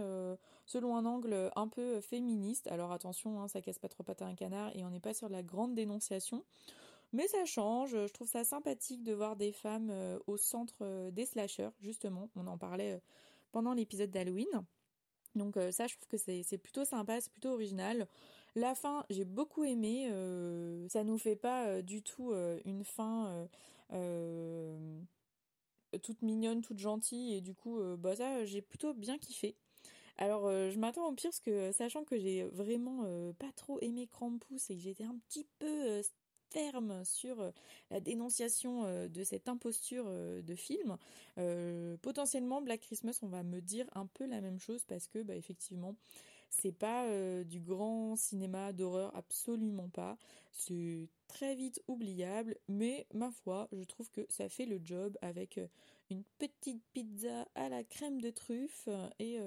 selon 0.66 0.96
un 0.96 1.04
angle 1.04 1.50
un 1.56 1.66
peu 1.66 2.00
féministe. 2.00 2.68
Alors 2.68 2.92
attention, 2.92 3.40
hein, 3.40 3.48
ça 3.48 3.60
casse 3.60 3.78
pas 3.78 3.88
trop 3.88 4.04
patin 4.04 4.26
un 4.26 4.34
canard 4.34 4.70
et 4.76 4.84
on 4.84 4.90
n'est 4.90 5.00
pas 5.00 5.14
sur 5.14 5.28
de 5.28 5.32
la 5.32 5.42
grande 5.42 5.74
dénonciation. 5.74 6.44
Mais 7.12 7.26
ça 7.26 7.44
change, 7.46 7.92
je 7.92 8.12
trouve 8.12 8.28
ça 8.28 8.44
sympathique 8.44 9.02
de 9.02 9.14
voir 9.14 9.36
des 9.36 9.52
femmes 9.52 9.88
euh, 9.90 10.18
au 10.26 10.36
centre 10.36 10.76
euh, 10.82 11.10
des 11.10 11.24
slashers, 11.24 11.70
justement. 11.80 12.28
On 12.36 12.46
en 12.46 12.58
parlait 12.58 12.94
euh, 12.94 13.00
pendant 13.50 13.72
l'épisode 13.72 14.10
d'Halloween. 14.10 14.64
Donc 15.34 15.56
ça, 15.70 15.86
je 15.86 15.94
trouve 15.94 16.08
que 16.08 16.16
c'est 16.16 16.58
plutôt 16.58 16.84
sympa, 16.84 17.20
c'est 17.20 17.30
plutôt 17.30 17.50
original. 17.50 18.08
La 18.56 18.74
fin, 18.74 19.04
j'ai 19.08 19.24
beaucoup 19.24 19.62
aimé. 19.62 20.10
ça 20.88 21.04
nous 21.04 21.18
fait 21.18 21.36
pas 21.36 21.80
du 21.82 22.02
tout 22.02 22.32
une 22.64 22.82
fin 22.82 23.46
toute 26.02 26.22
mignonne, 26.22 26.62
toute 26.62 26.78
gentille. 26.78 27.34
Et 27.34 27.40
du 27.40 27.54
coup, 27.54 27.80
bah 27.96 28.16
ça, 28.16 28.44
j'ai 28.44 28.62
plutôt 28.62 28.94
bien 28.94 29.18
kiffé. 29.18 29.56
Alors, 30.18 30.50
je 30.50 30.78
m'attends 30.78 31.08
au 31.08 31.12
pire 31.12 31.30
parce 31.30 31.40
que, 31.40 31.72
sachant 31.72 32.04
que 32.04 32.18
j'ai 32.18 32.44
vraiment 32.44 33.04
pas 33.38 33.52
trop 33.54 33.78
aimé 33.80 34.06
Krampus 34.06 34.70
et 34.70 34.76
que 34.76 34.82
j'étais 34.82 35.04
un 35.04 35.16
petit 35.28 35.46
peu 35.58 36.02
ferme 36.50 37.04
sur 37.04 37.40
euh, 37.40 37.50
la 37.90 38.00
dénonciation 38.00 38.84
euh, 38.84 39.08
de 39.08 39.24
cette 39.24 39.48
imposture 39.48 40.04
euh, 40.08 40.42
de 40.42 40.54
film. 40.54 40.96
potentiellement, 42.02 42.62
Black 42.62 42.80
Christmas, 42.80 43.18
on 43.22 43.28
va 43.28 43.42
me 43.42 43.60
dire 43.60 43.86
un 43.94 44.06
peu 44.06 44.26
la 44.26 44.40
même 44.40 44.58
chose 44.58 44.84
parce 44.84 45.06
que, 45.08 45.22
bah, 45.22 45.36
effectivement, 45.36 45.94
c'est 46.50 46.72
pas 46.72 47.06
du 47.44 47.60
grand 47.60 48.16
cinéma 48.16 48.72
d'horreur, 48.72 49.14
absolument 49.16 49.88
pas. 49.88 50.16
C'est 50.52 51.08
très 51.28 51.54
vite 51.54 51.82
oubliable, 51.88 52.56
mais 52.68 53.06
ma 53.14 53.30
foi, 53.30 53.68
je 53.72 53.82
trouve 53.84 54.10
que 54.10 54.26
ça 54.28 54.48
fait 54.48 54.66
le 54.66 54.80
job 54.82 55.16
avec 55.22 55.60
une 56.10 56.24
petite 56.38 56.82
pizza 56.92 57.46
à 57.54 57.68
la 57.68 57.84
crème 57.84 58.20
de 58.20 58.30
truffe 58.30 58.88
et, 59.18 59.38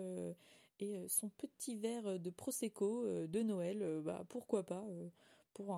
et 0.79 1.07
son 1.07 1.29
petit 1.29 1.75
verre 1.75 2.19
de 2.19 2.29
prosecco 2.29 3.05
de 3.27 3.41
Noël. 3.41 4.01
bah 4.03 4.23
pourquoi 4.29 4.63
pas 4.63 4.85
pour 5.53 5.73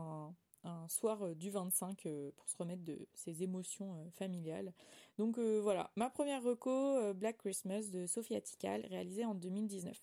un 0.64 0.88
soir 0.88 1.22
euh, 1.24 1.36
du 1.36 1.50
25 1.50 2.06
euh, 2.06 2.32
pour 2.36 2.50
se 2.50 2.58
remettre 2.58 2.84
de 2.84 2.98
ses 3.14 3.44
émotions 3.44 3.94
euh, 3.94 4.10
familiales. 4.12 4.74
Donc 5.18 5.38
voilà, 5.38 5.92
ma 5.96 6.10
première 6.10 6.42
reco, 6.42 7.14
Black 7.14 7.38
Christmas 7.38 7.90
de 7.92 8.08
Sophia 8.08 8.42
Tikal, 8.42 8.84
réalisée 8.88 9.26
en 9.26 9.36
2019. 9.36 9.96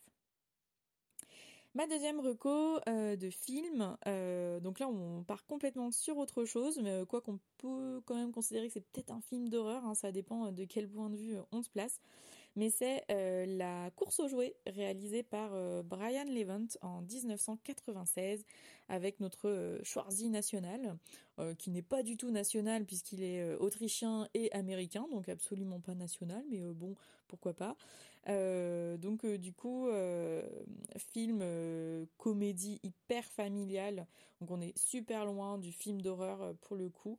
Ma 1.75 1.87
deuxième 1.87 2.19
reco 2.19 2.81
de 2.87 3.31
film, 3.31 3.97
donc 4.61 4.81
là 4.81 4.89
on 4.89 5.23
part 5.23 5.47
complètement 5.47 5.93
sur 5.93 6.17
autre 6.19 6.45
chose, 6.45 6.81
mais 6.83 7.05
quoi 7.09 7.21
qu'on 7.21 7.39
peut 7.59 8.01
quand 8.07 8.17
même 8.17 8.33
considérer 8.33 8.67
que 8.67 8.73
c'est 8.73 8.85
peut-être 8.93 9.13
un 9.13 9.21
film 9.21 9.49
d'horreur, 9.49 9.85
hein, 9.85 9.95
ça 9.95 10.11
dépend 10.11 10.51
de 10.51 10.65
quel 10.65 10.89
point 10.89 11.11
de 11.11 11.17
vue 11.17 11.37
on 11.53 11.63
se 11.63 11.71
place 11.71 12.01
mais 12.57 12.71
c'est 12.71 13.05
euh, 13.11 13.47
la 13.47 13.91
course 13.93 14.21
aux 14.21 14.29
jouets 14.29 14.57
réalisée 14.67 15.23
par 15.23 15.51
euh, 15.55 15.83
Brian 15.83 16.25
Levant 16.25 16.67
en 16.83 17.03
1996 17.03 18.45
avec 18.89 19.21
notre 19.21 19.49
euh, 19.49 19.79
Schwarzy 19.83 20.29
national, 20.29 20.97
qui 21.57 21.71
n'est 21.71 21.81
pas 21.81 22.03
du 22.03 22.19
tout 22.19 22.31
national 22.31 22.85
puisqu'il 22.85 23.23
est 23.23 23.55
autrichien 23.55 24.29
et 24.35 24.53
américain, 24.53 25.07
donc 25.11 25.27
absolument 25.31 25.81
pas 25.81 25.95
national, 25.95 26.45
mais 26.51 26.61
bon, 26.61 26.97
pourquoi 27.29 27.55
pas. 27.55 27.79
Donc 28.27 29.27
du 29.27 29.53
coup, 29.53 29.89
film 30.97 32.07
comédie 32.17 32.81
hyper 32.83 33.25
familial, 33.25 34.07
donc 34.41 34.51
on 34.51 34.61
est 34.61 34.77
super 34.79 35.25
loin 35.25 35.59
du 35.59 35.73
film 35.73 36.01
d'horreur 36.01 36.55
pour 36.61 36.77
le 36.77 36.89
coup. 36.89 37.19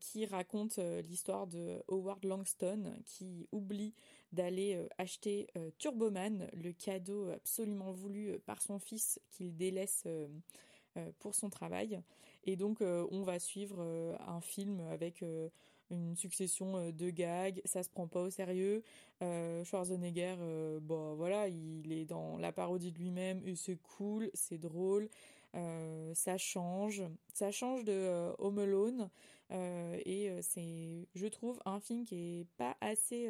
qui 0.00 0.26
raconte 0.26 0.78
l'histoire 0.78 1.46
de 1.46 1.82
Howard 1.88 2.24
Langston 2.24 2.94
qui 3.04 3.46
oublie 3.52 3.94
d'aller 4.32 4.74
euh, 4.76 4.88
acheter 4.98 5.48
euh, 5.56 5.70
Turboman, 5.78 6.48
le 6.52 6.72
cadeau 6.72 7.30
absolument 7.30 7.92
voulu 7.92 8.30
euh, 8.30 8.38
par 8.44 8.60
son 8.60 8.78
fils 8.78 9.20
qu'il 9.30 9.56
délaisse 9.56 10.04
pour 11.20 11.36
son 11.36 11.48
travail. 11.48 12.00
Et 12.44 12.56
donc 12.56 12.80
on 12.80 13.22
va 13.22 13.38
suivre 13.38 13.80
un 14.26 14.40
film 14.40 14.80
avec 14.90 15.24
une 15.90 16.16
succession 16.16 16.90
de 16.90 17.10
gags, 17.10 17.60
ça 17.64 17.82
se 17.82 17.90
prend 17.90 18.06
pas 18.06 18.22
au 18.22 18.30
sérieux. 18.30 18.82
Schwarzenegger, 19.64 20.36
bon 20.80 21.14
voilà, 21.14 21.48
il 21.48 21.92
est 21.92 22.04
dans 22.04 22.38
la 22.38 22.52
parodie 22.52 22.92
de 22.92 22.98
lui-même 22.98 23.42
c'est 23.56 23.76
cool, 23.76 24.30
c'est 24.34 24.58
drôle, 24.58 25.08
ça 26.14 26.38
change, 26.38 27.02
ça 27.32 27.50
change 27.50 27.84
de 27.84 28.32
Home 28.38 28.58
Alone 28.58 29.10
et 29.50 30.30
c'est, 30.42 31.08
je 31.14 31.26
trouve, 31.26 31.60
un 31.64 31.80
film 31.80 32.04
qui 32.04 32.40
est 32.40 32.46
pas 32.56 32.76
assez 32.80 33.28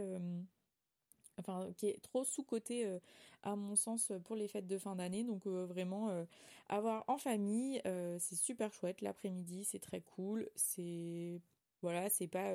enfin 1.38 1.72
qui 1.76 1.86
est 1.86 2.02
trop 2.02 2.24
sous-coté 2.24 2.84
euh, 2.84 2.98
à 3.42 3.56
mon 3.56 3.76
sens 3.76 4.12
pour 4.24 4.36
les 4.36 4.48
fêtes 4.48 4.66
de 4.66 4.78
fin 4.78 4.96
d'année. 4.96 5.24
Donc 5.24 5.46
euh, 5.46 5.66
vraiment 5.66 6.10
euh, 6.10 6.24
avoir 6.68 7.04
en 7.08 7.18
famille, 7.18 7.80
c'est 8.18 8.36
super 8.36 8.72
chouette. 8.72 9.00
L'après-midi, 9.00 9.64
c'est 9.64 9.78
très 9.78 10.00
cool. 10.00 10.48
C'est 10.54 11.40
voilà, 11.82 12.08
c'est 12.10 12.28
pas 12.28 12.54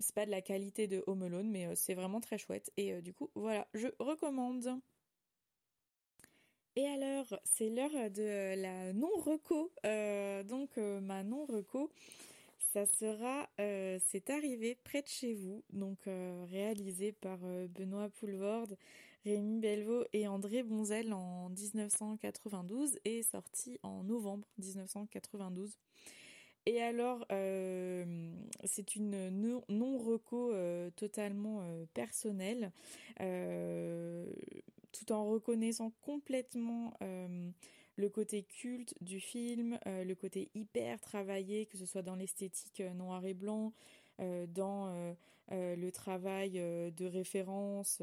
c'est 0.00 0.14
pas 0.14 0.24
de 0.26 0.30
la 0.30 0.40
qualité 0.40 0.86
de 0.88 1.04
Home 1.06 1.22
Alone, 1.22 1.50
mais 1.50 1.74
c'est 1.76 1.94
vraiment 1.94 2.20
très 2.20 2.38
chouette. 2.38 2.72
Et 2.78 3.02
du 3.02 3.12
coup, 3.12 3.30
voilà, 3.34 3.66
je 3.74 3.88
recommande. 3.98 4.80
Et 6.76 6.86
alors, 6.86 7.38
c'est 7.44 7.68
l'heure 7.68 8.10
de 8.10 8.54
la 8.56 8.92
non-reco. 8.94 9.70
donc, 10.48 10.76
ma 10.78 11.22
non-reco, 11.24 11.90
ça 12.72 12.86
sera 12.86 13.48
euh, 13.60 13.98
C'est 14.06 14.30
arrivé 14.30 14.76
près 14.84 15.02
de 15.02 15.08
chez 15.08 15.34
vous, 15.34 15.64
donc 15.72 16.06
euh, 16.06 16.46
réalisé 16.48 17.10
par 17.10 17.38
euh, 17.42 17.66
Benoît 17.66 18.08
Poulvorde, 18.10 18.76
Rémi 19.24 19.58
Belvaux 19.58 20.04
et 20.12 20.28
André 20.28 20.62
Bonzel 20.62 21.12
en 21.12 21.48
1992 21.50 22.98
et 23.04 23.24
sorti 23.24 23.80
en 23.82 24.04
novembre 24.04 24.46
1992. 24.58 25.76
Et 26.72 26.80
alors, 26.80 27.26
c'est 28.64 28.94
une 28.94 29.28
non-reco 29.68 30.52
totalement 30.94 31.64
personnelle, 31.94 32.70
tout 33.16 35.12
en 35.12 35.28
reconnaissant 35.28 35.90
complètement 36.00 36.94
le 38.00 38.08
côté 38.08 38.42
culte 38.42 38.94
du 39.02 39.20
film, 39.20 39.78
euh, 39.86 40.04
le 40.04 40.14
côté 40.14 40.50
hyper 40.54 41.00
travaillé, 41.00 41.66
que 41.66 41.76
ce 41.76 41.86
soit 41.86 42.02
dans 42.02 42.16
l'esthétique 42.16 42.80
euh, 42.80 42.94
noir 42.94 43.24
et 43.26 43.34
blanc, 43.34 43.72
euh, 44.20 44.46
dans 44.46 44.92
le 45.52 45.90
travail 45.90 46.52
de 46.52 47.06
référence, 47.06 48.00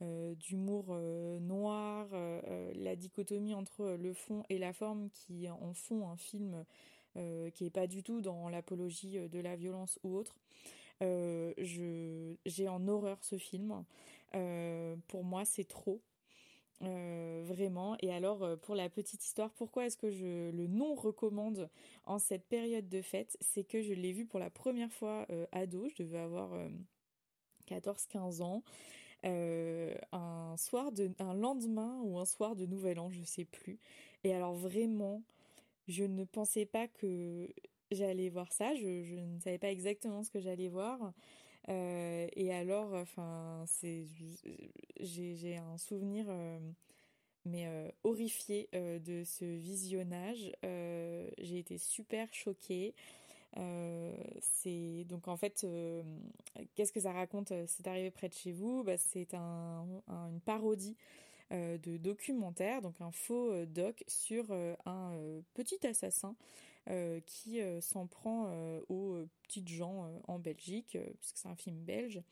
d'humour 0.00 0.96
noir, 1.40 2.06
la 2.74 2.96
dichotomie 2.96 3.52
entre 3.52 3.90
le 4.00 4.14
fond 4.14 4.42
et 4.48 4.56
la 4.56 4.72
forme 4.72 5.10
qui 5.10 5.50
en 5.50 5.74
font 5.74 6.08
un 6.08 6.16
film 6.16 6.64
qui 7.14 7.64
n'est 7.64 7.70
pas 7.70 7.86
du 7.86 8.02
tout 8.02 8.20
dans 8.20 8.48
l'apologie 8.48 9.18
de 9.28 9.40
la 9.40 9.56
violence 9.56 9.98
ou 10.02 10.16
autre. 10.16 10.36
j'ai 11.00 12.68
en 12.68 12.86
horreur 12.88 13.18
ce 13.22 13.38
film. 13.38 13.84
pour 15.08 15.24
moi, 15.24 15.44
c'est 15.44 15.66
trop. 15.66 16.00
Euh, 16.82 17.42
vraiment. 17.44 17.96
Et 18.00 18.12
alors, 18.12 18.44
euh, 18.44 18.56
pour 18.56 18.76
la 18.76 18.88
petite 18.88 19.24
histoire, 19.24 19.50
pourquoi 19.50 19.86
est-ce 19.86 19.96
que 19.96 20.10
je 20.10 20.50
le 20.50 20.66
non 20.68 20.94
recommande 20.94 21.68
en 22.04 22.18
cette 22.20 22.44
période 22.46 22.88
de 22.88 23.02
fête? 23.02 23.36
C'est 23.40 23.64
que 23.64 23.82
je 23.82 23.92
l'ai 23.92 24.12
vu 24.12 24.26
pour 24.26 24.38
la 24.38 24.50
première 24.50 24.92
fois 24.92 25.26
euh, 25.30 25.46
ado, 25.50 25.88
je 25.88 26.02
devais 26.02 26.18
avoir 26.18 26.50
14-15 27.68 28.42
ans. 28.42 28.62
un 29.24 30.54
soir 30.56 30.92
de 30.92 31.10
un 31.18 31.34
lendemain 31.34 32.00
ou 32.04 32.18
un 32.18 32.24
soir 32.24 32.54
de 32.54 32.66
nouvel 32.66 33.00
an 33.00 33.10
je 33.10 33.22
sais 33.24 33.44
plus 33.44 33.78
et 34.22 34.32
alors 34.32 34.54
vraiment 34.54 35.22
je 35.88 36.04
ne 36.04 36.24
pensais 36.24 36.66
pas 36.66 36.86
que 36.86 37.48
j'allais 37.90 38.28
voir 38.28 38.52
ça 38.52 38.74
je, 38.74 39.16
ne 39.16 39.40
savais 39.40 39.58
pas 39.58 39.70
exactement 39.70 40.22
ce 40.22 40.30
que 40.30 40.40
j'allais 40.40 40.68
voir 40.68 41.12
euh, 41.68 42.26
et 42.34 42.52
alors, 42.52 42.94
enfin, 42.94 43.64
c'est, 43.66 44.06
j'ai 45.00 45.56
un 45.56 45.76
souvenir 45.76 46.26
euh, 46.28 46.58
mais 47.44 47.66
euh, 47.66 47.90
horrifié 48.04 48.68
de 48.72 49.22
ce 49.24 49.44
visionnage. 49.44 50.52
j'ai 50.62 51.58
été 51.58 51.78
super 51.78 52.32
choquée. 52.32 52.94
c'est 54.40 55.04
donc 55.04 55.28
en 55.28 55.36
fait, 55.36 55.66
qu'est-ce 56.74 56.92
que 56.92 57.00
ça 57.00 57.12
raconte? 57.12 57.52
C'est 57.66 57.86
arrivé 57.86 58.10
près 58.10 58.28
de 58.28 58.34
chez 58.34 58.52
vous. 58.52 58.82
Bah, 58.82 58.96
c'est 58.96 59.34
un, 59.34 59.86
une 60.08 60.40
parodie 60.40 60.96
de 61.50 61.96
documentaire, 61.96 62.82
donc 62.82 63.00
un 63.00 63.10
faux 63.10 63.64
doc 63.66 64.04
sur 64.06 64.52
un 64.84 65.12
petit 65.54 65.86
assassin 65.86 66.34
euh, 66.90 67.20
qui 67.26 67.60
euh, 67.60 67.82
s'en 67.82 68.06
prend 68.06 68.46
euh, 68.48 68.80
aux 68.88 69.18
petites 69.42 69.68
gens 69.68 70.10
en 70.26 70.38
Belgique, 70.38 70.96
puisque 71.20 71.36
c'est 71.36 71.48
un 71.48 71.56
film 71.56 71.76
belge. 71.84 72.22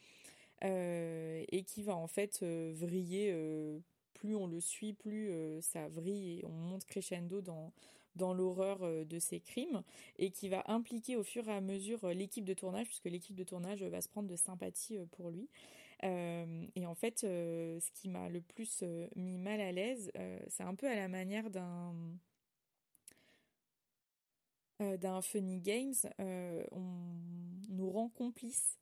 et 0.62 1.64
qui 1.66 1.82
va 1.82 1.94
en 1.94 2.06
fait 2.06 2.42
vriller. 2.42 3.34
plus 4.14 4.34
on 4.34 4.46
le 4.46 4.60
suit, 4.60 4.94
plus 4.94 5.30
ça 5.60 5.88
vrille 5.88 6.40
et 6.40 6.44
on 6.46 6.52
monte 6.52 6.86
crescendo 6.86 7.42
dans, 7.42 7.72
dans 8.14 8.32
l'horreur 8.32 8.78
de 8.80 9.18
ces 9.18 9.40
crimes 9.40 9.82
et 10.18 10.30
qui 10.30 10.48
va 10.48 10.64
impliquer 10.66 11.16
au 11.16 11.22
fur 11.22 11.46
et 11.48 11.52
à 11.52 11.60
mesure 11.60 12.08
l'équipe 12.08 12.44
de 12.44 12.54
tournage, 12.54 12.86
puisque 12.86 13.04
l'équipe 13.04 13.36
de 13.36 13.44
tournage 13.44 13.82
va 13.82 14.00
se 14.00 14.08
prendre 14.08 14.28
de 14.28 14.36
sympathie 14.36 14.98
pour 15.12 15.30
lui. 15.30 15.48
Et 16.02 16.86
en 16.86 16.94
fait, 16.94 17.20
ce 17.20 17.90
qui 17.92 18.08
m'a 18.08 18.28
le 18.28 18.40
plus 18.40 18.84
mis 19.14 19.38
mal 19.38 19.60
à 19.60 19.72
l'aise, 19.72 20.10
c'est 20.48 20.62
un 20.62 20.74
peu 20.74 20.88
à 20.88 20.94
la 20.94 21.08
manière 21.08 21.50
d'un 21.50 21.94
d'un 24.78 25.22
Funny 25.22 25.60
Games, 25.60 25.94
on 26.18 26.82
nous 27.70 27.90
rend 27.90 28.10
complices 28.10 28.78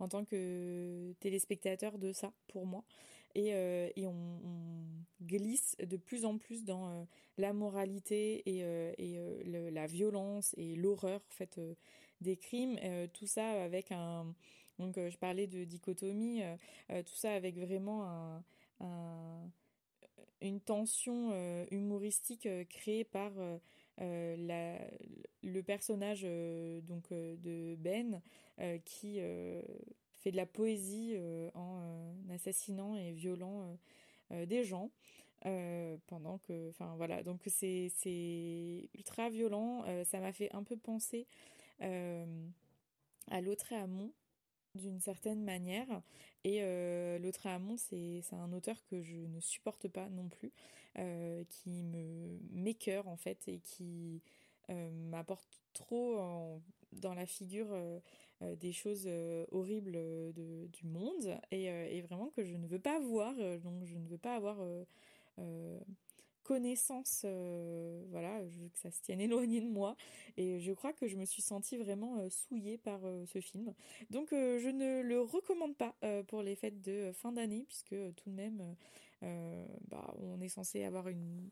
en 0.00 0.08
tant 0.08 0.24
que 0.24 1.14
téléspectateur 1.20 1.98
de 1.98 2.12
ça 2.12 2.32
pour 2.48 2.66
moi. 2.66 2.84
Et, 3.36 3.50
et 3.50 4.06
on, 4.06 4.40
glisse 5.22 5.76
de 5.78 5.96
plus 5.96 6.24
en 6.24 6.38
plus 6.38 6.64
dans 6.64 7.06
la 7.38 7.52
moralité 7.52 8.42
et, 8.46 8.60
et 8.98 9.70
la 9.70 9.86
violence 9.86 10.54
et 10.56 10.74
l'horreur 10.74 11.20
en 11.30 11.60
des 12.20 12.36
crimes. 12.36 12.78
Tout 13.12 13.26
ça 13.26 13.62
avec 13.62 13.92
un 13.92 14.34
donc 14.78 14.96
je 14.96 15.16
parlais 15.16 15.46
de 15.46 15.64
dichotomie 15.64 16.42
tout 16.88 17.14
ça 17.14 17.32
avec 17.32 17.56
vraiment 17.58 18.04
un, 18.80 19.50
une 20.40 20.60
tension 20.60 21.32
humoristique 21.70 22.48
créée 22.68 23.04
par 23.04 23.32
le 23.98 25.60
personnage 25.62 26.22
donc 26.82 27.10
de 27.10 27.76
Ben 27.78 28.20
qui 28.84 29.18
fait 30.18 30.30
de 30.30 30.36
la 30.36 30.46
poésie 30.46 31.16
en 31.54 31.80
assassinant 32.30 32.96
et 32.96 33.12
violant 33.12 33.78
des 34.30 34.64
gens. 34.64 34.90
pendant 36.06 36.38
que 36.38 36.70
enfin 36.70 36.94
voilà 36.96 37.22
donc 37.22 37.40
c'est 37.46 37.90
c'est 37.94 38.88
ultra 38.94 39.30
violent 39.30 39.84
ça 40.04 40.20
m'a 40.20 40.32
fait 40.32 40.54
un 40.54 40.64
peu 40.64 40.76
penser 40.76 41.26
à 41.80 43.40
l'autre 43.40 43.72
Amont 43.72 44.12
d'une 44.76 45.00
certaine 45.00 45.42
manière. 45.42 46.02
Et 46.44 46.60
l'autre 47.18 47.46
Amont 47.46 47.76
c'est 47.76 48.22
un 48.32 48.52
auteur 48.52 48.84
que 48.86 49.02
je 49.02 49.16
ne 49.16 49.40
supporte 49.40 49.88
pas 49.88 50.08
non 50.10 50.28
plus 50.28 50.52
qui 51.48 51.82
me 51.82 52.38
m'écœure 52.52 53.08
en 53.08 53.16
fait 53.16 53.48
et 53.48 53.58
qui 53.58 54.22
m'apporte 54.68 55.62
trop 55.72 56.20
dans 56.92 57.14
la 57.14 57.26
figure 57.26 57.74
des 58.40 58.72
choses 58.72 59.08
horribles 59.50 59.98
du 60.34 60.86
monde. 60.86 61.36
Et, 61.50 62.00
vraiment 62.02 62.28
que 62.28 62.44
je 62.44 62.56
ne 62.56 62.66
veux 62.66 62.78
pas 62.78 63.00
voir, 63.00 63.34
donc 63.34 63.84
je 63.84 63.96
ne 63.96 64.06
veux 64.06 64.18
pas 64.18 64.36
avoir 64.36 64.58
connaissance, 66.46 67.24
voilà, 68.10 68.46
je 68.48 68.60
veux 68.60 68.68
que 68.68 68.78
ça 68.78 68.90
se 68.90 69.02
tienne 69.02 69.20
éloigné 69.20 69.60
de 69.60 69.68
moi. 69.68 69.96
Et 70.36 70.60
je 70.60 70.72
crois 70.72 70.92
que 70.92 71.08
je 71.08 71.16
me 71.16 71.24
suis 71.24 71.42
sentie 71.42 71.76
vraiment 71.76 72.28
souillée 72.30 72.78
par 72.78 73.00
ce 73.26 73.40
film. 73.40 73.74
Donc 74.10 74.28
je 74.30 74.68
ne 74.68 75.02
le 75.02 75.20
recommande 75.20 75.76
pas 75.76 75.94
pour 76.28 76.42
les 76.42 76.54
fêtes 76.54 76.80
de 76.82 77.10
fin 77.12 77.32
d'année, 77.32 77.64
puisque 77.66 77.96
tout 78.14 78.30
de 78.30 78.34
même, 78.34 78.76
bah, 79.22 80.14
on 80.18 80.40
est 80.40 80.48
censé 80.48 80.84
avoir 80.84 81.08
une, 81.08 81.50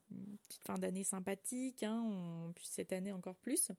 petite 0.49 0.63
fin 0.65 0.79
d'année 0.79 1.05
sympathique, 1.05 1.83
hein, 1.83 2.53
cette 2.63 2.93
année 2.93 3.13
encore 3.13 3.37
plus. 3.37 3.73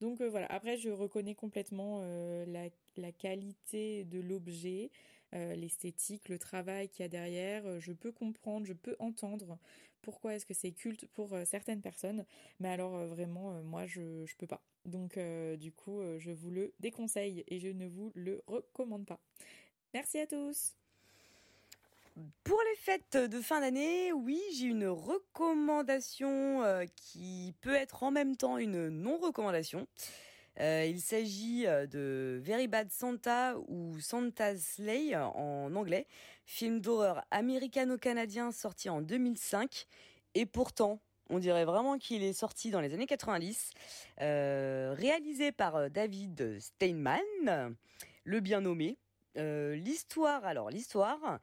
Donc 0.00 0.22
voilà, 0.22 0.46
après 0.46 0.76
je 0.76 0.90
reconnais 0.90 1.34
complètement 1.34 2.02
la, 2.46 3.12
qualité 3.12 4.04
de 4.04 4.20
l'objet, 4.20 4.90
l'esthétique, 5.32 6.28
le 6.28 6.38
travail 6.38 6.88
qu'il 6.88 7.02
y 7.02 7.06
a 7.06 7.08
derrière. 7.08 7.80
Je 7.80 7.92
peux 7.92 8.12
comprendre, 8.12 8.66
je 8.66 8.72
peux 8.72 8.96
entendre 8.98 9.58
pourquoi 10.02 10.34
est-ce 10.34 10.46
que 10.46 10.54
c'est 10.54 10.72
culte 10.72 11.06
pour 11.06 11.36
certaines 11.44 11.80
personnes, 11.80 12.24
mais 12.58 12.68
alors 12.68 13.06
vraiment, 13.06 13.62
moi 13.62 13.86
je 13.86 14.00
ne 14.00 14.36
peux 14.38 14.46
pas. 14.46 14.62
Donc 14.84 15.18
du 15.58 15.72
coup, 15.72 16.00
je 16.18 16.30
vous 16.32 16.50
le 16.50 16.74
déconseille 16.80 17.44
et 17.48 17.60
je 17.60 17.68
ne 17.68 17.86
vous 17.86 18.12
le 18.14 18.42
recommande 18.46 19.06
pas. 19.06 19.20
Merci 19.94 20.18
à 20.18 20.26
tous 20.26 20.74
pour 22.44 22.58
les 22.70 22.76
fêtes 22.76 23.16
de 23.16 23.40
fin 23.40 23.60
d'année, 23.60 24.12
oui, 24.12 24.40
j'ai 24.54 24.66
une 24.66 24.86
recommandation 24.86 26.62
euh, 26.62 26.84
qui 26.94 27.54
peut 27.62 27.74
être 27.74 28.02
en 28.02 28.10
même 28.10 28.36
temps 28.36 28.58
une 28.58 28.88
non-recommandation. 28.88 29.86
Euh, 30.60 30.84
il 30.86 31.00
s'agit 31.00 31.66
euh, 31.66 31.86
de 31.86 32.40
Very 32.42 32.68
Bad 32.68 32.90
Santa 32.90 33.56
ou 33.68 33.98
Santa's 34.00 34.60
Slay 34.74 35.16
en 35.16 35.74
anglais, 35.74 36.06
film 36.44 36.80
d'horreur 36.80 37.24
américano-canadien 37.30 38.52
sorti 38.52 38.90
en 38.90 39.00
2005. 39.00 39.86
Et 40.34 40.44
pourtant, 40.46 41.00
on 41.30 41.38
dirait 41.38 41.64
vraiment 41.64 41.98
qu'il 41.98 42.22
est 42.22 42.34
sorti 42.34 42.70
dans 42.70 42.80
les 42.80 42.92
années 42.92 43.06
90, 43.06 43.70
réalisé 44.18 45.52
par 45.52 45.90
David 45.90 46.58
Steinman, 46.60 47.76
le 48.24 48.40
bien 48.40 48.60
nommé, 48.60 48.98
l'histoire, 49.36 50.44
alors 50.44 50.70
l'histoire, 50.70 51.38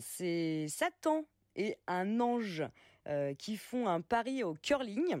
c'est 0.00 0.66
Satan 0.68 1.24
et 1.56 1.76
un 1.86 2.20
ange 2.20 2.64
qui 3.38 3.56
font 3.56 3.86
un 3.88 4.00
pari 4.00 4.42
au 4.42 4.54
curling. 4.54 5.20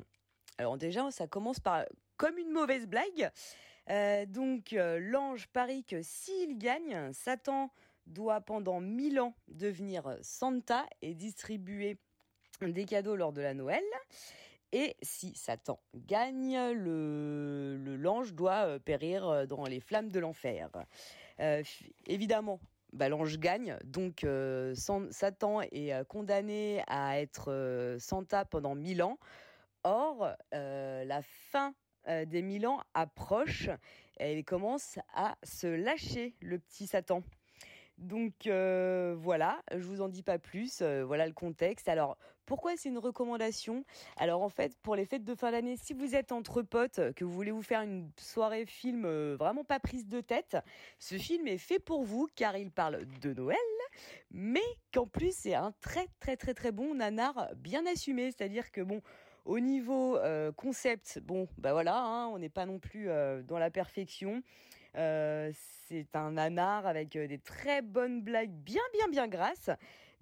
Alors 0.58 0.76
déjà, 0.76 1.10
ça 1.10 1.26
commence 1.26 1.60
par 1.60 1.84
comme 2.22 2.38
une 2.38 2.52
mauvaise 2.52 2.86
blague. 2.86 3.32
donc 4.28 4.76
l'ange 4.76 5.48
parie 5.48 5.82
que 5.82 6.02
s'il 6.02 6.56
gagne, 6.56 7.12
Satan 7.12 7.68
doit 8.06 8.40
pendant 8.40 8.78
mille 8.78 9.18
ans 9.18 9.34
devenir 9.48 10.16
Santa 10.22 10.86
et 11.00 11.14
distribuer 11.14 11.98
des 12.60 12.84
cadeaux 12.84 13.16
lors 13.16 13.32
de 13.32 13.42
la 13.42 13.54
Noël. 13.54 13.82
Et 14.70 14.96
si 15.02 15.34
Satan 15.34 15.80
gagne, 15.96 16.70
le, 16.70 17.96
l'ange 17.96 18.34
doit 18.34 18.78
périr 18.78 19.48
dans 19.48 19.64
les 19.64 19.80
flammes 19.80 20.10
de 20.10 20.20
l'enfer. 20.20 20.70
évidemment, 22.06 22.60
bah, 22.92 23.08
l'ange 23.08 23.36
gagne, 23.40 23.76
donc 23.82 24.24
Satan 25.10 25.60
est 25.60 26.06
condamné 26.06 26.84
à 26.86 27.20
être 27.20 27.96
Santa 27.98 28.44
pendant 28.44 28.76
mille 28.76 29.02
ans. 29.02 29.18
Or, 29.82 30.36
la 30.52 31.22
fin 31.22 31.74
des 32.06 32.42
mille 32.42 32.66
ans 32.66 32.80
approche 32.94 33.68
et 34.18 34.38
il 34.38 34.44
commence 34.44 34.98
à 35.14 35.36
se 35.42 35.66
lâcher, 35.66 36.34
le 36.40 36.58
petit 36.58 36.86
Satan. 36.86 37.22
Donc 37.98 38.46
voilà, 38.46 39.62
je 39.70 39.84
vous 39.84 40.00
en 40.00 40.08
dis 40.08 40.22
pas 40.22 40.38
plus. 40.38 40.82
voilà 40.82 41.26
le 41.26 41.32
contexte. 41.32 41.88
Alors 41.88 42.16
pourquoi 42.44 42.76
c'est 42.76 42.88
une 42.88 42.98
recommandation? 42.98 43.84
Alors 44.16 44.42
en 44.42 44.48
fait, 44.48 44.76
pour 44.82 44.96
les 44.96 45.04
fêtes 45.04 45.24
de 45.24 45.34
fin 45.34 45.52
d'année, 45.52 45.76
si 45.76 45.94
vous 45.94 46.16
êtes 46.16 46.32
entre 46.32 46.62
potes, 46.62 47.12
que 47.14 47.24
vous 47.24 47.32
voulez 47.32 47.52
vous 47.52 47.62
faire 47.62 47.82
une 47.82 48.10
soirée 48.18 48.66
film 48.66 49.06
vraiment 49.34 49.64
pas 49.64 49.78
prise 49.78 50.08
de 50.08 50.20
tête, 50.20 50.56
ce 50.98 51.16
film 51.16 51.46
est 51.46 51.58
fait 51.58 51.78
pour 51.78 52.02
vous 52.02 52.28
car 52.34 52.56
il 52.56 52.72
parle 52.72 53.06
de 53.20 53.32
Noël, 53.32 53.56
mais 54.32 54.60
qu'en 54.92 55.06
plus 55.06 55.34
c'est 55.36 55.54
un 55.54 55.72
très 55.80 56.08
très 56.18 56.36
très 56.36 56.54
très 56.54 56.72
bon 56.72 56.94
nanar 56.94 57.50
bien 57.56 57.86
assumé. 57.86 58.32
C'est-à-dire 58.32 58.72
que 58.72 58.80
bon. 58.80 59.00
Au 59.44 59.58
niveau 59.58 60.18
concept, 60.56 61.18
bon, 61.22 61.48
bah 61.58 61.72
voilà, 61.72 61.96
hein, 61.96 62.28
on 62.28 62.38
n'est 62.38 62.48
pas 62.48 62.64
non 62.64 62.78
plus 62.78 63.08
dans 63.44 63.58
la 63.58 63.70
perfection. 63.70 64.42
c'est 64.94 66.14
un 66.14 66.32
nanar 66.32 66.86
avec 66.86 67.18
des 67.18 67.38
très 67.38 67.82
bonnes 67.82 68.22
blagues 68.22 68.52
bien 68.52 68.82
bien 68.92 69.08
bien 69.08 69.28
grasses 69.28 69.70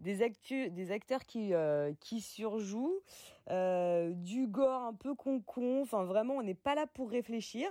des, 0.01 0.71
des 0.71 0.93
acteurs 0.93 1.25
qui, 1.25 1.55
euh, 1.55 1.93
qui 2.01 2.21
surjouent, 2.21 3.03
euh, 3.51 4.13
du 4.15 4.47
gore 4.47 4.83
un 4.83 4.95
peu 4.95 5.15
con-con. 5.15 5.83
Enfin, 5.83 6.05
vraiment, 6.05 6.35
on 6.35 6.43
n'est 6.43 6.55
pas 6.55 6.75
là 6.75 6.87
pour 6.87 7.11
réfléchir, 7.11 7.71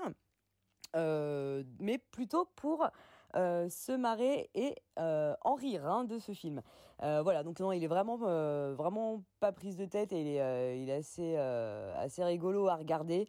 euh, 0.95 1.63
mais 1.79 1.97
plutôt 1.97 2.45
pour 2.55 2.89
se 3.33 3.95
marrer 3.95 4.49
et 4.55 4.75
en 4.97 5.55
rire 5.55 5.85
hein, 5.85 6.03
de 6.03 6.19
ce 6.19 6.31
film. 6.33 6.61
voilà, 6.99 7.43
donc 7.43 7.59
non, 7.59 7.71
il 7.71 7.83
est 7.83 7.87
vraiment, 7.87 8.17
vraiment 8.17 9.23
pas 9.39 9.51
prise 9.51 9.77
de 9.77 9.85
tête 9.85 10.11
et 10.11 10.21
il 10.21 10.27
est, 10.27 10.81
il 10.81 10.89
est 10.89 10.95
assez, 10.95 11.37
assez 11.37 12.23
rigolo 12.23 12.67
à 12.67 12.75
regarder, 12.75 13.27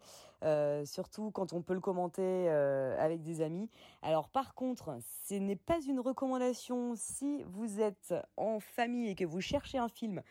surtout 0.85 1.31
quand 1.31 1.53
on 1.53 1.61
peut 1.61 1.73
le 1.73 1.79
commenter 1.79 2.49
avec 2.49 3.21
des 3.21 3.41
amis. 3.41 3.69
Alors 4.01 4.29
par 4.29 4.55
contre, 4.55 4.97
ce 5.27 5.35
n'est 5.35 5.55
pas 5.55 5.79
une 5.87 5.99
recommandation 5.99 6.93
si 6.95 7.43
vous 7.43 7.79
êtes 7.79 8.13
en 8.37 8.59
famille 8.59 9.09
et 9.09 9.15
que 9.15 9.25
vous 9.25 9.41
cherchez 9.41 9.77
un 9.77 9.89
film 9.89 10.21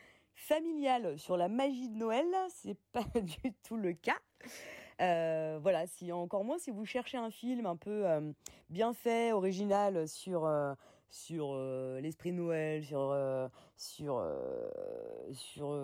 familial 0.40 1.18
sur 1.18 1.36
la 1.36 1.48
magie 1.48 1.88
de 1.88 1.96
Noël, 1.96 2.26
c'est 2.48 2.78
pas 2.92 3.04
du 3.20 3.52
tout 3.62 3.76
le 3.76 3.92
cas. 3.92 4.18
Euh, 5.00 5.58
voilà, 5.62 5.86
si 5.86 6.12
encore 6.12 6.44
moins 6.44 6.58
si 6.58 6.70
vous 6.70 6.84
cherchez 6.84 7.16
un 7.16 7.30
film 7.30 7.66
un 7.66 7.76
peu 7.76 8.06
euh, 8.06 8.32
bien 8.68 8.92
fait, 8.92 9.32
original 9.32 10.06
sur 10.06 10.44
euh, 10.44 10.74
sur 11.08 11.56
l'esprit 12.00 12.32
Noël, 12.32 12.84
sur 12.84 13.16
sur 13.76 14.24
sur 15.32 15.76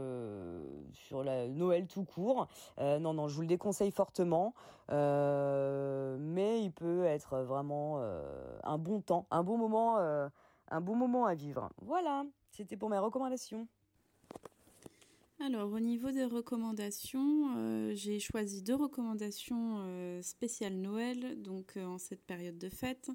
sur 0.92 1.24
la 1.24 1.48
Noël 1.48 1.88
tout 1.88 2.04
court. 2.04 2.46
non 2.78 3.12
non, 3.12 3.26
je 3.26 3.34
vous 3.34 3.40
le 3.40 3.48
déconseille 3.48 3.90
fortement, 3.90 4.54
mais 4.88 6.62
il 6.62 6.70
peut 6.70 7.06
être 7.06 7.38
vraiment 7.38 8.00
un 8.62 8.78
bon 8.78 9.00
temps, 9.00 9.26
un 9.32 9.42
bon 9.42 9.58
moment, 9.58 9.96
un 9.96 10.80
bon 10.80 10.94
moment 10.94 11.26
à 11.26 11.34
vivre. 11.34 11.70
Voilà, 11.82 12.24
c'était 12.52 12.76
pour 12.76 12.88
mes 12.88 12.98
recommandations. 12.98 13.66
Alors, 15.38 15.70
au 15.70 15.80
niveau 15.80 16.10
des 16.12 16.24
recommandations, 16.24 17.94
j'ai 17.94 18.18
choisi 18.18 18.62
deux 18.62 18.74
recommandations 18.74 20.20
spéciales 20.22 20.76
Noël, 20.76 21.40
donc 21.42 21.76
en 21.76 21.98
cette 21.98 22.24
période 22.24 22.56
de 22.56 22.70
fête. 22.70 23.10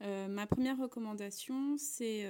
ma 0.00 0.46
première 0.46 0.78
recommandation, 0.78 1.76
c'est 1.76 2.24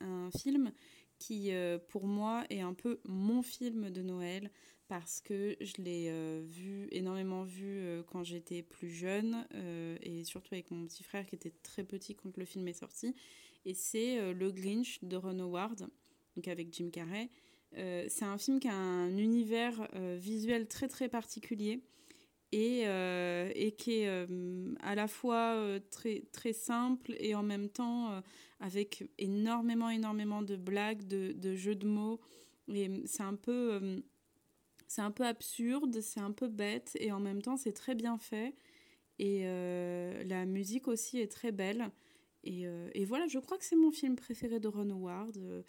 un 0.00 0.30
film 0.38 0.72
qui, 1.18 1.50
pour 1.88 2.06
moi, 2.06 2.44
est 2.48 2.60
un 2.60 2.74
peu 2.74 3.00
mon 3.04 3.42
film 3.42 3.90
de 3.90 4.02
Noël 4.02 4.50
parce 4.86 5.20
que 5.20 5.56
je 5.60 5.82
l'ai 5.82 6.42
vu, 6.44 6.86
énormément 6.92 7.42
vu 7.42 7.82
quand 8.06 8.22
j'étais 8.22 8.62
plus 8.62 8.90
jeune 8.90 9.46
et 10.00 10.22
surtout 10.22 10.54
avec 10.54 10.70
mon 10.70 10.86
petit 10.86 11.02
frère 11.02 11.26
qui 11.26 11.34
était 11.34 11.52
très 11.64 11.82
petit 11.82 12.14
quand 12.14 12.36
le 12.36 12.44
film 12.44 12.68
est 12.68 12.72
sorti. 12.80 13.16
Et 13.64 13.74
c'est 13.74 14.32
Le 14.32 14.52
Grinch 14.52 15.02
de 15.02 15.16
Ron 15.16 15.40
Howard, 15.40 15.88
donc 16.36 16.46
avec 16.46 16.72
Jim 16.72 16.90
Carrey. 16.92 17.30
Euh, 17.74 18.06
c'est 18.08 18.24
un 18.24 18.38
film 18.38 18.60
qui 18.60 18.68
a 18.68 18.74
un 18.74 19.16
univers 19.16 19.88
euh, 19.94 20.16
visuel 20.18 20.66
très 20.66 20.88
très 20.88 21.08
particulier 21.08 21.82
et, 22.52 22.82
euh, 22.86 23.50
et 23.54 23.72
qui 23.72 24.00
est 24.00 24.26
à 24.80 24.94
la 24.94 25.08
fois 25.08 25.56
très, 25.90 26.22
très 26.32 26.52
simple 26.52 27.14
et 27.18 27.34
en 27.34 27.42
même 27.42 27.68
temps 27.68 28.22
avec 28.60 29.04
énormément 29.18 29.90
énormément 29.90 30.42
de 30.42 30.56
blagues, 30.56 31.06
de, 31.06 31.32
de 31.32 31.54
jeux 31.54 31.74
de 31.74 31.86
mots. 31.86 32.20
Et 32.72 32.90
c'est 33.04 33.22
un 33.22 33.34
peu 33.34 34.02
c'est 34.88 35.02
un 35.02 35.10
peu 35.10 35.24
absurde, 35.24 36.00
c'est 36.00 36.20
un 36.20 36.30
peu 36.30 36.48
bête 36.48 36.96
et 37.00 37.10
en 37.12 37.20
même 37.20 37.42
temps 37.42 37.56
c'est 37.56 37.72
très 37.72 37.94
bien 37.94 38.16
fait. 38.16 38.54
Et 39.18 39.44
la 40.24 40.46
musique 40.46 40.88
aussi 40.88 41.18
est 41.18 41.30
très 41.30 41.52
belle. 41.52 41.90
Et, 42.44 42.64
et 42.94 43.04
voilà, 43.04 43.26
je 43.26 43.40
crois 43.40 43.58
que 43.58 43.64
c'est 43.64 43.76
mon 43.76 43.90
film 43.90 44.14
préféré 44.14 44.60
de 44.60 44.68
Ron 44.68 44.88
Howard. 44.90 45.64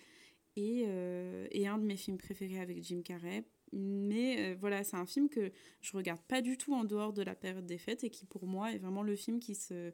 Euh, 0.57 1.47
et, 1.51 1.67
un 1.67 1.77
de 1.77 1.83
mes 1.83 1.97
films 1.97 2.17
préférés 2.17 2.59
avec 2.59 2.83
Jim 2.83 3.01
Carrey. 3.03 3.43
Mais 3.73 4.37
euh, 4.39 4.55
voilà, 4.59 4.83
c'est 4.83 4.95
un 4.95 5.05
film 5.05 5.29
que 5.29 5.51
je 5.81 5.91
regarde 5.95 6.21
pas 6.21 6.41
du 6.41 6.57
tout 6.57 6.73
en 6.73 6.83
dehors 6.83 7.13
de 7.13 7.21
la 7.21 7.35
période 7.35 7.65
des 7.65 7.77
fêtes 7.77 8.03
et 8.03 8.09
qui 8.09 8.25
pour 8.25 8.47
moi 8.47 8.71
est 8.71 8.77
vraiment 8.77 9.03
le 9.03 9.15
film 9.15 9.39
qui, 9.39 9.55
se, 9.55 9.91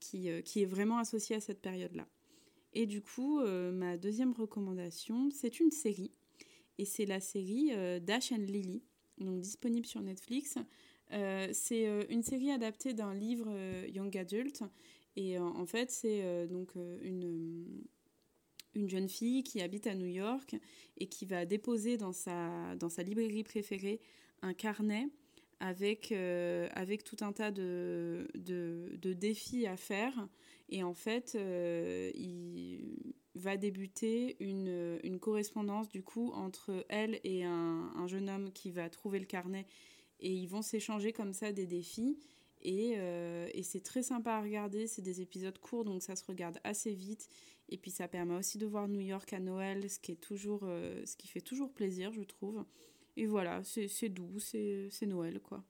qui, 0.00 0.28
euh, 0.28 0.42
qui 0.42 0.62
est 0.62 0.66
vraiment 0.66 0.98
associé 0.98 1.36
à 1.36 1.40
cette 1.40 1.60
période-là. 1.60 2.08
Et 2.74 2.86
du 2.86 3.02
coup, 3.02 3.38
ma 3.42 3.98
deuxième 3.98 4.32
recommandation, 4.32 5.30
c'est 5.30 5.60
une 5.60 5.70
série. 5.70 6.10
Et 6.78 6.86
c'est 6.86 7.04
la 7.04 7.20
série 7.20 7.70
Dash 8.00 8.32
and 8.32 8.46
Lily, 8.46 8.82
donc 9.18 9.42
disponible 9.42 9.84
sur 9.84 10.00
Netflix. 10.00 10.56
c'est 11.10 12.06
une 12.08 12.22
série 12.22 12.50
adaptée 12.50 12.94
d'un 12.94 13.12
livre 13.12 13.54
Young 13.88 14.16
Adult. 14.16 14.62
Et 15.16 15.38
en 15.38 15.66
fait, 15.66 15.90
c'est 15.90 16.48
donc 16.48 16.70
une 17.02 17.84
une 18.74 18.88
jeune 18.88 19.08
fille 19.08 19.42
qui 19.42 19.60
habite 19.60 19.86
à 19.86 19.94
New 19.94 20.06
York 20.06 20.56
et 20.98 21.06
qui 21.06 21.26
va 21.26 21.44
déposer 21.44 21.96
dans 21.96 22.12
sa, 22.12 22.74
dans 22.76 22.88
sa 22.88 23.02
librairie 23.02 23.44
préférée 23.44 24.00
un 24.42 24.54
carnet 24.54 25.08
avec, 25.60 26.10
euh, 26.10 26.68
avec 26.74 27.04
tout 27.04 27.16
un 27.20 27.32
tas 27.32 27.52
de, 27.52 28.28
de, 28.34 29.12
défis 29.12 29.66
à 29.66 29.76
faire. 29.76 30.28
Et 30.68 30.82
en 30.82 30.92
fait, 30.92 31.36
euh, 31.36 32.10
il 32.14 33.14
va 33.36 33.56
débuter 33.56 34.36
une, 34.40 34.98
une, 35.04 35.20
correspondance 35.20 35.88
du 35.88 36.02
coup 36.02 36.32
entre 36.32 36.84
elle 36.88 37.20
et 37.22 37.44
un, 37.44 37.92
un, 37.94 38.06
jeune 38.08 38.28
homme 38.28 38.52
qui 38.52 38.72
va 38.72 38.90
trouver 38.90 39.20
le 39.20 39.24
carnet. 39.24 39.66
Et 40.18 40.32
ils 40.32 40.48
vont 40.48 40.62
s'échanger 40.62 41.12
comme 41.12 41.32
ça 41.32 41.52
des 41.52 41.66
défis. 41.66 42.18
Et, 42.62 42.94
euh, 42.96 43.48
et 43.54 43.62
c'est 43.62 43.80
très 43.80 44.02
sympa 44.02 44.32
à 44.34 44.40
regarder, 44.40 44.86
c'est 44.86 45.02
des 45.02 45.20
épisodes 45.20 45.58
courts, 45.58 45.84
donc 45.84 46.02
ça 46.02 46.16
se 46.16 46.24
regarde 46.24 46.58
assez 46.64 46.92
vite. 46.92 47.28
Et 47.72 47.78
puis 47.78 47.90
ça 47.90 48.06
permet 48.06 48.34
aussi 48.34 48.58
de 48.58 48.66
voir 48.66 48.86
New 48.86 49.00
York 49.00 49.32
à 49.32 49.40
Noël, 49.40 49.88
ce 49.88 49.98
qui, 49.98 50.12
est 50.12 50.20
toujours, 50.20 50.60
euh, 50.64 51.02
ce 51.06 51.16
qui 51.16 51.26
fait 51.26 51.40
toujours 51.40 51.72
plaisir, 51.72 52.12
je 52.12 52.20
trouve. 52.20 52.66
Et 53.16 53.26
voilà, 53.26 53.62
c'est 53.64 54.10
doux, 54.10 54.38
c'est 54.38 55.06
Noël, 55.06 55.40
quoi. 55.40 55.64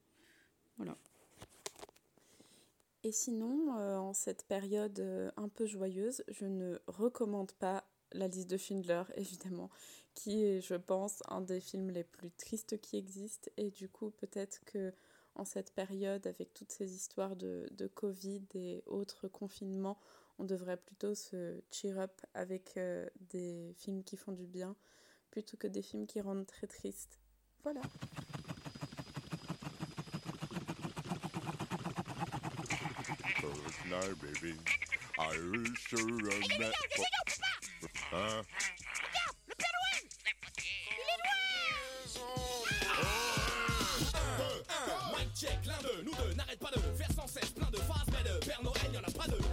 Voilà. 0.75 0.97
Et 3.03 3.13
sinon, 3.13 3.77
euh, 3.77 3.97
en 3.97 4.11
cette 4.11 4.45
période 4.47 4.99
euh, 4.99 5.31
un 5.37 5.47
peu 5.47 5.65
joyeuse, 5.65 6.25
je 6.27 6.45
ne 6.45 6.77
recommande 6.87 7.53
pas 7.53 7.85
la 8.11 8.27
liste 8.27 8.49
de 8.49 8.57
Schindler, 8.57 9.03
évidemment, 9.15 9.69
qui 10.13 10.43
est, 10.43 10.59
je 10.59 10.75
pense, 10.75 11.23
un 11.29 11.39
des 11.39 11.61
films 11.61 11.89
les 11.89 12.03
plus 12.03 12.31
tristes 12.31 12.81
qui 12.81 12.97
existent. 12.97 13.49
Et 13.55 13.71
du 13.71 13.87
coup, 13.87 14.09
peut-être 14.09 14.59
que 14.65 14.93
en 15.35 15.45
cette 15.45 15.71
période, 15.71 16.27
avec 16.27 16.53
toutes 16.53 16.71
ces 16.71 16.93
histoires 16.93 17.37
de, 17.37 17.65
de 17.71 17.87
Covid 17.87 18.43
et 18.55 18.83
autres 18.87 19.29
confinements, 19.29 19.97
on 20.39 20.45
devrait 20.45 20.77
plutôt 20.77 21.15
se 21.15 21.61
cheer 21.71 21.97
up 21.99 22.21
avec 22.33 22.77
euh, 22.77 23.07
des 23.19 23.73
films 23.77 24.03
qui 24.03 24.17
font 24.17 24.31
du 24.31 24.47
bien 24.47 24.75
plutôt 25.31 25.57
que 25.57 25.67
des 25.67 25.81
films 25.81 26.05
qui 26.05 26.21
rendent 26.21 26.45
très 26.45 26.67
tristes. 26.67 27.19
Voilà. 27.63 27.81
check, 45.35 45.65
l'un 45.65 45.77
de 45.81 46.03
nous 46.03 46.11
deux 46.11 46.33
n'arrête 46.35 46.59
pas 46.59 46.71
de 46.71 46.79
faire 46.95 47.11
sans 47.15 47.27
cesse 47.27 47.49
plein 47.51 47.69
de 47.71 47.77
phrases, 47.77 48.07
mais 48.11 48.29
de 48.29 48.45
Père 48.45 48.61
Noël, 48.63 48.93
y'en 48.93 49.01
a 49.01 49.11
pas 49.11 49.27
deux. 49.27 49.52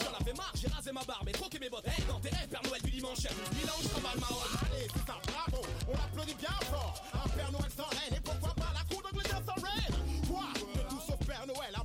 J'en 0.00 0.14
avais 0.20 0.32
marre, 0.34 0.52
j'ai 0.54 0.68
rasé 0.68 0.92
ma 0.92 1.02
barbe 1.04 1.28
et 1.28 1.32
troqué 1.32 1.58
mes 1.58 1.68
bottes. 1.68 1.86
Hey, 1.86 2.04
dans 2.08 2.20
tes 2.20 2.30
Père 2.30 2.62
Noël 2.64 2.82
du 2.82 2.90
dimanche, 2.90 3.22
y'a 3.22 3.30
12 3.30 3.60
000 3.62 3.68
ans, 3.68 3.80
je 3.82 3.88
travaille 3.88 4.20
ma. 4.20 4.26
Allez, 4.26 4.86
c'est 4.92 5.06
ça, 5.06 5.16
bravo, 5.26 5.62
on 5.88 5.94
applaudit 5.94 6.34
bien 6.34 6.56
fort. 6.70 7.02
Un 7.14 7.28
Père 7.28 7.52
Noël 7.52 7.72
sans 7.76 7.88
reine, 7.88 8.14
et 8.16 8.20
pourquoi 8.20 8.54
pas 8.54 8.72
la 8.74 8.84
cour 8.94 9.02
d'Angleterre 9.02 9.42
sans 9.46 9.60
reine 9.60 9.94
Quoi? 10.28 10.44
De 10.54 10.88
tout 10.88 11.00
sauf 11.06 11.18
Père 11.26 11.46
Noël, 11.46 11.74
un 11.74 11.84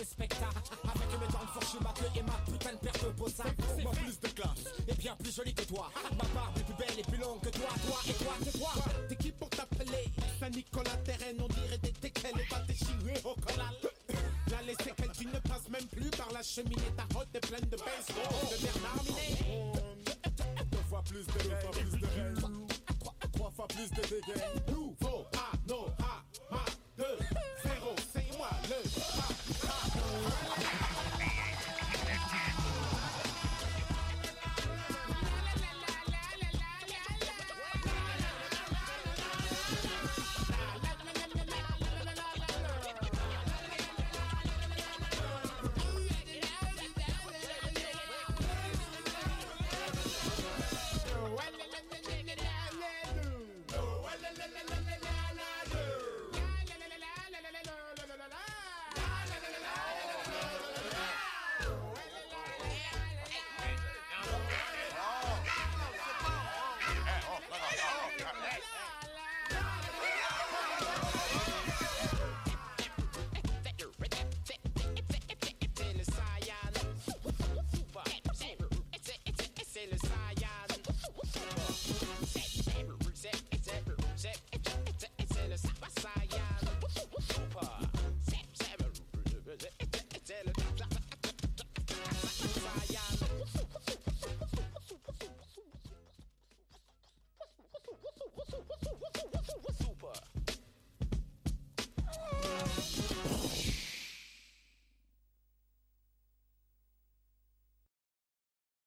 Avec 0.00 0.16
mes 0.16 1.26
cornes 1.26 1.46
fourchues, 1.52 1.82
ma 1.82 1.92
queue 1.92 2.08
et 2.16 2.22
ma 2.22 2.32
putain 2.50 2.72
de 2.72 2.78
paire 2.78 2.92
de 3.04 3.10
bossa. 3.18 3.44
Moi 3.82 3.92
plus 3.92 4.18
de 4.18 4.94
bien 4.94 5.14
plus 5.16 5.34
jolie 5.34 5.52
que 5.52 5.64
toi. 5.64 5.90
Ma 6.12 6.24
barbe 6.34 6.56
est 6.56 6.64
plus 6.64 6.74
belle 6.74 6.98
et 6.98 7.02
plus 7.02 7.18
longue 7.18 7.40
que 7.40 7.50
toi. 7.50 7.68
Toi 7.86 7.98
et 8.08 8.14
toi, 8.14 8.32
c'est 8.42 8.58
toi. 8.58 8.72
T'es 9.08 9.16
qui 9.16 9.30
pour 9.32 9.50
t'appeler? 9.50 10.10
Saint-Nicolas 10.38 10.96